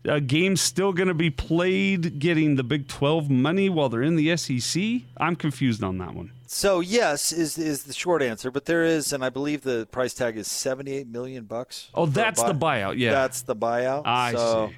uh, 0.08 0.20
games 0.20 0.62
still 0.62 0.94
going 0.94 1.08
to 1.08 1.15
be 1.15 1.32
played 1.32 2.20
getting 2.20 2.56
the 2.56 2.63
Big 2.63 2.88
12 2.88 3.30
money 3.30 3.68
while 3.68 3.89
they're 3.89 4.04
in 4.04 4.15
the 4.15 4.38
SEC? 4.38 5.02
I'm 5.18 5.36
confused 5.36 5.84
on 5.84 5.98
that 5.98 6.13
one. 6.13 6.32
So 6.46 6.80
yes 6.80 7.32
is 7.32 7.58
is 7.58 7.84
the 7.84 7.94
short 7.94 8.22
answer, 8.22 8.52
but 8.52 8.65
there 8.65 8.84
is, 8.84 9.12
and 9.12 9.26
I 9.26 9.30
believe 9.30 9.63
the 9.63 9.88
price 9.91 10.13
tag 10.13 10.38
is 10.38 10.50
seventy 10.50 10.94
eight 10.94 11.08
million 11.08 11.46
bucks. 11.46 11.89
Oh, 11.96 12.06
that's 12.06 12.41
the 12.41 12.54
buyout. 12.54 12.98
Yeah. 12.98 13.12
that's 13.12 13.41
the 13.41 13.56
buyout. 13.56 14.04
I 14.06 14.34
so, 14.34 14.70
see. 14.70 14.78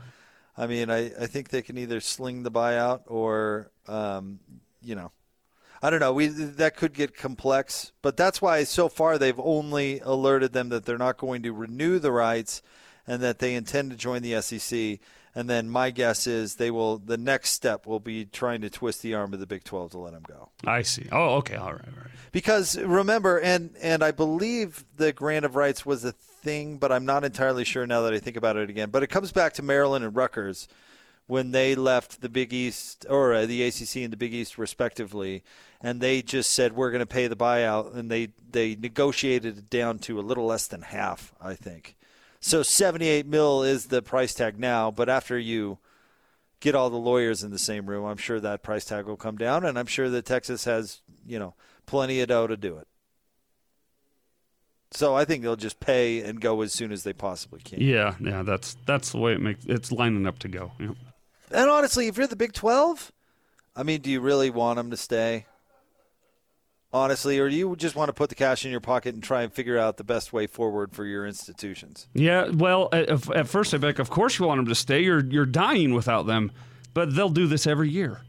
I 0.58 0.66
mean, 0.66 0.90
I, 0.90 1.12
I 1.22 1.28
think 1.28 1.50
they 1.50 1.62
can 1.62 1.78
either 1.78 2.00
sling 2.00 2.42
the 2.42 2.50
buyout 2.50 3.02
or, 3.06 3.70
um, 3.88 4.40
you 4.82 4.96
know, 4.96 5.12
I 5.82 5.90
don't 5.90 6.00
know. 6.00 6.14
We 6.14 6.28
that 6.28 6.76
could 6.76 6.94
get 6.94 7.16
complex, 7.16 7.92
but 8.02 8.18
that's 8.18 8.42
why 8.42 8.64
so 8.64 8.90
far 8.90 9.18
they've 9.18 9.40
only 9.40 10.00
alerted 10.00 10.54
them 10.54 10.70
that 10.70 10.86
they're 10.86 10.98
not 10.98 11.18
going 11.18 11.44
to 11.44 11.54
renew 11.54 12.00
the 12.00 12.12
rights, 12.12 12.62
and 13.06 13.22
that 13.22 13.40
they 13.40 13.56
intend 13.56 13.92
to 13.92 13.98
join 13.98 14.22
the 14.22 14.42
SEC. 14.42 15.00
And 15.36 15.48
then 15.48 15.70
my 15.70 15.92
guess 15.92 16.26
is 16.26 16.56
they 16.56 16.72
will. 16.72 16.98
The 16.98 17.18
next 17.18 17.52
step 17.52 17.86
will 17.86 18.00
be 18.00 18.26
trying 18.26 18.62
to 18.62 18.72
twist 18.72 19.04
the 19.04 19.14
arm 19.14 19.36
of 19.36 19.40
the 19.40 19.46
Big 19.46 19.64
12 19.64 19.92
to 19.92 19.98
let 20.00 20.14
them 20.14 20.24
go. 20.28 20.50
I 20.66 20.82
see. 20.82 21.08
Oh, 21.12 21.36
okay. 21.36 21.56
All 21.56 21.74
right. 21.74 21.88
All 21.88 22.02
right. 22.02 22.12
Because 22.32 22.76
remember, 22.78 23.40
and 23.40 23.76
and 23.80 24.04
I 24.04 24.10
believe 24.10 24.84
the 24.96 25.14
grant 25.14 25.46
of 25.46 25.56
rights 25.56 25.86
was 25.86 26.04
a 26.04 26.12
thing, 26.12 26.78
but 26.78 26.92
I'm 26.92 27.06
not 27.06 27.24
entirely 27.24 27.66
sure 27.66 27.86
now 27.86 28.02
that 28.02 28.14
I 28.14 28.20
think 28.20 28.36
about 28.36 28.58
it 28.58 28.70
again. 28.70 28.90
But 28.90 29.04
it 29.04 29.08
comes 29.08 29.32
back 29.32 29.54
to 29.54 29.62
Maryland 29.62 30.04
and 30.04 30.16
Rutgers 30.16 30.68
when 31.28 31.52
they 31.52 31.76
left 31.76 32.22
the 32.22 32.30
Big 32.30 32.52
East 32.54 33.06
or 33.10 33.34
uh, 33.34 33.46
the 33.46 33.64
ACC 33.64 33.98
and 33.98 34.12
the 34.12 34.18
Big 34.18 34.34
East 34.34 34.58
respectively, 34.58 35.44
and 35.82 36.02
they 36.02 36.22
just 36.22 36.52
said 36.52 36.74
we're 36.74 36.92
going 36.92 37.00
to 37.00 37.06
pay 37.06 37.28
the 37.28 37.36
buyout, 37.36 37.96
and 37.96 38.10
they 38.10 38.30
they 38.50 38.76
negotiated 38.76 39.58
it 39.58 39.70
down 39.70 40.00
to 40.00 40.20
a 40.20 40.22
little 40.22 40.46
less 40.46 40.68
than 40.68 40.82
half, 40.82 41.34
I 41.42 41.54
think. 41.54 41.96
So 42.40 42.64
78 42.64 43.26
mil 43.26 43.64
is 43.64 43.88
the 43.88 44.02
price 44.02 44.34
tag 44.34 44.60
now, 44.60 44.92
but 44.92 45.10
after 45.10 45.38
you 45.38 45.80
get 46.60 46.76
all 46.76 46.90
the 46.90 46.98
lawyers 46.98 47.44
in 47.44 47.52
the 47.52 47.60
same 47.60 47.88
room, 47.88 48.06
I'm 48.06 48.18
sure 48.18 48.40
that 48.40 48.64
price 48.64 48.86
tag 48.86 49.06
will 49.06 49.18
come 49.18 49.38
down, 49.38 49.66
and 49.66 49.78
I'm 49.78 49.86
sure 49.86 50.10
that 50.10 50.26
Texas 50.26 50.66
has, 50.66 51.02
you 51.26 51.40
know, 51.40 51.56
plenty 51.86 52.22
of 52.22 52.30
dough 52.30 52.48
to 52.48 52.58
do 52.58 52.78
it. 52.78 52.88
So 54.92 55.16
I 55.16 55.26
think 55.26 55.44
they'll 55.44 55.56
just 55.56 55.80
pay 55.80 56.22
and 56.22 56.40
go 56.40 56.62
as 56.62 56.72
soon 56.72 56.92
as 56.92 57.04
they 57.04 57.14
possibly 57.14 57.60
can. 57.60 57.82
Yeah, 57.82 58.16
yeah, 58.22 58.44
that's 58.44 58.78
that's 58.86 59.12
the 59.12 59.18
way 59.18 59.34
it 59.34 59.42
makes 59.42 59.66
it's 59.66 59.92
lining 59.92 60.26
up 60.26 60.40
to 60.40 60.48
go. 60.48 60.72
Yeah. 60.80 60.94
And 61.52 61.70
honestly, 61.70 62.08
if 62.08 62.18
you're 62.18 62.28
the 62.28 62.36
Big 62.36 62.54
12, 62.54 63.12
I 63.76 63.84
mean, 63.84 64.02
do 64.02 64.10
you 64.10 64.22
really 64.22 64.50
want 64.50 64.78
them 64.78 64.90
to 64.92 64.98
stay? 64.98 65.46
Honestly, 66.94 67.38
or 67.38 67.50
do 67.50 67.56
you 67.56 67.76
just 67.76 67.96
want 67.96 68.08
to 68.08 68.14
put 68.14 68.30
the 68.30 68.36
cash 68.36 68.64
in 68.64 68.72
your 68.72 68.80
pocket 68.80 69.14
and 69.14 69.22
try 69.22 69.42
and 69.42 69.52
figure 69.52 69.78
out 69.78 69.98
the 69.98 70.06
best 70.06 70.32
way 70.32 70.48
forward 70.48 70.94
for 70.94 71.06
your 71.06 71.28
institutions? 71.28 72.08
Yeah, 72.14 72.50
well, 72.50 72.88
at, 72.94 73.30
at 73.32 73.48
first 73.48 73.74
I'd 73.74 73.82
be 73.82 73.88
like, 73.88 74.00
of 74.00 74.10
course 74.10 74.40
you 74.40 74.46
want 74.46 74.60
them 74.60 74.68
to 74.68 74.76
stay. 74.76 75.02
You're 75.04 75.26
you're 75.26 75.46
dying 75.46 75.94
without 75.94 76.28
them, 76.28 76.52
but 76.94 77.14
they'll 77.14 77.30
do 77.30 77.46
this 77.46 77.68
every 77.68 77.90
year. 77.90 78.22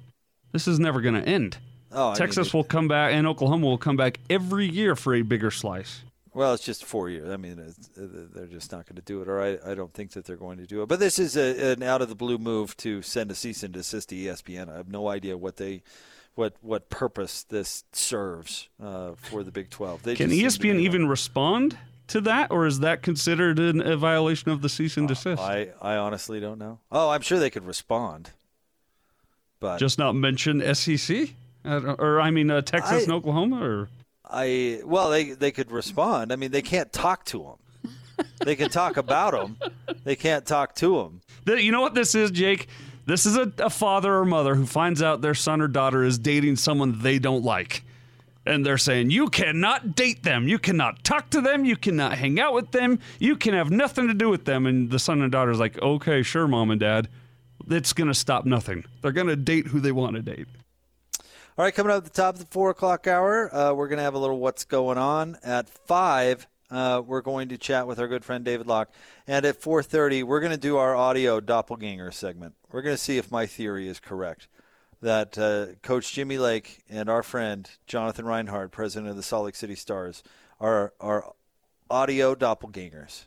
This 0.52 0.66
is 0.66 0.80
never 0.80 1.00
going 1.00 1.14
to 1.14 1.22
end. 1.22 1.58
Oh, 1.92 2.10
I 2.10 2.14
Texas 2.14 2.52
mean, 2.52 2.58
will 2.58 2.64
come 2.64 2.88
back, 2.88 3.12
and 3.12 3.26
Oklahoma 3.26 3.66
will 3.66 3.78
come 3.78 3.96
back 3.96 4.18
every 4.28 4.66
year 4.66 4.96
for 4.96 5.14
a 5.14 5.22
bigger 5.22 5.50
slice. 5.50 6.02
Well, 6.34 6.52
it's 6.54 6.64
just 6.64 6.84
four 6.84 7.08
years. 7.08 7.30
I 7.30 7.36
mean, 7.36 7.58
it's, 7.58 7.88
uh, 7.98 8.26
they're 8.34 8.46
just 8.46 8.70
not 8.70 8.86
going 8.86 8.96
to 8.96 9.02
do 9.02 9.22
it, 9.22 9.28
or 9.28 9.40
I, 9.40 9.58
I 9.72 9.74
don't 9.74 9.92
think 9.92 10.12
that 10.12 10.24
they're 10.24 10.36
going 10.36 10.58
to 10.58 10.66
do 10.66 10.82
it. 10.82 10.88
But 10.88 11.00
this 11.00 11.18
is 11.18 11.36
a, 11.36 11.72
an 11.72 11.82
out 11.82 12.02
of 12.02 12.08
the 12.08 12.14
blue 12.14 12.38
move 12.38 12.76
to 12.78 13.02
send 13.02 13.30
a 13.30 13.34
cease 13.34 13.62
and 13.62 13.72
desist 13.72 14.10
to 14.10 14.14
ESPN. 14.14 14.70
I 14.72 14.76
have 14.76 14.88
no 14.88 15.08
idea 15.08 15.36
what 15.36 15.56
they, 15.56 15.82
what 16.38 16.54
what 16.62 16.88
purpose 16.88 17.42
this 17.42 17.84
serves 17.92 18.68
uh, 18.82 19.10
for 19.16 19.42
the 19.42 19.50
Big 19.50 19.68
Twelve. 19.70 20.02
They 20.04 20.14
Can 20.14 20.30
just 20.30 20.62
seem 20.62 20.72
to 20.74 20.78
ESPN 20.78 20.80
even 20.82 21.08
respond 21.08 21.76
to 22.06 22.20
that, 22.22 22.50
or 22.50 22.64
is 22.66 22.78
that 22.80 23.02
considered 23.02 23.58
an, 23.58 23.80
a 23.86 23.96
violation 23.96 24.50
of 24.50 24.62
the 24.62 24.68
cease 24.68 24.96
and 24.96 25.08
desist? 25.08 25.42
I, 25.42 25.70
I 25.82 25.96
honestly 25.96 26.40
don't 26.40 26.58
know. 26.58 26.78
Oh, 26.92 27.10
I'm 27.10 27.20
sure 27.20 27.38
they 27.38 27.50
could 27.50 27.66
respond, 27.66 28.30
but 29.60 29.78
Just 29.78 29.98
not 29.98 30.14
mention 30.14 30.62
SEC, 30.74 31.30
uh, 31.64 31.94
or 31.98 32.20
I 32.20 32.30
mean 32.30 32.50
uh, 32.50 32.62
Texas 32.62 32.92
I- 32.92 33.02
and 33.02 33.12
Oklahoma, 33.12 33.62
or 33.62 33.88
I 34.24 34.80
well 34.84 35.10
they 35.10 35.32
they 35.32 35.50
could 35.50 35.70
respond. 35.72 36.32
I 36.32 36.36
mean, 36.36 36.50
they 36.52 36.62
can't 36.62 36.92
talk 36.92 37.24
to 37.26 37.38
them. 37.42 38.24
they 38.44 38.56
can 38.56 38.68
talk 38.70 38.96
about 38.96 39.32
them. 39.32 39.56
They 40.04 40.16
can't 40.16 40.46
talk 40.46 40.74
to 40.76 40.98
them. 41.02 41.20
Th- 41.46 41.62
You 41.64 41.72
know 41.72 41.80
what 41.80 41.94
this 41.94 42.14
is, 42.14 42.30
Jake? 42.30 42.68
This 43.08 43.24
is 43.24 43.38
a, 43.38 43.50
a 43.56 43.70
father 43.70 44.14
or 44.14 44.26
mother 44.26 44.54
who 44.54 44.66
finds 44.66 45.00
out 45.00 45.22
their 45.22 45.32
son 45.32 45.62
or 45.62 45.66
daughter 45.66 46.04
is 46.04 46.18
dating 46.18 46.56
someone 46.56 47.00
they 47.00 47.18
don't 47.18 47.42
like. 47.42 47.82
And 48.44 48.66
they're 48.66 48.76
saying, 48.76 49.08
You 49.08 49.28
cannot 49.28 49.96
date 49.96 50.24
them. 50.24 50.46
You 50.46 50.58
cannot 50.58 51.04
talk 51.04 51.30
to 51.30 51.40
them. 51.40 51.64
You 51.64 51.74
cannot 51.74 52.18
hang 52.18 52.38
out 52.38 52.52
with 52.52 52.72
them. 52.72 52.98
You 53.18 53.36
can 53.36 53.54
have 53.54 53.70
nothing 53.70 54.08
to 54.08 54.14
do 54.14 54.28
with 54.28 54.44
them. 54.44 54.66
And 54.66 54.90
the 54.90 54.98
son 54.98 55.22
and 55.22 55.32
daughter's 55.32 55.58
like, 55.58 55.80
Okay, 55.80 56.22
sure, 56.22 56.46
mom 56.46 56.70
and 56.70 56.78
dad. 56.78 57.08
It's 57.70 57.94
to 58.08 58.14
stop 58.14 58.44
nothing. 58.44 58.84
They're 59.00 59.12
to 59.28 59.36
date 59.36 59.68
who 59.68 59.80
they 59.80 59.92
want 59.92 60.16
to 60.16 60.22
date. 60.22 60.46
All 61.56 61.64
right, 61.64 61.74
coming 61.74 61.90
up 61.90 61.96
at 61.96 62.04
the 62.04 62.10
top 62.10 62.34
of 62.34 62.40
the 62.40 62.46
four 62.46 62.68
o'clock 62.68 63.06
hour, 63.06 63.54
uh, 63.54 63.72
we're 63.72 63.88
to 63.96 64.04
have 64.04 64.14
a 64.14 64.18
little 64.18 64.38
what's 64.38 64.66
going 64.66 64.98
on. 64.98 65.38
At 65.42 65.70
five, 65.70 66.46
uh, 66.70 67.02
we're 67.04 67.20
going 67.22 67.48
to 67.48 67.58
chat 67.58 67.86
with 67.86 67.98
our 67.98 68.08
good 68.08 68.24
friend 68.24 68.44
David 68.44 68.66
Locke, 68.66 68.90
and 69.26 69.44
at 69.44 69.60
four 69.60 69.82
thirty, 69.82 70.22
we're 70.22 70.40
going 70.40 70.52
to 70.52 70.58
do 70.58 70.76
our 70.76 70.94
audio 70.94 71.40
doppelganger 71.40 72.10
segment. 72.10 72.54
We're 72.70 72.82
going 72.82 72.96
to 72.96 73.02
see 73.02 73.18
if 73.18 73.30
my 73.30 73.46
theory 73.46 73.88
is 73.88 74.00
correct 74.00 74.48
that 75.00 75.38
uh, 75.38 75.74
Coach 75.82 76.12
Jimmy 76.12 76.38
Lake 76.38 76.82
and 76.88 77.08
our 77.08 77.22
friend 77.22 77.70
Jonathan 77.86 78.26
Reinhardt, 78.26 78.72
president 78.72 79.10
of 79.10 79.16
the 79.16 79.22
Salt 79.22 79.44
Lake 79.46 79.56
City 79.56 79.74
Stars, 79.74 80.22
are 80.60 80.92
are 81.00 81.32
audio 81.90 82.34
doppelgangers. 82.34 83.24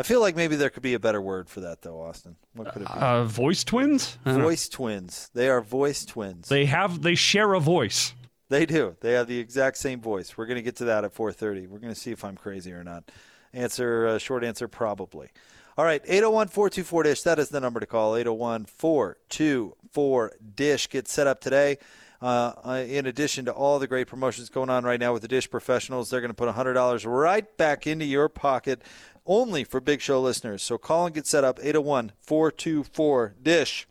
I 0.00 0.04
feel 0.04 0.20
like 0.20 0.36
maybe 0.36 0.54
there 0.54 0.70
could 0.70 0.84
be 0.84 0.94
a 0.94 1.00
better 1.00 1.20
word 1.20 1.48
for 1.48 1.58
that, 1.60 1.82
though, 1.82 2.00
Austin. 2.00 2.36
What 2.54 2.72
could 2.72 2.82
it 2.82 2.88
be? 2.88 2.94
Uh, 2.94 3.24
voice 3.24 3.64
twins? 3.64 4.16
I 4.24 4.30
don't 4.30 4.38
know. 4.38 4.44
voice 4.44 4.68
twins. 4.68 5.28
They 5.34 5.48
are 5.48 5.60
voice 5.60 6.04
twins. 6.04 6.48
They 6.48 6.66
have, 6.66 7.02
they 7.02 7.16
share 7.16 7.52
a 7.54 7.58
voice. 7.58 8.14
They 8.48 8.66
do. 8.66 8.96
They 9.00 9.12
have 9.12 9.26
the 9.26 9.38
exact 9.38 9.76
same 9.76 10.00
voice. 10.00 10.36
We're 10.36 10.46
going 10.46 10.56
to 10.56 10.62
get 10.62 10.76
to 10.76 10.84
that 10.86 11.04
at 11.04 11.14
4:30. 11.14 11.68
We're 11.68 11.78
going 11.78 11.92
to 11.92 11.98
see 11.98 12.12
if 12.12 12.24
I'm 12.24 12.36
crazy 12.36 12.72
or 12.72 12.82
not. 12.82 13.10
Answer 13.52 14.06
uh, 14.06 14.18
short 14.18 14.44
answer 14.44 14.68
probably. 14.68 15.28
All 15.76 15.84
right, 15.84 16.02
801-424 16.06 17.04
dish. 17.04 17.22
That 17.22 17.38
is 17.38 17.50
the 17.50 17.60
number 17.60 17.78
to 17.78 17.86
call. 17.86 18.14
801-424 18.14 20.30
dish. 20.56 20.88
Get 20.88 21.06
set 21.08 21.26
up 21.28 21.40
today 21.40 21.78
Uh, 22.20 22.52
uh, 22.64 22.84
in 22.88 23.06
addition 23.06 23.44
to 23.44 23.52
all 23.52 23.78
the 23.78 23.86
great 23.86 24.08
promotions 24.08 24.48
going 24.48 24.70
on 24.70 24.82
right 24.84 24.98
now 24.98 25.12
with 25.12 25.22
the 25.22 25.28
Dish 25.28 25.48
Professionals, 25.48 26.10
they're 26.10 26.20
going 26.20 26.30
to 26.30 26.34
put 26.34 26.52
$100 26.52 27.04
right 27.06 27.56
back 27.56 27.86
into 27.86 28.04
your 28.04 28.28
pocket 28.28 28.82
only 29.24 29.62
for 29.62 29.80
Big 29.80 30.00
Show 30.00 30.20
listeners. 30.20 30.60
So 30.64 30.78
call 30.78 31.06
and 31.06 31.14
get 31.14 31.28
set 31.28 31.44
up 31.44 31.60
801 31.62 32.10
424 32.22 33.34
Dish. 33.40 33.86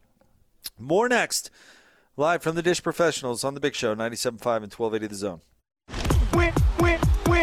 More 0.78 1.08
next, 1.08 1.50
live 2.20 2.42
from 2.42 2.56
the 2.56 2.64
Dish 2.64 2.82
Professionals 2.82 3.44
on 3.44 3.54
the 3.54 3.60
Big 3.60 3.76
Show, 3.76 3.96
97.5 3.96 4.64
and 4.64 4.74
1280 4.74 5.08
The 5.08 5.16
Zone. 5.16 5.42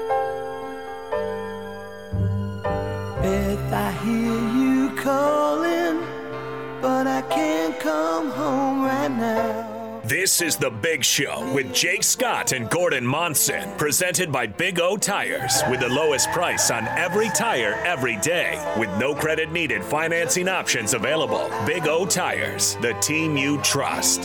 This 10.33 10.55
is 10.55 10.57
The 10.57 10.70
Big 10.70 11.05
Show 11.05 11.53
with 11.53 11.74
Jake 11.74 12.03
Scott 12.03 12.53
and 12.53 12.70
Gordon 12.70 13.07
Monson, 13.07 13.70
presented 13.76 14.33
by 14.33 14.47
Big 14.47 14.80
O 14.80 14.97
Tires, 14.97 15.62
with 15.68 15.80
the 15.80 15.91
lowest 15.91 16.30
price 16.30 16.70
on 16.70 16.89
every 16.89 17.28
tire 17.28 17.74
every 17.85 18.16
day, 18.16 18.59
with 18.78 18.89
no 18.99 19.14
credit 19.14 19.53
needed 19.53 19.85
financing 19.85 20.49
options 20.49 20.95
available. 20.95 21.51
Big 21.66 21.87
O 21.87 22.07
Tires, 22.07 22.76
the 22.80 22.95
team 23.03 23.37
you 23.37 23.61
trust. 23.61 24.20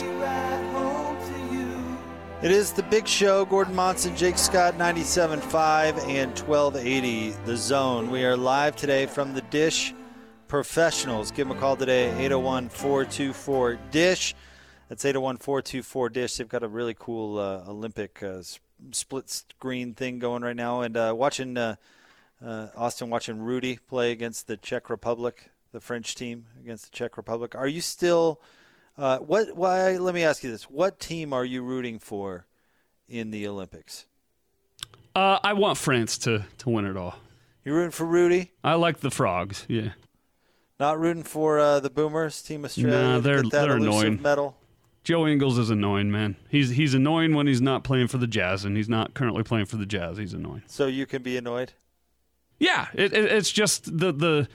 It 2.40 2.52
is 2.52 2.72
the 2.72 2.84
big 2.84 3.06
show. 3.06 3.44
Gordon 3.44 3.74
Monson, 3.74 4.16
Jake 4.16 4.38
Scott, 4.38 4.78
97.5 4.78 6.08
and 6.08 6.30
1280 6.38 7.34
The 7.44 7.54
Zone. 7.54 8.10
We 8.10 8.24
are 8.24 8.34
live 8.34 8.76
today 8.76 9.04
from 9.04 9.34
the 9.34 9.42
Dish 9.42 9.92
Professionals. 10.46 11.30
Give 11.30 11.46
them 11.46 11.54
a 11.54 11.60
call 11.60 11.76
today, 11.76 12.08
801 12.12 12.70
424 12.70 13.78
Dish. 13.90 14.34
That's 14.88 15.04
801 15.04 15.36
424 15.38 16.08
Dish. 16.10 16.36
They've 16.36 16.48
got 16.48 16.62
a 16.62 16.68
really 16.68 16.94
cool 16.98 17.38
uh, 17.38 17.62
Olympic 17.68 18.22
uh, 18.22 18.42
split 18.92 19.28
screen 19.30 19.94
thing 19.94 20.18
going 20.18 20.42
right 20.42 20.56
now. 20.56 20.80
And 20.80 20.96
uh, 20.96 21.14
watching 21.16 21.56
uh, 21.56 21.76
uh, 22.44 22.68
Austin, 22.76 23.10
watching 23.10 23.40
Rudy 23.40 23.78
play 23.88 24.12
against 24.12 24.46
the 24.46 24.56
Czech 24.56 24.88
Republic, 24.88 25.50
the 25.72 25.80
French 25.80 26.14
team 26.14 26.46
against 26.62 26.90
the 26.90 26.96
Czech 26.96 27.16
Republic. 27.16 27.54
Are 27.54 27.68
you 27.68 27.80
still. 27.80 28.40
Uh, 28.96 29.18
what? 29.18 29.54
Why? 29.56 29.96
Let 29.96 30.14
me 30.14 30.24
ask 30.24 30.42
you 30.42 30.50
this: 30.50 30.64
What 30.64 30.98
team 30.98 31.32
are 31.32 31.44
you 31.44 31.62
rooting 31.62 31.98
for 31.98 32.46
in 33.08 33.30
the 33.30 33.46
Olympics? 33.46 34.06
Uh, 35.14 35.38
I 35.44 35.52
want 35.52 35.78
France 35.78 36.16
to, 36.18 36.44
to 36.58 36.70
win 36.70 36.84
it 36.86 36.96
all. 36.96 37.16
You're 37.64 37.74
rooting 37.76 37.90
for 37.90 38.04
Rudy? 38.06 38.52
I 38.62 38.74
like 38.74 39.00
the 39.00 39.10
frogs. 39.10 39.64
Yeah. 39.68 39.90
Not 40.80 40.98
rooting 41.00 41.24
for 41.24 41.58
uh, 41.58 41.80
the 41.80 41.90
Boomers, 41.90 42.40
Team 42.40 42.64
Australia. 42.64 42.96
Nah, 42.96 43.18
they're- 43.18 43.42
they're 43.42 43.76
annoying. 43.76 44.22
Medal. 44.22 44.56
Joe 45.08 45.26
Ingles 45.26 45.56
is 45.56 45.70
annoying, 45.70 46.10
man. 46.10 46.36
He's 46.50 46.68
he's 46.68 46.92
annoying 46.92 47.34
when 47.34 47.46
he's 47.46 47.62
not 47.62 47.82
playing 47.82 48.08
for 48.08 48.18
the 48.18 48.26
Jazz, 48.26 48.66
and 48.66 48.76
he's 48.76 48.90
not 48.90 49.14
currently 49.14 49.42
playing 49.42 49.64
for 49.64 49.76
the 49.76 49.86
Jazz. 49.86 50.18
He's 50.18 50.34
annoying. 50.34 50.64
So 50.66 50.86
you 50.86 51.06
can 51.06 51.22
be 51.22 51.38
annoyed. 51.38 51.72
Yeah, 52.58 52.88
it, 52.92 53.14
it, 53.14 53.24
it's 53.24 53.50
just 53.50 53.86
the 53.86 54.12
the 54.12 54.48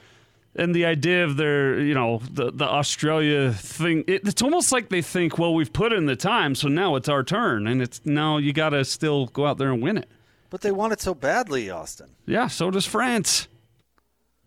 and 0.55 0.75
the 0.75 0.85
idea 0.85 1.23
of 1.23 1.37
their 1.37 1.79
you 1.79 1.95
know 1.95 2.21
the 2.31 2.51
the 2.51 2.65
Australia 2.65 3.51
thing. 3.51 4.03
It, 4.05 4.27
it's 4.27 4.43
almost 4.43 4.71
like 4.71 4.89
they 4.89 5.01
think, 5.01 5.39
well, 5.39 5.55
we've 5.55 5.73
put 5.73 5.91
in 5.91 6.05
the 6.05 6.15
time, 6.15 6.53
so 6.53 6.67
now 6.67 6.97
it's 6.97 7.09
our 7.09 7.23
turn, 7.23 7.65
and 7.65 7.81
it's 7.81 8.05
now 8.05 8.37
you 8.37 8.53
got 8.53 8.69
to 8.69 8.85
still 8.85 9.25
go 9.25 9.47
out 9.47 9.57
there 9.57 9.71
and 9.71 9.81
win 9.81 9.97
it. 9.97 10.07
But 10.51 10.61
they 10.61 10.71
want 10.71 10.93
it 10.93 11.01
so 11.01 11.15
badly, 11.15 11.71
Austin. 11.71 12.09
Yeah, 12.27 12.45
so 12.45 12.69
does 12.69 12.85
France. 12.85 13.47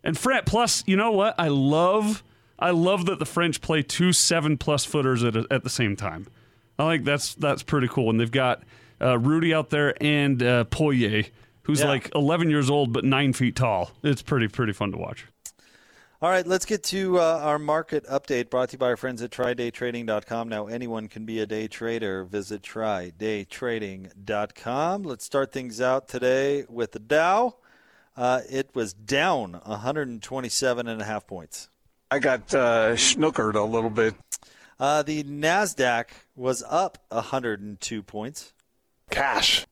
And 0.04 0.16
France 0.16 0.44
plus, 0.46 0.84
you 0.86 0.94
know 0.94 1.10
what? 1.10 1.34
I 1.36 1.48
love 1.48 2.22
I 2.58 2.70
love 2.70 3.04
that 3.06 3.18
the 3.18 3.26
French 3.26 3.60
play 3.60 3.82
two 3.82 4.12
seven 4.12 4.56
plus 4.58 4.84
footers 4.84 5.24
at 5.24 5.36
a, 5.36 5.46
at 5.50 5.64
the 5.64 5.70
same 5.70 5.96
time. 5.96 6.26
I 6.78 6.92
think 6.94 7.04
that's 7.04 7.34
that's 7.34 7.62
pretty 7.62 7.88
cool. 7.88 8.10
And 8.10 8.20
they've 8.20 8.30
got 8.30 8.62
uh, 9.00 9.18
Rudy 9.18 9.54
out 9.54 9.70
there 9.70 9.94
and 10.02 10.42
uh, 10.42 10.64
Poirier, 10.64 11.24
who's 11.62 11.80
Yeah. 11.80 11.86
like 11.88 12.10
11 12.14 12.50
years 12.50 12.70
old 12.70 12.92
but 12.92 13.04
nine 13.04 13.32
feet 13.32 13.56
tall. 13.56 13.90
It's 14.02 14.22
pretty 14.22 14.48
pretty 14.48 14.72
fun 14.72 14.92
to 14.92 14.98
watch. 14.98 15.26
All 16.22 16.30
right, 16.30 16.46
let's 16.46 16.64
get 16.64 16.82
to 16.84 17.18
uh, 17.20 17.40
our 17.42 17.58
market 17.58 18.06
update 18.06 18.48
brought 18.48 18.70
to 18.70 18.74
you 18.74 18.78
by 18.78 18.86
our 18.86 18.96
friends 18.96 19.20
at 19.20 19.30
TryDayTrading.com. 19.30 20.48
Now, 20.48 20.66
anyone 20.66 21.08
can 21.08 21.26
be 21.26 21.40
a 21.40 21.46
day 21.46 21.68
trader. 21.68 22.24
Visit 22.24 22.62
TryDayTrading.com. 22.62 25.02
Let's 25.02 25.24
start 25.24 25.52
things 25.52 25.80
out 25.80 26.08
today 26.08 26.64
with 26.68 26.92
the 26.92 26.98
Dow. 27.00 27.56
Uh, 28.16 28.40
it 28.50 28.70
was 28.74 28.94
down 28.94 29.60
127 29.64 30.88
and 30.88 31.02
a 31.02 31.04
half 31.04 31.26
points. 31.26 31.68
I 32.10 32.18
got 32.18 32.54
uh, 32.54 32.92
snookered 32.94 33.54
a 33.54 33.62
little 33.62 33.90
bit. 33.90 34.14
Uh, 34.78 35.02
the 35.02 35.24
Nasdaq 35.24 36.06
was 36.34 36.62
up 36.68 36.98
102 37.08 38.02
points, 38.02 38.52
Cash. 39.10 39.66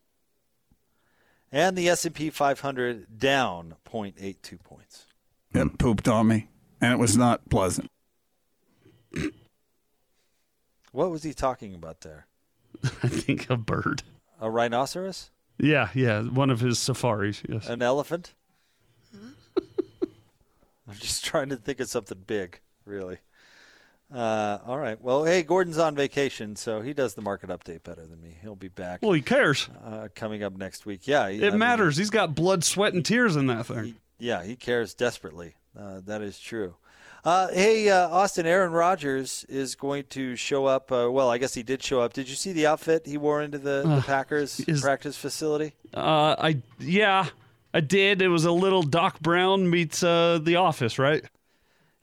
and 1.53 1.77
the 1.77 1.89
S&P 1.91 2.31
500 2.31 3.19
down 3.19 3.75
0.82 3.91 4.63
points. 4.65 5.07
It 5.53 5.79
pooped 5.79 6.09
on 6.09 6.29
me, 6.29 6.49
and 6.81 6.93
it 6.93 6.99
was 6.99 7.17
not 7.17 7.49
pleasant. 7.49 7.91
What 10.93 11.11
was 11.11 11.25
he 11.25 11.35
talking 11.35 11.75
about 11.75 12.03
there? 12.03 12.29
I 13.03 13.09
think 13.09 13.51
a 13.51 13.57
bird. 13.57 14.05
A 14.41 14.49
rhinoceros? 14.49 15.31
Yeah, 15.59 15.89
yeah, 15.93 16.23
one 16.23 16.51
of 16.51 16.61
his 16.61 16.79
safaris. 16.79 17.43
Yes. 17.49 17.69
An 17.69 17.83
elephant? 17.83 18.35
I'm 20.89 20.97
just 20.97 21.25
trying 21.25 21.49
to 21.51 21.57
think 21.57 21.81
of 21.81 21.89
something 21.89 22.19
big, 22.27 22.61
really. 22.85 23.19
Uh, 24.15 24.59
all 24.67 24.79
right. 24.79 25.01
Well, 25.01 25.25
hey, 25.25 25.43
Gordon's 25.43 25.79
on 25.79 25.97
vacation, 25.97 26.57
so 26.57 26.83
he 26.83 26.93
does 26.93 27.15
the 27.15 27.23
market 27.23 27.51
update 27.51 27.83
better 27.83 28.07
than 28.07 28.21
me. 28.21 28.37
He'll 28.43 28.55
be 28.55 28.69
back. 28.69 29.01
Well, 29.03 29.13
he 29.13 29.23
cares. 29.23 29.69
Uh, 29.85 30.09
coming 30.15 30.43
up 30.43 30.57
next 30.57 30.87
week. 30.87 31.09
Yeah, 31.09 31.29
it 31.29 31.43
I 31.43 31.51
mean, 31.51 31.59
matters. 31.59 31.97
He's 31.97 32.11
got 32.11 32.35
blood, 32.35 32.63
sweat, 32.65 32.93
and 32.93 33.05
tears 33.05 33.35
in 33.35 33.47
that 33.47 33.67
thing. 33.67 33.85
He, 33.85 33.95
yeah, 34.19 34.45
he 34.45 34.57
cares 34.57 34.95
desperately. 34.95 35.55
Uh, 35.79 36.01
that 36.05 36.23
is 36.23 36.39
true. 36.39 36.77
Uh, 37.25 37.49
hey, 37.49 37.89
uh, 37.89 38.09
Austin, 38.11 38.45
Aaron 38.47 38.73
Rodgers 38.73 39.47
is 39.49 39.75
going 39.75 40.05
to 40.11 40.37
show 40.37 40.67
up. 40.67 40.93
Uh, 40.93 41.09
well, 41.11 41.31
I 41.31 41.39
guess 41.39 41.55
he 41.55 41.63
did 41.63 41.83
show 41.83 42.01
up. 42.01 42.13
Did 42.13 42.29
you 42.29 42.35
see 42.35 42.53
the 42.53 42.67
outfit 42.67 43.07
he 43.07 43.17
wore 43.17 43.43
into 43.43 43.57
the, 43.57 43.83
the 43.83 44.03
Packers 44.07 44.61
is, 44.61 44.83
practice 44.83 45.17
facility? 45.17 45.73
Uh, 45.95 46.37
I 46.39 46.59
yeah, 46.79 47.29
I 47.75 47.81
did. 47.81 48.23
It 48.23 48.29
was 48.29 48.45
a 48.45 48.53
little 48.53 48.85
Doc 48.85 49.19
Brown 49.19 49.69
meets 49.69 50.05
uh, 50.05 50.39
The 50.41 50.57
Office, 50.57 50.97
right? 50.97 51.25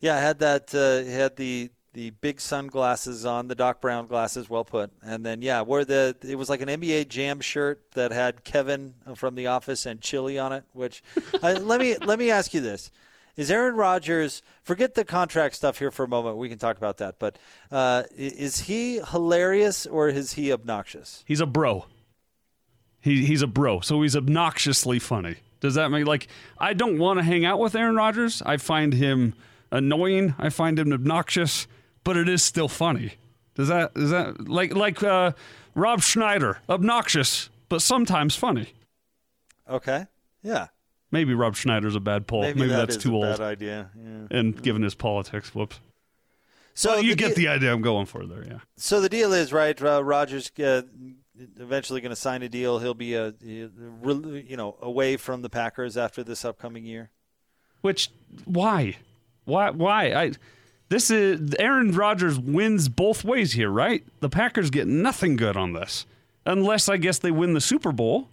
Yeah, 0.01 0.17
I 0.17 0.19
had 0.19 0.39
that. 0.39 0.75
Uh, 0.75 1.09
had 1.09 1.37
the 1.37 1.71
the 1.93 2.09
big 2.09 2.39
sunglasses 2.39 3.25
on, 3.25 3.47
the 3.47 3.55
Doc 3.55 3.81
Brown 3.81 4.07
glasses, 4.07 4.49
well 4.49 4.63
put. 4.63 4.91
And 5.01 5.25
then 5.25 5.41
yeah, 5.41 5.61
where 5.61 5.85
the 5.85 6.15
it 6.23 6.35
was 6.35 6.49
like 6.49 6.61
an 6.61 6.67
NBA 6.67 7.07
Jam 7.07 7.39
shirt 7.39 7.81
that 7.93 8.11
had 8.11 8.43
Kevin 8.43 8.95
from 9.15 9.35
The 9.35 9.47
Office 9.47 9.85
and 9.85 10.01
Chili 10.01 10.37
on 10.37 10.51
it. 10.51 10.65
Which 10.73 11.03
let 11.41 11.79
me 11.79 11.95
let 11.97 12.19
me 12.19 12.29
ask 12.31 12.53
you 12.53 12.59
this: 12.59 12.91
Is 13.37 13.49
Aaron 13.49 13.75
Rodgers? 13.75 14.41
Forget 14.63 14.95
the 14.95 15.05
contract 15.05 15.55
stuff 15.55 15.79
here 15.79 15.91
for 15.91 16.03
a 16.03 16.07
moment. 16.09 16.35
We 16.35 16.49
can 16.49 16.57
talk 16.57 16.75
about 16.75 16.97
that. 16.97 17.15
But 17.17 17.39
uh, 17.71 18.03
is 18.17 18.61
he 18.61 18.99
hilarious 18.99 19.85
or 19.85 20.09
is 20.09 20.33
he 20.33 20.51
obnoxious? 20.51 21.23
He's 21.25 21.39
a 21.39 21.45
bro. 21.45 21.85
He 22.99 23.25
he's 23.25 23.41
a 23.41 23.47
bro, 23.47 23.79
so 23.79 24.01
he's 24.01 24.17
obnoxiously 24.17 24.99
funny. 24.99 25.37
Does 25.61 25.75
that 25.75 25.89
mean 25.91 26.05
like 26.05 26.27
I 26.59 26.73
don't 26.73 26.99
want 26.99 27.19
to 27.19 27.23
hang 27.23 27.45
out 27.45 27.59
with 27.59 27.75
Aaron 27.75 27.95
Rodgers? 27.95 28.41
I 28.45 28.57
find 28.57 28.93
him 28.93 29.33
annoying. 29.71 30.35
I 30.37 30.49
find 30.49 30.77
him 30.77 30.91
obnoxious 30.91 31.67
but 32.03 32.17
it 32.17 32.27
is 32.27 32.43
still 32.43 32.67
funny. 32.67 33.13
Does 33.55 33.67
that 33.67 33.91
is 33.95 34.09
that 34.11 34.47
like 34.47 34.73
like 34.75 35.03
uh, 35.03 35.33
Rob 35.75 36.01
Schneider, 36.01 36.59
obnoxious 36.69 37.49
but 37.69 37.81
sometimes 37.81 38.35
funny. 38.35 38.73
Okay. 39.69 40.07
Yeah. 40.41 40.67
Maybe 41.11 41.33
Rob 41.33 41.55
Schneider's 41.55 41.95
a 41.95 41.99
bad 41.99 42.27
poll. 42.27 42.41
Maybe, 42.41 42.61
Maybe 42.61 42.71
that 42.71 42.89
that's 42.89 42.97
too 42.97 43.15
old. 43.15 43.23
Bad 43.23 43.41
idea. 43.41 43.89
Yeah. 43.95 44.37
And 44.37 44.61
given 44.61 44.81
his 44.81 44.95
politics, 44.95 45.53
whoops. 45.53 45.79
So 46.73 46.91
well, 46.91 47.03
you 47.03 47.15
get 47.15 47.29
de- 47.29 47.35
the 47.35 47.47
idea 47.49 47.73
I'm 47.73 47.81
going 47.81 48.05
for 48.05 48.25
there, 48.25 48.45
yeah. 48.45 48.59
So 48.77 49.01
the 49.01 49.09
deal 49.09 49.33
is 49.33 49.51
right. 49.51 49.79
Uh, 49.81 50.03
Rodgers 50.03 50.51
uh, 50.57 50.83
eventually 51.57 52.01
going 52.01 52.11
to 52.11 52.15
sign 52.15 52.41
a 52.43 52.49
deal. 52.49 52.79
He'll 52.79 52.93
be 52.93 53.15
a 53.15 53.33
you 53.41 54.55
know 54.57 54.77
away 54.81 55.17
from 55.17 55.41
the 55.41 55.49
Packers 55.49 55.97
after 55.97 56.23
this 56.23 56.45
upcoming 56.45 56.85
year. 56.85 57.11
Which 57.81 58.09
why, 58.45 58.97
why, 59.45 59.71
why? 59.71 60.13
I 60.13 60.31
this 60.89 61.09
is 61.09 61.55
Aaron 61.57 61.93
Rodgers 61.93 62.37
wins 62.37 62.89
both 62.89 63.23
ways 63.23 63.53
here, 63.53 63.69
right? 63.69 64.03
The 64.19 64.29
Packers 64.29 64.69
get 64.69 64.87
nothing 64.87 65.35
good 65.35 65.55
on 65.55 65.73
this, 65.73 66.05
unless 66.45 66.89
I 66.89 66.97
guess 66.97 67.17
they 67.19 67.31
win 67.31 67.53
the 67.53 67.61
Super 67.61 67.91
Bowl, 67.91 68.27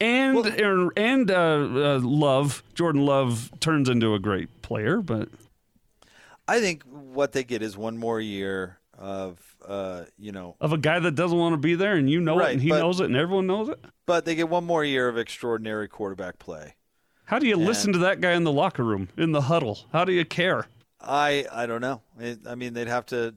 and 0.00 0.36
well, 0.36 0.52
Aaron, 0.56 0.90
and 0.96 1.30
uh, 1.30 1.34
uh, 1.34 2.00
Love 2.00 2.62
Jordan 2.74 3.04
Love 3.04 3.50
turns 3.60 3.88
into 3.88 4.14
a 4.14 4.18
great 4.18 4.62
player. 4.62 5.02
But 5.02 5.28
I 6.46 6.60
think 6.60 6.84
what 6.84 7.32
they 7.32 7.44
get 7.44 7.62
is 7.62 7.76
one 7.76 7.98
more 7.98 8.20
year 8.20 8.77
of 8.98 9.38
uh, 9.66 10.04
you 10.18 10.32
know 10.32 10.56
of 10.60 10.72
a 10.72 10.78
guy 10.78 10.98
that 10.98 11.14
doesn't 11.14 11.38
want 11.38 11.54
to 11.54 11.58
be 11.58 11.74
there, 11.74 11.94
and 11.94 12.10
you 12.10 12.20
know 12.20 12.36
right, 12.36 12.50
it, 12.50 12.52
and 12.54 12.62
he 12.62 12.70
but, 12.70 12.80
knows 12.80 13.00
it, 13.00 13.04
and 13.04 13.16
everyone 13.16 13.46
knows 13.46 13.68
it. 13.68 13.82
But 14.06 14.24
they 14.24 14.34
get 14.34 14.48
one 14.48 14.64
more 14.64 14.84
year 14.84 15.08
of 15.08 15.16
extraordinary 15.16 15.88
quarterback 15.88 16.38
play. 16.38 16.74
How 17.24 17.38
do 17.38 17.46
you 17.46 17.54
and, 17.54 17.64
listen 17.64 17.92
to 17.92 17.98
that 18.00 18.20
guy 18.20 18.32
in 18.32 18.44
the 18.44 18.52
locker 18.52 18.84
room, 18.84 19.08
in 19.16 19.32
the 19.32 19.42
huddle? 19.42 19.78
How 19.92 20.04
do 20.04 20.12
you 20.12 20.24
care? 20.24 20.66
I 21.00 21.46
I 21.52 21.66
don't 21.66 21.80
know. 21.80 22.02
It, 22.18 22.40
I 22.46 22.54
mean, 22.54 22.74
they'd 22.74 22.88
have 22.88 23.06
to 23.06 23.34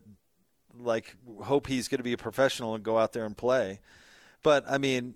like 0.79 1.15
hope 1.43 1.67
he's 1.67 1.87
going 1.87 1.99
to 1.99 2.03
be 2.03 2.13
a 2.13 2.17
professional 2.17 2.73
and 2.73 2.83
go 2.83 2.97
out 2.97 3.13
there 3.13 3.25
and 3.25 3.37
play. 3.37 3.79
But 4.43 4.65
I 4.67 4.77
mean, 4.77 5.15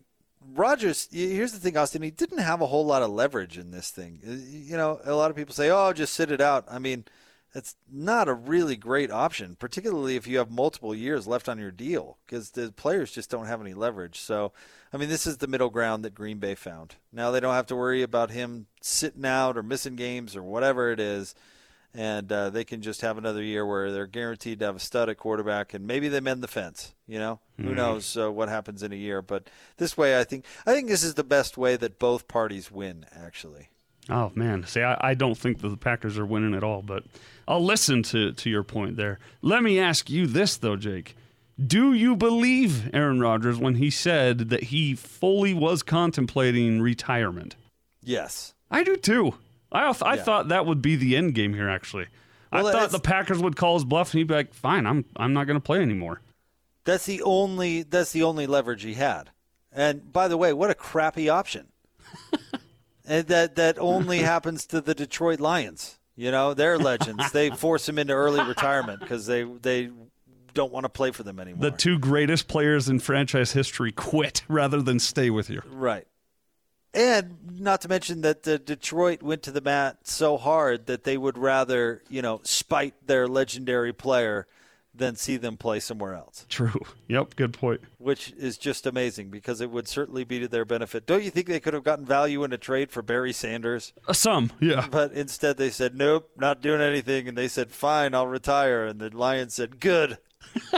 Rodgers, 0.54 1.08
Here's 1.12 1.54
the 1.54 1.60
thing, 1.60 1.78
Austin. 1.78 2.02
He 2.02 2.12
didn't 2.12 2.38
have 2.38 2.62
a 2.62 2.68
whole 2.68 2.86
lot 2.86 3.02
of 3.02 3.10
leverage 3.10 3.58
in 3.58 3.72
this 3.72 3.90
thing. 3.90 4.20
Uh, 4.28 4.32
you 4.32 4.78
know, 4.78 5.00
a 5.04 5.16
lot 5.16 5.32
of 5.32 5.38
people 5.38 5.56
say, 5.56 5.70
"Oh, 5.72 5.92
just 5.94 6.14
sit 6.14 6.32
it 6.32 6.42
out." 6.42 6.66
I 6.70 6.80
mean, 6.80 7.06
it's 7.56 7.76
not 7.92 8.28
a 8.28 8.34
really 8.34 8.76
great 8.76 9.10
option, 9.10 9.56
particularly 9.56 10.16
if 10.16 10.28
you 10.28 10.38
have 10.38 10.52
multiple 10.52 10.94
years 10.94 11.26
left 11.26 11.50
on 11.50 11.58
your 11.58 11.72
deal, 11.72 12.18
because 12.26 12.52
the 12.52 12.72
players 12.72 13.12
just 13.12 13.30
don't 13.30 13.48
have 13.48 13.62
any 13.62 13.74
leverage. 13.74 14.20
So, 14.20 14.52
I 14.94 14.98
mean, 14.98 15.10
this 15.10 15.26
is 15.26 15.38
the 15.38 15.48
middle 15.48 15.70
ground 15.70 16.04
that 16.06 16.14
Green 16.14 16.38
Bay 16.38 16.54
found. 16.54 16.96
Now 17.12 17.32
they 17.32 17.40
don't 17.40 17.54
have 17.54 17.68
to 17.68 17.76
worry 17.76 18.04
about 18.04 18.30
him 18.30 18.68
sitting 18.82 19.26
out 19.26 19.58
or 19.58 19.64
missing 19.64 19.96
games 19.96 20.36
or 20.36 20.44
whatever 20.44 20.92
it 20.92 21.00
is 21.00 21.34
and 21.96 22.30
uh, 22.32 22.50
they 22.50 22.66
can 22.66 22.82
just 22.82 23.02
have 23.02 23.18
another 23.18 23.42
year 23.42 23.66
where 23.66 23.92
they're 23.92 24.06
guaranteed 24.06 24.60
to 24.60 24.66
have 24.66 24.76
a 24.76 24.80
stud 24.80 25.10
at 25.10 25.18
quarterback, 25.18 25.74
and 25.74 25.88
maybe 25.88 26.10
they 26.10 26.20
mend 26.20 26.44
the 26.44 26.48
fence. 26.48 26.94
You 27.08 27.20
know, 27.20 27.40
mm-hmm. 27.58 27.70
who 27.70 27.76
knows 27.76 28.18
uh, 28.18 28.32
what 28.32 28.50
happens 28.50 28.84
in 28.84 28.92
a 28.92 28.98
year? 28.98 29.22
But 29.22 29.50
this 29.78 29.98
way, 29.98 30.20
I 30.20 30.26
think 30.26 30.46
I 30.66 30.74
think 30.74 30.90
this 30.90 31.04
is 31.04 31.14
the 31.14 31.24
best 31.24 31.58
way 31.58 31.78
that 31.78 31.98
both 31.98 32.28
parties 32.28 32.70
win. 32.70 33.06
Actually. 33.16 33.70
Oh 34.10 34.32
man, 34.36 34.66
see, 34.68 34.82
I, 34.82 34.98
I 35.00 35.14
don't 35.14 35.38
think 35.38 35.62
the 35.62 35.78
Packers 35.78 36.18
are 36.18 36.26
winning 36.26 36.54
at 36.54 36.64
all, 36.64 36.82
but 36.82 37.06
I'll 37.48 37.64
listen 37.64 38.04
to 38.04 38.32
to 38.34 38.50
your 38.50 38.64
point 38.64 38.98
there. 38.98 39.20
Let 39.42 39.64
me 39.64 39.80
ask 39.80 40.10
you 40.10 40.28
this 40.28 40.58
though, 40.58 40.76
Jake. 40.76 41.16
Do 41.64 41.94
you 41.94 42.16
believe 42.16 42.94
Aaron 42.94 43.20
Rodgers 43.20 43.58
when 43.58 43.76
he 43.76 43.90
said 43.90 44.50
that 44.50 44.64
he 44.64 44.94
fully 44.94 45.54
was 45.54 45.84
contemplating 45.84 46.82
retirement? 46.82 47.56
Yes. 48.04 48.54
I 48.70 48.84
do 48.84 48.98
too. 48.98 49.36
I, 49.72 49.96
I 50.02 50.16
yeah. 50.16 50.24
thought 50.24 50.50
that 50.50 50.66
would 50.66 50.82
be 50.82 50.96
the 50.96 51.16
end 51.16 51.34
game 51.34 51.54
here. 51.54 51.70
Actually, 51.70 52.08
well, 52.52 52.68
I 52.68 52.72
thought 52.72 52.92
the 52.92 53.00
Packers 53.00 53.40
would 53.40 53.56
call 53.56 53.76
his 53.76 53.86
bluff 53.86 54.14
and 54.14 54.20
he'd 54.20 54.28
be 54.28 54.34
like, 54.34 54.54
"Fine, 54.54 54.86
I'm 54.86 55.06
I'm 55.16 55.34
not 55.34 55.48
going 55.48 55.58
to 55.58 55.64
play 55.64 55.82
anymore." 55.82 56.22
That's 56.84 57.06
the 57.06 57.22
only 57.24 57.84
that's 57.84 58.12
the 58.12 58.24
only 58.24 58.48
leverage 58.48 58.84
he 58.84 58.94
had. 58.94 59.32
And 59.72 60.12
by 60.12 60.28
the 60.28 60.38
way, 60.38 60.54
what 60.54 60.72
a 60.72 60.76
crappy 60.76 61.30
option. 61.30 61.68
and 63.06 63.28
that 63.28 63.56
that 63.56 63.78
only 63.80 64.20
happens 64.20 64.66
to 64.68 64.82
the 64.82 64.96
Detroit 64.96 65.40
Lions. 65.40 66.00
You 66.16 66.32
know, 66.32 66.54
they're 66.54 66.78
legends. 66.78 67.32
they 67.32 67.50
force 67.50 67.88
him 67.88 68.00
into 68.00 68.14
early 68.14 68.42
retirement 68.42 69.02
because 69.02 69.26
they 69.26 69.44
they 69.44 69.90
don't 70.54 70.72
want 70.72 70.86
to 70.86 70.90
play 70.90 71.12
for 71.12 71.24
them 71.24 71.40
anymore. 71.40 71.70
The 71.70 71.78
two 71.78 72.00
greatest 72.00 72.48
players 72.48 72.90
in 72.90 73.00
franchise 73.00 73.52
history 73.52 73.92
quit 73.92 74.44
rather 74.48 74.82
than 74.82 75.00
stay 75.00 75.30
with 75.30 75.50
you. 75.50 75.62
Right. 75.68 76.08
And 76.94 77.60
not 77.60 77.82
to 77.82 77.90
mention 77.90 78.22
that 78.22 78.44
the 78.44 78.58
Detroit 78.58 79.22
went 79.22 79.44
to 79.44 79.52
the 79.52 79.60
mat 79.60 79.98
so 80.04 80.38
hard 80.38 80.86
that 80.86 81.04
they 81.04 81.18
would 81.18 81.38
rather, 81.38 82.02
you 82.10 82.22
know, 82.22 82.40
spite 82.44 82.94
their 83.06 83.28
legendary 83.28 83.92
player 83.92 84.48
than 84.98 85.16
see 85.16 85.38
them 85.38 85.58
play 85.58 85.80
somewhere 85.80 86.16
else. 86.16 86.46
True. 86.50 86.72
Yep. 87.08 87.36
Good 87.36 87.54
point. 87.54 87.82
Which 88.00 88.34
is 88.36 88.58
just 88.58 88.88
amazing 88.88 89.30
because 89.30 89.62
it 89.62 89.70
would 89.70 89.88
certainly 89.88 90.24
be 90.24 90.40
to 90.40 90.48
their 90.48 90.66
benefit. 90.66 91.06
Don't 91.06 91.24
you 91.24 91.30
think 91.30 91.46
they 91.46 91.60
could 91.60 91.76
have 91.76 91.84
gotten 91.84 92.04
value 92.04 92.44
in 92.44 92.52
a 92.52 92.58
trade 92.58 92.90
for 92.90 93.04
Barry 93.04 93.32
Sanders? 93.32 93.94
Uh, 94.08 94.14
some, 94.14 94.52
yeah. 94.60 94.88
But 94.90 95.12
instead 95.12 95.58
they 95.58 95.70
said, 95.70 95.94
nope, 95.96 96.32
not 96.36 96.62
doing 96.62 96.82
anything. 96.82 97.28
And 97.28 97.38
they 97.38 97.48
said, 97.48 97.72
fine, 97.72 98.16
I'll 98.16 98.26
retire. 98.26 98.86
And 98.88 99.00
the 99.00 99.16
Lions 99.16 99.54
said, 99.54 99.80
good. 99.80 100.18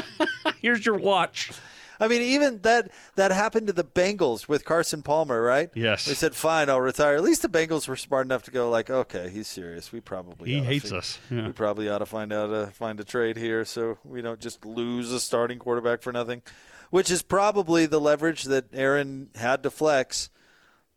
Here's 0.61 0.85
your 0.85 0.97
watch. 0.97 1.51
I 1.99 2.07
mean, 2.07 2.21
even 2.21 2.61
that 2.61 2.91
that 3.15 3.31
happened 3.31 3.67
to 3.67 3.73
the 3.73 3.83
Bengals 3.83 4.47
with 4.47 4.65
Carson 4.65 5.01
Palmer, 5.01 5.41
right? 5.41 5.69
Yes. 5.73 6.05
They 6.05 6.13
said, 6.13 6.35
"Fine, 6.35 6.69
I'll 6.69 6.81
retire." 6.81 7.15
At 7.15 7.23
least 7.23 7.41
the 7.41 7.49
Bengals 7.49 7.87
were 7.87 7.95
smart 7.95 8.25
enough 8.27 8.43
to 8.43 8.51
go, 8.51 8.69
like, 8.69 8.89
"Okay, 8.89 9.29
he's 9.29 9.47
serious. 9.47 9.91
We 9.91 9.99
probably 10.01 10.51
he 10.51 10.59
hates 10.59 10.91
us. 10.91 11.19
Yeah. 11.29 11.47
We 11.47 11.53
probably 11.53 11.89
ought 11.89 11.99
to 11.99 12.05
find 12.05 12.31
out 12.31 12.51
a 12.51 12.67
find 12.67 12.99
a 12.99 13.03
trade 13.03 13.37
here, 13.37 13.65
so 13.65 13.97
we 14.03 14.21
don't 14.21 14.39
just 14.39 14.65
lose 14.65 15.11
a 15.11 15.19
starting 15.19 15.59
quarterback 15.59 16.01
for 16.01 16.11
nothing." 16.11 16.41
Which 16.89 17.11
is 17.11 17.21
probably 17.21 17.85
the 17.85 17.99
leverage 17.99 18.43
that 18.43 18.65
Aaron 18.73 19.29
had 19.35 19.63
to 19.63 19.69
flex 19.69 20.29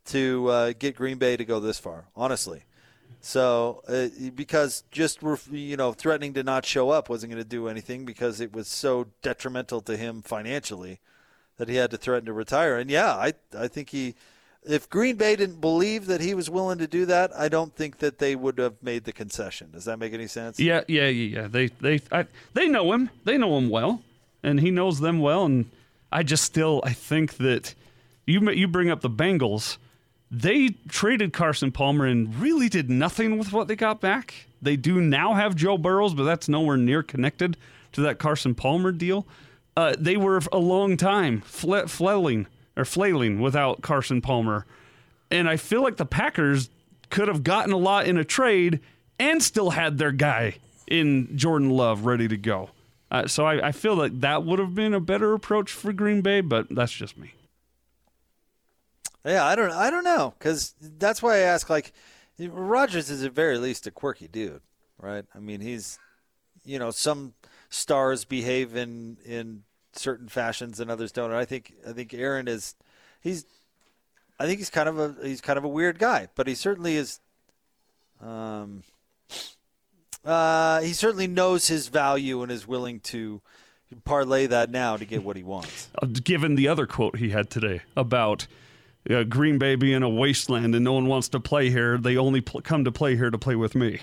to 0.06 0.48
uh, 0.48 0.72
get 0.78 0.96
Green 0.96 1.18
Bay 1.18 1.36
to 1.36 1.44
go 1.44 1.58
this 1.60 1.78
far. 1.80 2.06
Honestly, 2.14 2.62
so 3.20 3.82
uh, 3.88 4.08
because 4.34 4.84
just 4.90 5.20
you 5.50 5.76
know 5.76 5.92
threatening 5.92 6.34
to 6.34 6.42
not 6.42 6.64
show 6.64 6.90
up 6.90 7.08
wasn't 7.08 7.32
going 7.32 7.42
to 7.42 7.48
do 7.48 7.68
anything 7.68 8.04
because 8.04 8.40
it 8.40 8.52
was 8.52 8.68
so 8.68 9.08
detrimental 9.22 9.80
to 9.82 9.96
him 9.96 10.22
financially 10.22 11.00
that 11.58 11.68
he 11.68 11.76
had 11.76 11.90
to 11.90 11.98
threaten 11.98 12.26
to 12.26 12.32
retire. 12.32 12.78
And 12.78 12.90
yeah, 12.90 13.12
I 13.12 13.34
I 13.56 13.68
think 13.68 13.90
he 13.90 14.14
if 14.62 14.88
Green 14.88 15.16
Bay 15.16 15.36
didn't 15.36 15.60
believe 15.60 16.06
that 16.06 16.20
he 16.20 16.34
was 16.34 16.50
willing 16.50 16.78
to 16.78 16.86
do 16.86 17.06
that, 17.06 17.34
I 17.36 17.48
don't 17.48 17.74
think 17.74 17.98
that 17.98 18.18
they 18.18 18.36
would 18.36 18.58
have 18.58 18.82
made 18.82 19.04
the 19.04 19.12
concession. 19.12 19.70
Does 19.72 19.84
that 19.86 19.98
make 19.98 20.12
any 20.12 20.26
sense? 20.26 20.60
Yeah, 20.60 20.82
yeah, 20.88 21.08
yeah. 21.08 21.46
They 21.48 21.66
they 21.66 22.00
I, 22.10 22.26
they 22.54 22.68
know 22.68 22.92
him. 22.92 23.10
They 23.24 23.38
know 23.38 23.56
him 23.58 23.68
well, 23.68 24.02
and 24.42 24.60
he 24.60 24.70
knows 24.70 25.00
them 25.00 25.20
well. 25.20 25.44
And 25.44 25.70
I 26.10 26.22
just 26.22 26.44
still 26.44 26.80
I 26.84 26.92
think 26.92 27.36
that 27.36 27.74
you 28.26 28.50
you 28.50 28.68
bring 28.68 28.90
up 28.90 29.00
the 29.00 29.10
Bengals 29.10 29.78
they 30.30 30.68
traded 30.88 31.32
Carson 31.32 31.72
Palmer 31.72 32.06
and 32.06 32.34
really 32.36 32.68
did 32.68 32.88
nothing 32.88 33.38
with 33.38 33.52
what 33.52 33.68
they 33.68 33.76
got 33.76 34.00
back. 34.00 34.46
They 34.62 34.76
do 34.76 35.00
now 35.00 35.34
have 35.34 35.56
Joe 35.56 35.78
Burrows, 35.78 36.14
but 36.14 36.24
that's 36.24 36.48
nowhere 36.48 36.76
near 36.76 37.02
connected 37.02 37.56
to 37.92 38.02
that 38.02 38.18
Carson 38.18 38.54
Palmer 38.54 38.92
deal. 38.92 39.26
Uh, 39.76 39.94
they 39.98 40.16
were 40.16 40.40
a 40.52 40.58
long 40.58 40.96
time 40.96 41.40
fle- 41.40 41.86
flailing 41.86 42.46
or 42.76 42.84
flailing 42.84 43.40
without 43.40 43.82
Carson 43.82 44.20
Palmer, 44.20 44.66
and 45.30 45.48
I 45.48 45.56
feel 45.56 45.82
like 45.82 45.96
the 45.96 46.06
Packers 46.06 46.70
could 47.08 47.28
have 47.28 47.42
gotten 47.42 47.72
a 47.72 47.76
lot 47.76 48.06
in 48.06 48.16
a 48.16 48.24
trade 48.24 48.80
and 49.18 49.42
still 49.42 49.70
had 49.70 49.98
their 49.98 50.12
guy 50.12 50.56
in 50.86 51.36
Jordan 51.36 51.70
Love 51.70 52.04
ready 52.04 52.28
to 52.28 52.36
go. 52.36 52.70
Uh, 53.10 53.26
so 53.26 53.44
I, 53.44 53.68
I 53.68 53.72
feel 53.72 53.96
like 53.96 54.20
that 54.20 54.44
would 54.44 54.58
have 54.58 54.74
been 54.74 54.94
a 54.94 55.00
better 55.00 55.32
approach 55.32 55.72
for 55.72 55.92
Green 55.92 56.20
Bay, 56.20 56.40
but 56.40 56.66
that's 56.70 56.92
just 56.92 57.16
me. 57.16 57.32
Yeah, 59.24 59.44
I 59.44 59.54
don't, 59.54 59.70
I 59.70 59.90
don't 59.90 60.04
know, 60.04 60.34
because 60.38 60.74
that's 60.80 61.22
why 61.22 61.36
I 61.36 61.40
ask. 61.40 61.68
Like, 61.68 61.92
Rodgers 62.38 63.10
is 63.10 63.22
at 63.22 63.32
very 63.32 63.58
least 63.58 63.86
a 63.86 63.90
quirky 63.90 64.28
dude, 64.28 64.62
right? 64.98 65.24
I 65.34 65.38
mean, 65.38 65.60
he's, 65.60 65.98
you 66.64 66.78
know, 66.78 66.90
some 66.90 67.34
stars 67.68 68.24
behave 68.24 68.74
in 68.74 69.18
in 69.24 69.62
certain 69.92 70.28
fashions 70.28 70.80
and 70.80 70.90
others 70.90 71.12
don't. 71.12 71.30
And 71.30 71.38
I 71.38 71.44
think 71.44 71.74
I 71.86 71.92
think 71.92 72.14
Aaron 72.14 72.48
is, 72.48 72.74
he's, 73.20 73.44
I 74.38 74.46
think 74.46 74.58
he's 74.58 74.70
kind 74.70 74.88
of 74.88 74.98
a 74.98 75.14
he's 75.22 75.40
kind 75.40 75.58
of 75.58 75.64
a 75.64 75.68
weird 75.68 75.98
guy, 75.98 76.28
but 76.34 76.46
he 76.46 76.54
certainly 76.54 76.96
is. 76.96 77.20
Um, 78.22 78.84
uh, 80.24 80.80
he 80.82 80.92
certainly 80.92 81.26
knows 81.26 81.68
his 81.68 81.88
value 81.88 82.42
and 82.42 82.52
is 82.52 82.66
willing 82.66 83.00
to 83.00 83.40
parlay 84.04 84.46
that 84.46 84.70
now 84.70 84.96
to 84.96 85.04
get 85.04 85.24
what 85.24 85.36
he 85.36 85.42
wants. 85.42 85.88
Uh, 86.00 86.06
given 86.06 86.54
the 86.54 86.68
other 86.68 86.86
quote 86.86 87.16
he 87.16 87.30
had 87.30 87.50
today 87.50 87.80
about 87.96 88.46
uh, 89.08 89.22
Green 89.24 89.58
Bay 89.58 89.76
being 89.76 90.02
a 90.02 90.08
wasteland 90.08 90.74
and 90.74 90.84
no 90.84 90.92
one 90.92 91.06
wants 91.06 91.28
to 91.30 91.40
play 91.40 91.70
here, 91.70 91.96
they 91.98 92.16
only 92.16 92.40
pl- 92.40 92.60
come 92.60 92.84
to 92.84 92.92
play 92.92 93.16
here 93.16 93.30
to 93.30 93.38
play 93.38 93.56
with 93.56 93.74
me. 93.74 94.00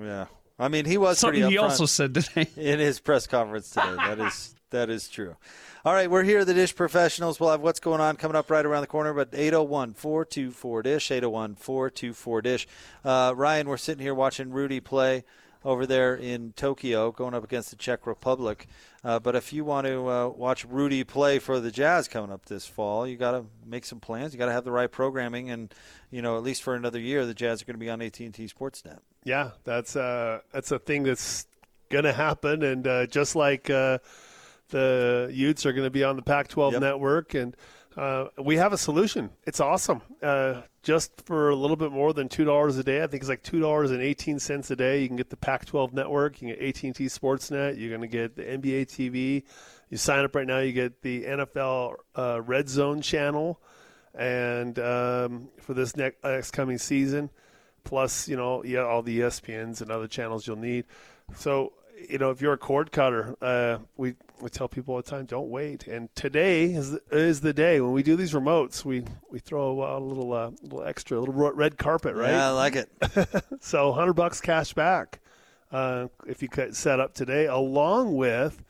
Yeah, 0.00 0.26
I 0.58 0.68
mean 0.68 0.86
he 0.86 0.98
was 0.98 1.18
something 1.18 1.48
he 1.48 1.58
also 1.58 1.86
said 1.86 2.14
today 2.14 2.48
in 2.56 2.78
his 2.78 3.00
press 3.00 3.26
conference 3.26 3.70
today. 3.70 3.96
That 3.96 4.18
is 4.18 4.54
that 4.70 4.90
is 4.90 5.08
true. 5.08 5.36
All 5.84 5.94
right, 5.94 6.10
we're 6.10 6.24
here, 6.24 6.40
at 6.40 6.46
the 6.46 6.54
Dish 6.54 6.76
Professionals. 6.76 7.40
We'll 7.40 7.50
have 7.50 7.62
what's 7.62 7.80
going 7.80 8.00
on 8.00 8.16
coming 8.16 8.36
up 8.36 8.50
right 8.50 8.64
around 8.64 8.82
the 8.82 8.86
corner, 8.86 9.14
but 9.14 9.30
801 9.32 9.94
424 9.94 10.82
Dish, 10.82 11.10
801 11.10 11.54
424 11.54 12.42
Dish. 12.42 12.68
Uh, 13.02 13.32
Ryan, 13.34 13.68
we're 13.68 13.78
sitting 13.78 14.02
here 14.02 14.14
watching 14.14 14.50
Rudy 14.50 14.80
play 14.80 15.24
over 15.64 15.86
there 15.86 16.14
in 16.14 16.52
Tokyo, 16.56 17.10
going 17.12 17.34
up 17.34 17.44
against 17.44 17.70
the 17.70 17.76
Czech 17.76 18.06
Republic. 18.06 18.66
Uh, 19.04 19.18
but 19.18 19.34
if 19.36 19.52
you 19.52 19.64
want 19.64 19.86
to 19.86 20.08
uh, 20.08 20.28
watch 20.28 20.64
Rudy 20.64 21.04
play 21.04 21.38
for 21.38 21.60
the 21.60 21.70
Jazz 21.70 22.08
coming 22.08 22.32
up 22.32 22.46
this 22.46 22.66
fall, 22.66 23.06
you 23.06 23.16
got 23.16 23.32
to 23.32 23.44
make 23.66 23.84
some 23.84 24.00
plans. 24.00 24.32
You 24.32 24.38
got 24.38 24.46
to 24.46 24.52
have 24.52 24.64
the 24.64 24.72
right 24.72 24.90
programming, 24.90 25.50
and 25.50 25.72
you 26.10 26.22
know 26.22 26.36
at 26.36 26.42
least 26.42 26.62
for 26.62 26.74
another 26.74 26.98
year, 27.00 27.26
the 27.26 27.34
Jazz 27.34 27.62
are 27.62 27.64
going 27.66 27.74
to 27.74 27.80
be 27.80 27.90
on 27.90 28.00
AT 28.02 28.18
and 28.20 28.34
T 28.34 28.46
Sportsnet. 28.46 28.98
Yeah, 29.24 29.50
that's 29.64 29.96
uh, 29.96 30.40
that's 30.52 30.70
a 30.72 30.78
thing 30.78 31.02
that's 31.02 31.46
going 31.90 32.04
to 32.04 32.12
happen, 32.12 32.62
and 32.62 32.86
uh, 32.86 33.06
just 33.06 33.36
like 33.36 33.68
uh, 33.68 33.98
the 34.70 35.30
Utes 35.32 35.66
are 35.66 35.72
going 35.72 35.86
to 35.86 35.90
be 35.90 36.04
on 36.04 36.16
the 36.16 36.22
Pac-12 36.22 36.72
Yep. 36.72 36.80
network, 36.80 37.34
and 37.34 37.56
uh, 38.00 38.28
we 38.42 38.56
have 38.56 38.72
a 38.72 38.78
solution. 38.78 39.28
It's 39.44 39.60
awesome. 39.60 40.00
Uh, 40.22 40.62
just 40.82 41.12
for 41.26 41.50
a 41.50 41.54
little 41.54 41.76
bit 41.76 41.92
more 41.92 42.14
than 42.14 42.30
two 42.30 42.46
dollars 42.46 42.78
a 42.78 42.82
day, 42.82 43.02
I 43.02 43.06
think 43.06 43.22
it's 43.22 43.28
like 43.28 43.42
two 43.42 43.60
dollars 43.60 43.90
and 43.90 44.00
eighteen 44.00 44.38
cents 44.38 44.70
a 44.70 44.76
day. 44.76 45.02
You 45.02 45.06
can 45.06 45.18
get 45.18 45.28
the 45.28 45.36
Pac-12 45.36 45.92
network. 45.92 46.40
You 46.40 46.48
can 46.48 46.56
get 46.56 46.84
AT&T 46.84 47.04
Sportsnet. 47.04 47.78
You're 47.78 47.90
going 47.90 48.00
to 48.00 48.06
get 48.06 48.36
the 48.36 48.44
NBA 48.44 48.86
TV. 48.86 49.42
You 49.90 49.98
sign 49.98 50.24
up 50.24 50.34
right 50.34 50.46
now, 50.46 50.60
you 50.60 50.72
get 50.72 51.02
the 51.02 51.24
NFL 51.24 51.96
uh, 52.16 52.40
Red 52.40 52.70
Zone 52.70 53.02
channel, 53.02 53.60
and 54.14 54.78
um, 54.78 55.48
for 55.58 55.74
this 55.74 55.94
next, 55.94 56.24
next 56.24 56.52
coming 56.52 56.78
season, 56.78 57.28
plus 57.84 58.28
you 58.28 58.36
know 58.36 58.64
yeah 58.64 58.80
all 58.80 59.02
the 59.02 59.20
ESPNs 59.20 59.82
and 59.82 59.90
other 59.90 60.08
channels 60.08 60.46
you'll 60.46 60.56
need. 60.56 60.86
So 61.34 61.74
you 62.08 62.16
know 62.16 62.30
if 62.30 62.40
you're 62.40 62.54
a 62.54 62.58
cord 62.58 62.92
cutter, 62.92 63.36
uh, 63.42 63.78
we 63.98 64.14
we 64.40 64.48
tell 64.50 64.68
people 64.68 64.94
all 64.94 65.02
the 65.02 65.10
time, 65.10 65.26
don't 65.26 65.48
wait. 65.50 65.86
And 65.86 66.14
today 66.14 66.64
is 66.72 66.92
the, 66.92 67.00
is 67.10 67.40
the 67.40 67.52
day 67.52 67.80
when 67.80 67.92
we 67.92 68.02
do 68.02 68.16
these 68.16 68.32
remotes. 68.32 68.84
We 68.84 69.04
we 69.30 69.38
throw 69.38 69.82
out 69.82 70.02
a 70.02 70.04
little 70.04 70.32
uh, 70.32 70.50
little 70.62 70.82
extra, 70.82 71.18
a 71.18 71.20
little 71.20 71.34
red 71.34 71.78
carpet, 71.78 72.14
right? 72.14 72.30
Yeah, 72.30 72.48
I 72.48 72.50
like 72.52 72.76
it. 72.76 72.90
so 73.60 73.88
100 73.90 74.14
bucks 74.14 74.40
cash 74.40 74.72
back 74.72 75.20
uh, 75.72 76.08
if 76.26 76.42
you 76.42 76.48
set 76.72 77.00
up 77.00 77.14
today, 77.14 77.46
along 77.46 78.16
with 78.16 78.62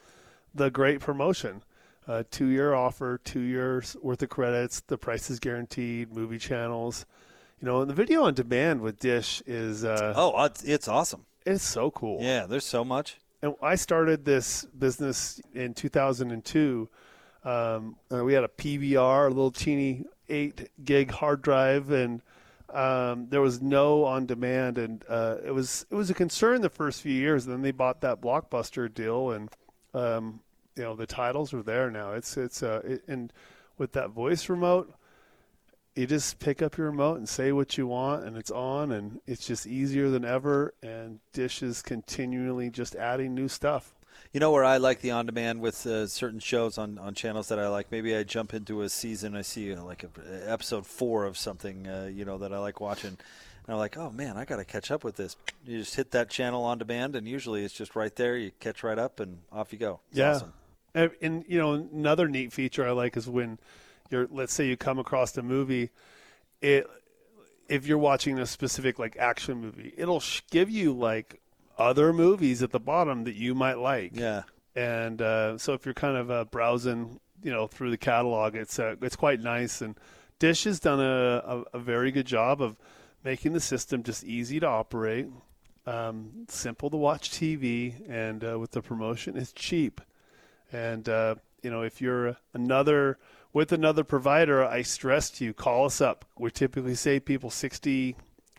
the 0.55 0.71
great 0.71 1.01
promotion. 1.01 1.63
Uh, 2.09 2.25
two 2.31 2.47
year 2.47 2.75
offer, 2.75 3.21
two 3.23 3.41
years 3.41 3.97
worth 4.03 4.23
of 4.23 4.29
credits. 4.31 4.81
The 4.81 4.99
price 4.99 5.31
is 5.31 5.39
guaranteed. 5.39 6.13
Movie 6.13 6.39
channels, 6.39 7.07
you 7.61 7.67
know, 7.67 7.83
and 7.83 7.91
the 7.91 7.95
video 7.95 8.25
on 8.25 8.35
demand 8.35 8.81
with 8.81 8.99
Dish 8.99 9.43
is 9.47 9.85
uh, 9.85 10.15
Oh, 10.17 10.49
it's 10.65 10.89
awesome. 10.89 11.27
it's 11.47 11.63
so 11.63 11.91
cool. 11.93 12.21
Yeah, 12.21 12.47
there's 12.47 12.65
so 12.67 12.85
much. 12.85 13.19
And 13.43 13.55
I 13.63 13.75
started 13.75 14.25
this 14.25 14.65
business 14.67 15.41
in 15.55 15.73
2002. 15.73 16.89
Um, 17.43 17.97
uh, 18.13 18.23
we 18.23 18.35
had 18.35 18.45
a 18.45 18.49
PVR, 18.49 19.27
a 19.27 19.29
little 19.29 19.51
teeny 19.51 20.05
eight 20.29 20.69
gig 20.85 21.11
hard 21.11 21.41
drive, 21.41 21.91
and 21.91 22.21
um, 22.69 23.29
there 23.31 23.41
was 23.41 23.63
no 23.63 24.05
on 24.05 24.27
demand, 24.27 24.77
and 24.77 25.05
uh, 25.09 25.37
it 25.45 25.53
was 25.53 25.87
it 25.91 25.95
was 25.95 26.11
a 26.11 26.15
concern 26.15 26.61
the 26.61 26.69
first 26.69 27.01
few 27.01 27.15
years. 27.15 27.47
And 27.47 27.55
then 27.55 27.63
they 27.63 27.71
bought 27.71 28.03
that 28.03 28.21
blockbuster 28.21 28.93
deal, 28.93 29.31
and 29.31 29.49
um, 29.95 30.41
you 30.77 30.83
know 30.83 30.95
the 30.95 31.07
titles 31.07 31.55
are 31.55 31.63
there 31.63 31.91
now. 31.91 32.13
It's 32.13 32.37
it's 32.37 32.63
uh, 32.63 32.83
it, 32.85 33.03
and 33.09 33.33
with 33.79 33.93
that 33.93 34.11
voice 34.11 34.51
remote, 34.51 34.93
you 35.95 36.07
just 36.07 36.39
pick 36.39 36.63
up 36.63 36.77
your 36.77 36.89
remote 36.89 37.19
and 37.19 37.29
say 37.29 37.53
what 37.53 37.77
you 37.77 37.87
want, 37.87 38.25
and 38.25 38.37
it's 38.37 38.51
on, 38.51 38.93
and 38.93 39.21
it's 39.27 39.47
just 39.47 39.67
easier 39.67 40.09
than 40.09 40.25
ever. 40.25 40.75
And 40.83 41.21
Dish 41.33 41.63
is 41.63 41.83
continually 41.83 42.71
just 42.71 42.95
adding 42.95 43.35
new 43.35 43.49
stuff. 43.49 43.95
You 44.33 44.39
know 44.39 44.53
where 44.53 44.65
I 44.65 44.77
like 44.77 45.01
the 45.01 45.11
on 45.11 45.27
demand 45.27 45.61
with 45.61 45.85
uh, 45.87 46.07
certain 46.07 46.39
shows 46.39 46.79
on, 46.79 46.99
on 46.99 47.15
channels 47.15 47.49
that 47.49 47.59
I 47.59 47.69
like. 47.69 47.91
Maybe 47.91 48.15
I 48.15 48.23
jump 48.23 48.55
into 48.55 48.83
a 48.83 48.89
season, 48.89 49.35
I 49.35 49.43
see 49.43 49.75
uh, 49.75 49.83
like 49.83 50.05
a, 50.05 50.51
episode 50.51 50.87
four 50.87 51.25
of 51.25 51.37
something, 51.37 51.89
uh, 51.89 52.09
you 52.13 52.25
know, 52.25 52.39
that 52.39 52.53
I 52.53 52.59
like 52.59 52.81
watching, 52.81 53.11
and 53.11 53.19
I'm 53.69 53.79
like, 53.79 53.97
oh 53.97 54.11
man, 54.11 54.37
I 54.37 54.45
got 54.45 54.57
to 54.57 54.65
catch 54.65 54.93
up 54.93 55.03
with 55.03 55.17
this. 55.17 55.37
You 55.67 55.79
just 55.79 55.97
hit 55.97 56.13
that 56.13 56.31
channel 56.31 56.63
on 56.63 56.79
demand, 56.79 57.17
and 57.17 57.27
usually 57.27 57.65
it's 57.65 57.75
just 57.75 57.97
right 57.97 58.15
there. 58.15 58.37
You 58.37 58.53
catch 58.61 58.85
right 58.85 58.99
up, 58.99 59.19
and 59.19 59.39
off 59.51 59.73
you 59.73 59.79
go. 59.81 60.01
It's 60.11 60.19
yeah. 60.19 60.35
awesome. 60.35 60.53
And, 60.95 61.11
and 61.21 61.45
you 61.49 61.59
know 61.59 61.75
another 61.75 62.29
neat 62.29 62.53
feature 62.53 62.87
I 62.87 62.93
like 62.93 63.17
is 63.17 63.29
when 63.29 63.59
you're 64.11 64.29
let's 64.31 64.53
say 64.53 64.67
you 64.67 64.77
come 64.77 64.99
across 64.99 65.37
a 65.37 65.43
movie, 65.43 65.91
it 66.61 66.87
if 67.69 67.87
you're 67.87 67.99
watching 67.99 68.39
a 68.39 68.47
specific 68.47 68.99
like 68.99 69.17
action 69.17 69.61
movie, 69.61 69.95
it'll 69.97 70.21
sh- 70.21 70.43
give 70.51 70.69
you 70.69 70.93
like 70.93 71.41
other 71.79 72.13
movies 72.13 72.63
at 72.63 72.73
the 72.73 72.81
bottom 72.81 73.25
that 73.25 73.37
you 73.37 73.55
might 73.55 73.79
like. 73.79 74.11
Yeah. 74.15 74.43
And 74.75 75.23
uh, 75.23 75.57
so 75.57 75.73
if 75.73 75.85
you're 75.85 75.95
kind 75.95 76.17
of 76.17 76.31
uh, 76.31 76.45
browsing, 76.45 77.21
you 77.43 77.53
know, 77.53 77.67
through 77.67 77.91
the 77.91 77.97
catalog, 77.97 78.55
it's 78.55 78.79
uh, 78.79 78.97
it's 79.01 79.17
quite 79.17 79.41
nice. 79.41 79.81
And 79.81 79.97
Dish 80.39 80.65
has 80.65 80.81
done 80.81 81.01
a, 81.01 81.43
a, 81.47 81.65
a 81.75 81.79
very 81.79 82.11
good 82.11 82.27
job 82.27 82.61
of 82.61 82.77
making 83.25 83.53
the 83.53 83.61
system 83.61 84.03
just 84.03 84.25
easy 84.25 84.61
to 84.61 84.67
operate, 84.67 85.29
um, 85.87 86.47
simple 86.49 86.91
to 86.91 86.97
watch 86.97 87.31
TV, 87.31 87.95
and 88.09 88.45
uh, 88.45 88.59
with 88.59 88.73
the 88.73 88.83
promotion, 88.83 89.37
it's 89.37 89.53
cheap. 89.53 90.01
And 90.73 91.09
uh, 91.09 91.37
you 91.63 91.71
know, 91.71 91.83
if 91.83 92.01
you're 92.01 92.37
another 92.55 93.19
with 93.53 93.73
another 93.73 94.05
provider, 94.05 94.65
I 94.65 94.83
stress 94.83 95.31
to 95.31 95.45
you, 95.45 95.53
call 95.53 95.87
us 95.87 96.01
up. 96.01 96.25
We 96.39 96.51
typically 96.51 96.95
save 96.95 97.25
people 97.25 97.51
sixty 97.51 98.17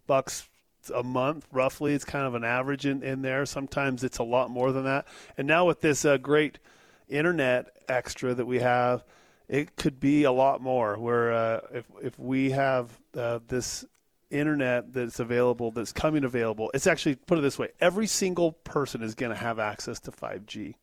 bucks 0.08 0.50
a 0.94 1.04
month, 1.04 1.48
roughly. 1.52 1.94
It's 1.94 2.06
kind 2.06 2.26
of 2.26 2.36
an 2.36 2.44
average 2.44 2.86
in, 2.86 3.04
in 3.04 3.22
there. 3.22 3.46
Sometimes 3.46 4.04
it's 4.04 4.18
a 4.18 4.24
lot 4.24 4.50
more 4.50 4.72
than 4.72 4.86
that. 4.86 5.06
And 5.38 5.48
now 5.48 5.66
with 5.66 5.82
this 5.82 6.06
uh, 6.06 6.18
great 6.18 6.60
internet 7.08 7.68
extra 7.88 8.34
that 8.34 8.46
we 8.46 8.60
have, 8.60 9.04
it 9.48 9.76
could 9.76 10.00
be 10.00 10.24
a 10.24 10.32
lot 10.32 10.62
more. 10.62 10.98
Where 10.98 11.34
uh, 11.34 11.60
if 11.74 11.86
if 12.02 12.20
we 12.20 12.52
have 12.52 12.98
uh, 13.16 13.39
this 13.48 13.86
internet 14.30 14.94
that's 14.94 15.20
available, 15.20 15.72
that's 15.72 15.92
coming 15.92 16.24
available, 16.24 16.72
it's 16.74 16.88
actually 16.88 17.16
put 17.16 17.38
it 17.38 17.42
this 17.42 17.60
way: 17.60 17.70
every 17.80 18.08
single 18.08 18.54
person 18.54 19.04
is 19.04 19.16
going 19.16 19.32
to 19.32 19.38
have 19.38 19.60
access 19.60 20.00
to 20.02 20.12
5G. 20.12 20.76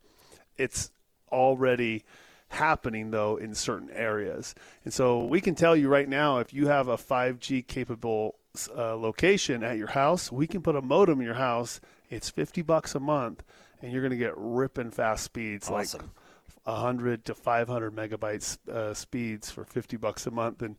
It's 0.56 0.90
already 1.30 2.04
happening 2.48 3.10
though 3.10 3.36
in 3.36 3.54
certain 3.54 3.90
areas, 3.90 4.54
and 4.84 4.92
so 4.92 5.24
we 5.24 5.40
can 5.40 5.54
tell 5.54 5.76
you 5.76 5.88
right 5.88 6.08
now 6.08 6.38
if 6.38 6.52
you 6.52 6.68
have 6.68 6.88
a 6.88 6.96
5G 6.96 7.66
capable 7.66 8.36
uh, 8.76 8.96
location 8.96 9.62
at 9.62 9.76
your 9.76 9.88
house, 9.88 10.32
we 10.32 10.46
can 10.46 10.62
put 10.62 10.76
a 10.76 10.82
modem 10.82 11.20
in 11.20 11.26
your 11.26 11.34
house. 11.34 11.80
It's 12.10 12.30
50 12.30 12.62
bucks 12.62 12.94
a 12.94 13.00
month, 13.00 13.42
and 13.82 13.92
you're 13.92 14.02
going 14.02 14.12
to 14.12 14.16
get 14.16 14.32
ripping 14.36 14.90
fast 14.90 15.24
speeds 15.24 15.70
like 15.70 15.88
100 16.64 17.24
to 17.26 17.34
500 17.34 17.94
megabytes 17.94 18.58
uh, 18.68 18.94
speeds 18.94 19.50
for 19.50 19.64
50 19.64 19.96
bucks 19.96 20.26
a 20.26 20.30
month. 20.30 20.62
And 20.62 20.76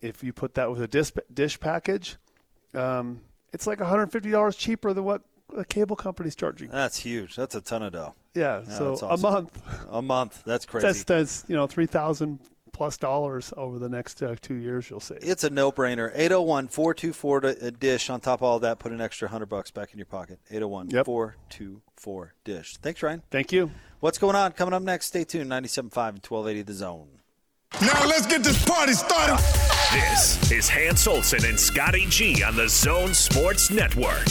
if 0.00 0.22
you 0.22 0.32
put 0.32 0.54
that 0.54 0.70
with 0.70 0.80
a 0.82 0.88
dish, 0.88 1.12
dish 1.32 1.60
package, 1.60 2.16
um, 2.74 3.20
it's 3.52 3.66
like 3.66 3.78
$150 3.78 4.58
cheaper 4.58 4.92
than 4.92 5.04
what 5.04 5.22
a 5.56 5.64
cable 5.64 5.96
company's 5.96 6.36
charging. 6.36 6.70
That's 6.70 6.98
huge. 6.98 7.36
That's 7.36 7.54
a 7.54 7.60
ton 7.60 7.82
of 7.82 7.92
dough. 7.92 8.14
Yeah, 8.34 8.62
Yeah, 8.66 8.78
so 8.78 8.90
that's 8.96 9.02
a 9.02 9.16
month. 9.16 9.62
A 9.90 10.02
month. 10.02 10.42
That's 10.44 10.64
crazy. 10.70 10.86
That's 10.86 11.04
that's 11.04 11.44
you 11.48 11.56
know 11.56 11.66
three 11.66 11.86
thousand 11.86 12.38
plus 12.72 12.96
dollars 12.96 13.52
over 13.56 13.78
the 13.78 13.88
next 13.88 14.22
uh, 14.22 14.36
two 14.40 14.54
years. 14.54 14.88
You'll 14.88 15.00
see. 15.00 15.14
It's 15.20 15.42
a 15.42 15.50
no-brainer. 15.50 16.12
801 16.14 16.68
424 16.68 17.72
dish. 17.72 18.08
On 18.08 18.20
top 18.20 18.38
of 18.40 18.44
all 18.44 18.60
that, 18.60 18.78
put 18.78 18.92
an 18.92 19.00
extra 19.00 19.26
100 19.26 19.46
bucks 19.46 19.72
back 19.72 19.92
in 19.92 19.98
your 19.98 20.06
pocket. 20.06 20.38
801-424 20.52 22.30
dish. 22.44 22.76
Thanks, 22.76 23.02
Ryan. 23.02 23.22
Thank 23.30 23.50
you. 23.50 23.72
What's 23.98 24.18
going 24.18 24.36
on? 24.36 24.52
Coming 24.52 24.74
up 24.74 24.82
next, 24.82 25.06
stay 25.06 25.24
tuned. 25.24 25.50
97.5 25.50 25.78
and 25.80 25.92
1280 26.24 26.62
The 26.62 26.72
Zone. 26.72 27.08
Now 27.80 28.06
let's 28.06 28.26
get 28.26 28.44
this 28.44 28.64
party 28.64 28.92
started. 28.92 29.42
This 29.92 30.52
is 30.52 30.68
Hans 30.68 31.06
Olsen 31.06 31.44
and 31.46 31.58
Scotty 31.58 32.04
G 32.10 32.42
on 32.42 32.54
the 32.54 32.68
Zone 32.68 33.14
Sports 33.14 33.70
Network. 33.70 34.22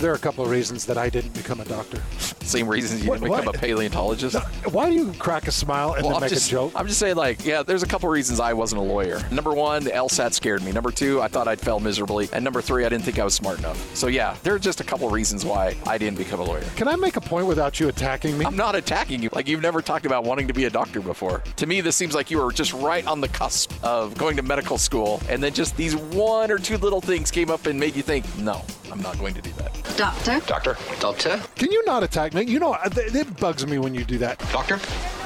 There 0.00 0.10
are 0.10 0.16
a 0.16 0.18
couple 0.18 0.42
of 0.44 0.50
reasons 0.50 0.84
that 0.86 0.98
I 0.98 1.08
didn't 1.08 1.34
become 1.34 1.60
a 1.60 1.64
doctor. 1.64 2.02
Same 2.42 2.66
reasons 2.66 3.04
you 3.04 3.10
What- 3.10 3.20
didn't 3.20 3.30
become 3.30 3.46
what? 3.46 3.54
a 3.54 3.58
paleontologist. 3.58 4.36
Why 4.72 4.88
do 4.90 4.96
you 4.96 5.12
crack 5.20 5.46
a 5.46 5.52
smile 5.52 5.92
and 5.92 6.02
Well, 6.04 6.14
then 6.14 6.22
make 6.22 6.30
just, 6.30 6.48
a 6.48 6.50
joke? 6.50 6.72
I'm 6.74 6.88
just 6.88 6.98
saying, 6.98 7.14
like, 7.14 7.44
yeah, 7.46 7.62
there's 7.62 7.84
a 7.84 7.86
couple 7.86 8.08
of 8.08 8.12
reasons 8.12 8.40
I 8.40 8.54
wasn't 8.54 8.80
a 8.80 8.84
lawyer. 8.84 9.22
Number 9.30 9.52
one, 9.52 9.84
the 9.84 9.92
LSAT 9.94 10.34
scared 10.34 10.64
me. 10.64 10.72
Number 10.72 10.90
two, 10.90 11.22
I 11.22 11.28
thought 11.28 11.46
I'd 11.46 11.60
fail 11.60 11.78
miserably. 11.78 12.28
And 12.32 12.42
number 12.42 12.60
three, 12.60 12.84
I 12.84 12.88
didn't 12.88 13.04
think 13.04 13.20
I 13.20 13.24
was 13.24 13.34
smart 13.34 13.60
enough. 13.60 13.78
So, 13.96 14.08
yeah, 14.08 14.34
there 14.42 14.54
are 14.54 14.58
just 14.58 14.80
a 14.80 14.84
couple 14.84 15.06
of 15.06 15.12
reasons 15.12 15.44
why 15.44 15.76
I 15.86 15.96
didn't 15.96 16.18
become 16.18 16.40
a 16.40 16.44
lawyer. 16.44 16.64
Can 16.74 16.88
I 16.88 16.96
make 16.96 17.14
a 17.16 17.20
point 17.20 17.46
without 17.46 17.78
you 17.78 17.86
attacking 17.88 18.36
me? 18.36 18.44
I'm 18.46 18.56
not 18.56 18.74
attacking 18.74 19.22
you. 19.22 19.28
Like, 19.32 19.46
you've 19.46 19.62
never 19.62 19.80
talked 19.80 20.06
about 20.06 20.24
wanting 20.24 20.48
to 20.48 20.54
be 20.54 20.64
a 20.64 20.70
doctor 20.70 21.00
before. 21.00 21.42
To 21.56 21.66
me, 21.66 21.80
this 21.82 21.94
seems 21.94 22.14
like 22.16 22.32
you 22.32 22.42
were 22.42 22.50
just 22.52 22.72
right 22.72 23.06
on 23.06 23.20
the 23.20 23.28
cusp 23.28 23.72
of 23.84 24.18
going 24.18 24.36
to 24.36 24.42
medical 24.42 24.76
school, 24.76 25.03
and 25.28 25.42
then 25.42 25.52
just 25.52 25.76
these 25.76 25.96
one 25.96 26.50
or 26.50 26.58
two 26.58 26.78
little 26.78 27.00
things 27.00 27.30
came 27.30 27.50
up 27.50 27.66
and 27.66 27.78
made 27.78 27.96
you 27.96 28.02
think, 28.02 28.24
no, 28.38 28.62
I'm 28.90 29.00
not 29.00 29.18
going 29.18 29.34
to 29.34 29.42
do 29.42 29.50
that. 29.52 29.72
Doctor? 29.96 30.40
Doctor? 30.46 30.76
Doctor? 31.00 31.40
Can 31.56 31.70
you 31.70 31.84
not 31.84 32.02
attack 32.02 32.34
me? 32.34 32.42
You 32.44 32.58
know, 32.58 32.72
uh, 32.72 32.88
it, 32.96 33.14
it 33.14 33.40
bugs 33.40 33.66
me 33.66 33.78
when 33.78 33.94
you 33.94 34.04
do 34.04 34.18
that. 34.18 34.38
Doctor? 34.52 34.78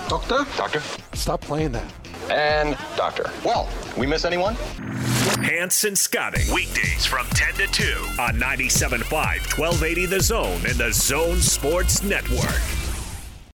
Doctor? 0.08 0.46
Doctor? 0.56 0.82
Stop 1.14 1.40
playing 1.40 1.72
that. 1.72 1.92
And 2.30 2.76
doctor. 2.96 3.30
Well, 3.44 3.68
we 3.96 4.06
miss 4.06 4.24
anyone? 4.24 4.54
Hans 5.40 5.84
and 5.84 5.96
Scotty. 5.96 6.42
Weekdays 6.52 7.06
from 7.06 7.26
10 7.28 7.54
to 7.54 7.66
2 7.66 7.84
on 8.20 8.34
97.5, 8.34 9.02
1280 9.58 10.06
The 10.06 10.20
Zone 10.20 10.60
and 10.66 10.74
the 10.74 10.92
Zone 10.92 11.38
Sports 11.38 12.02
Network. 12.02 12.87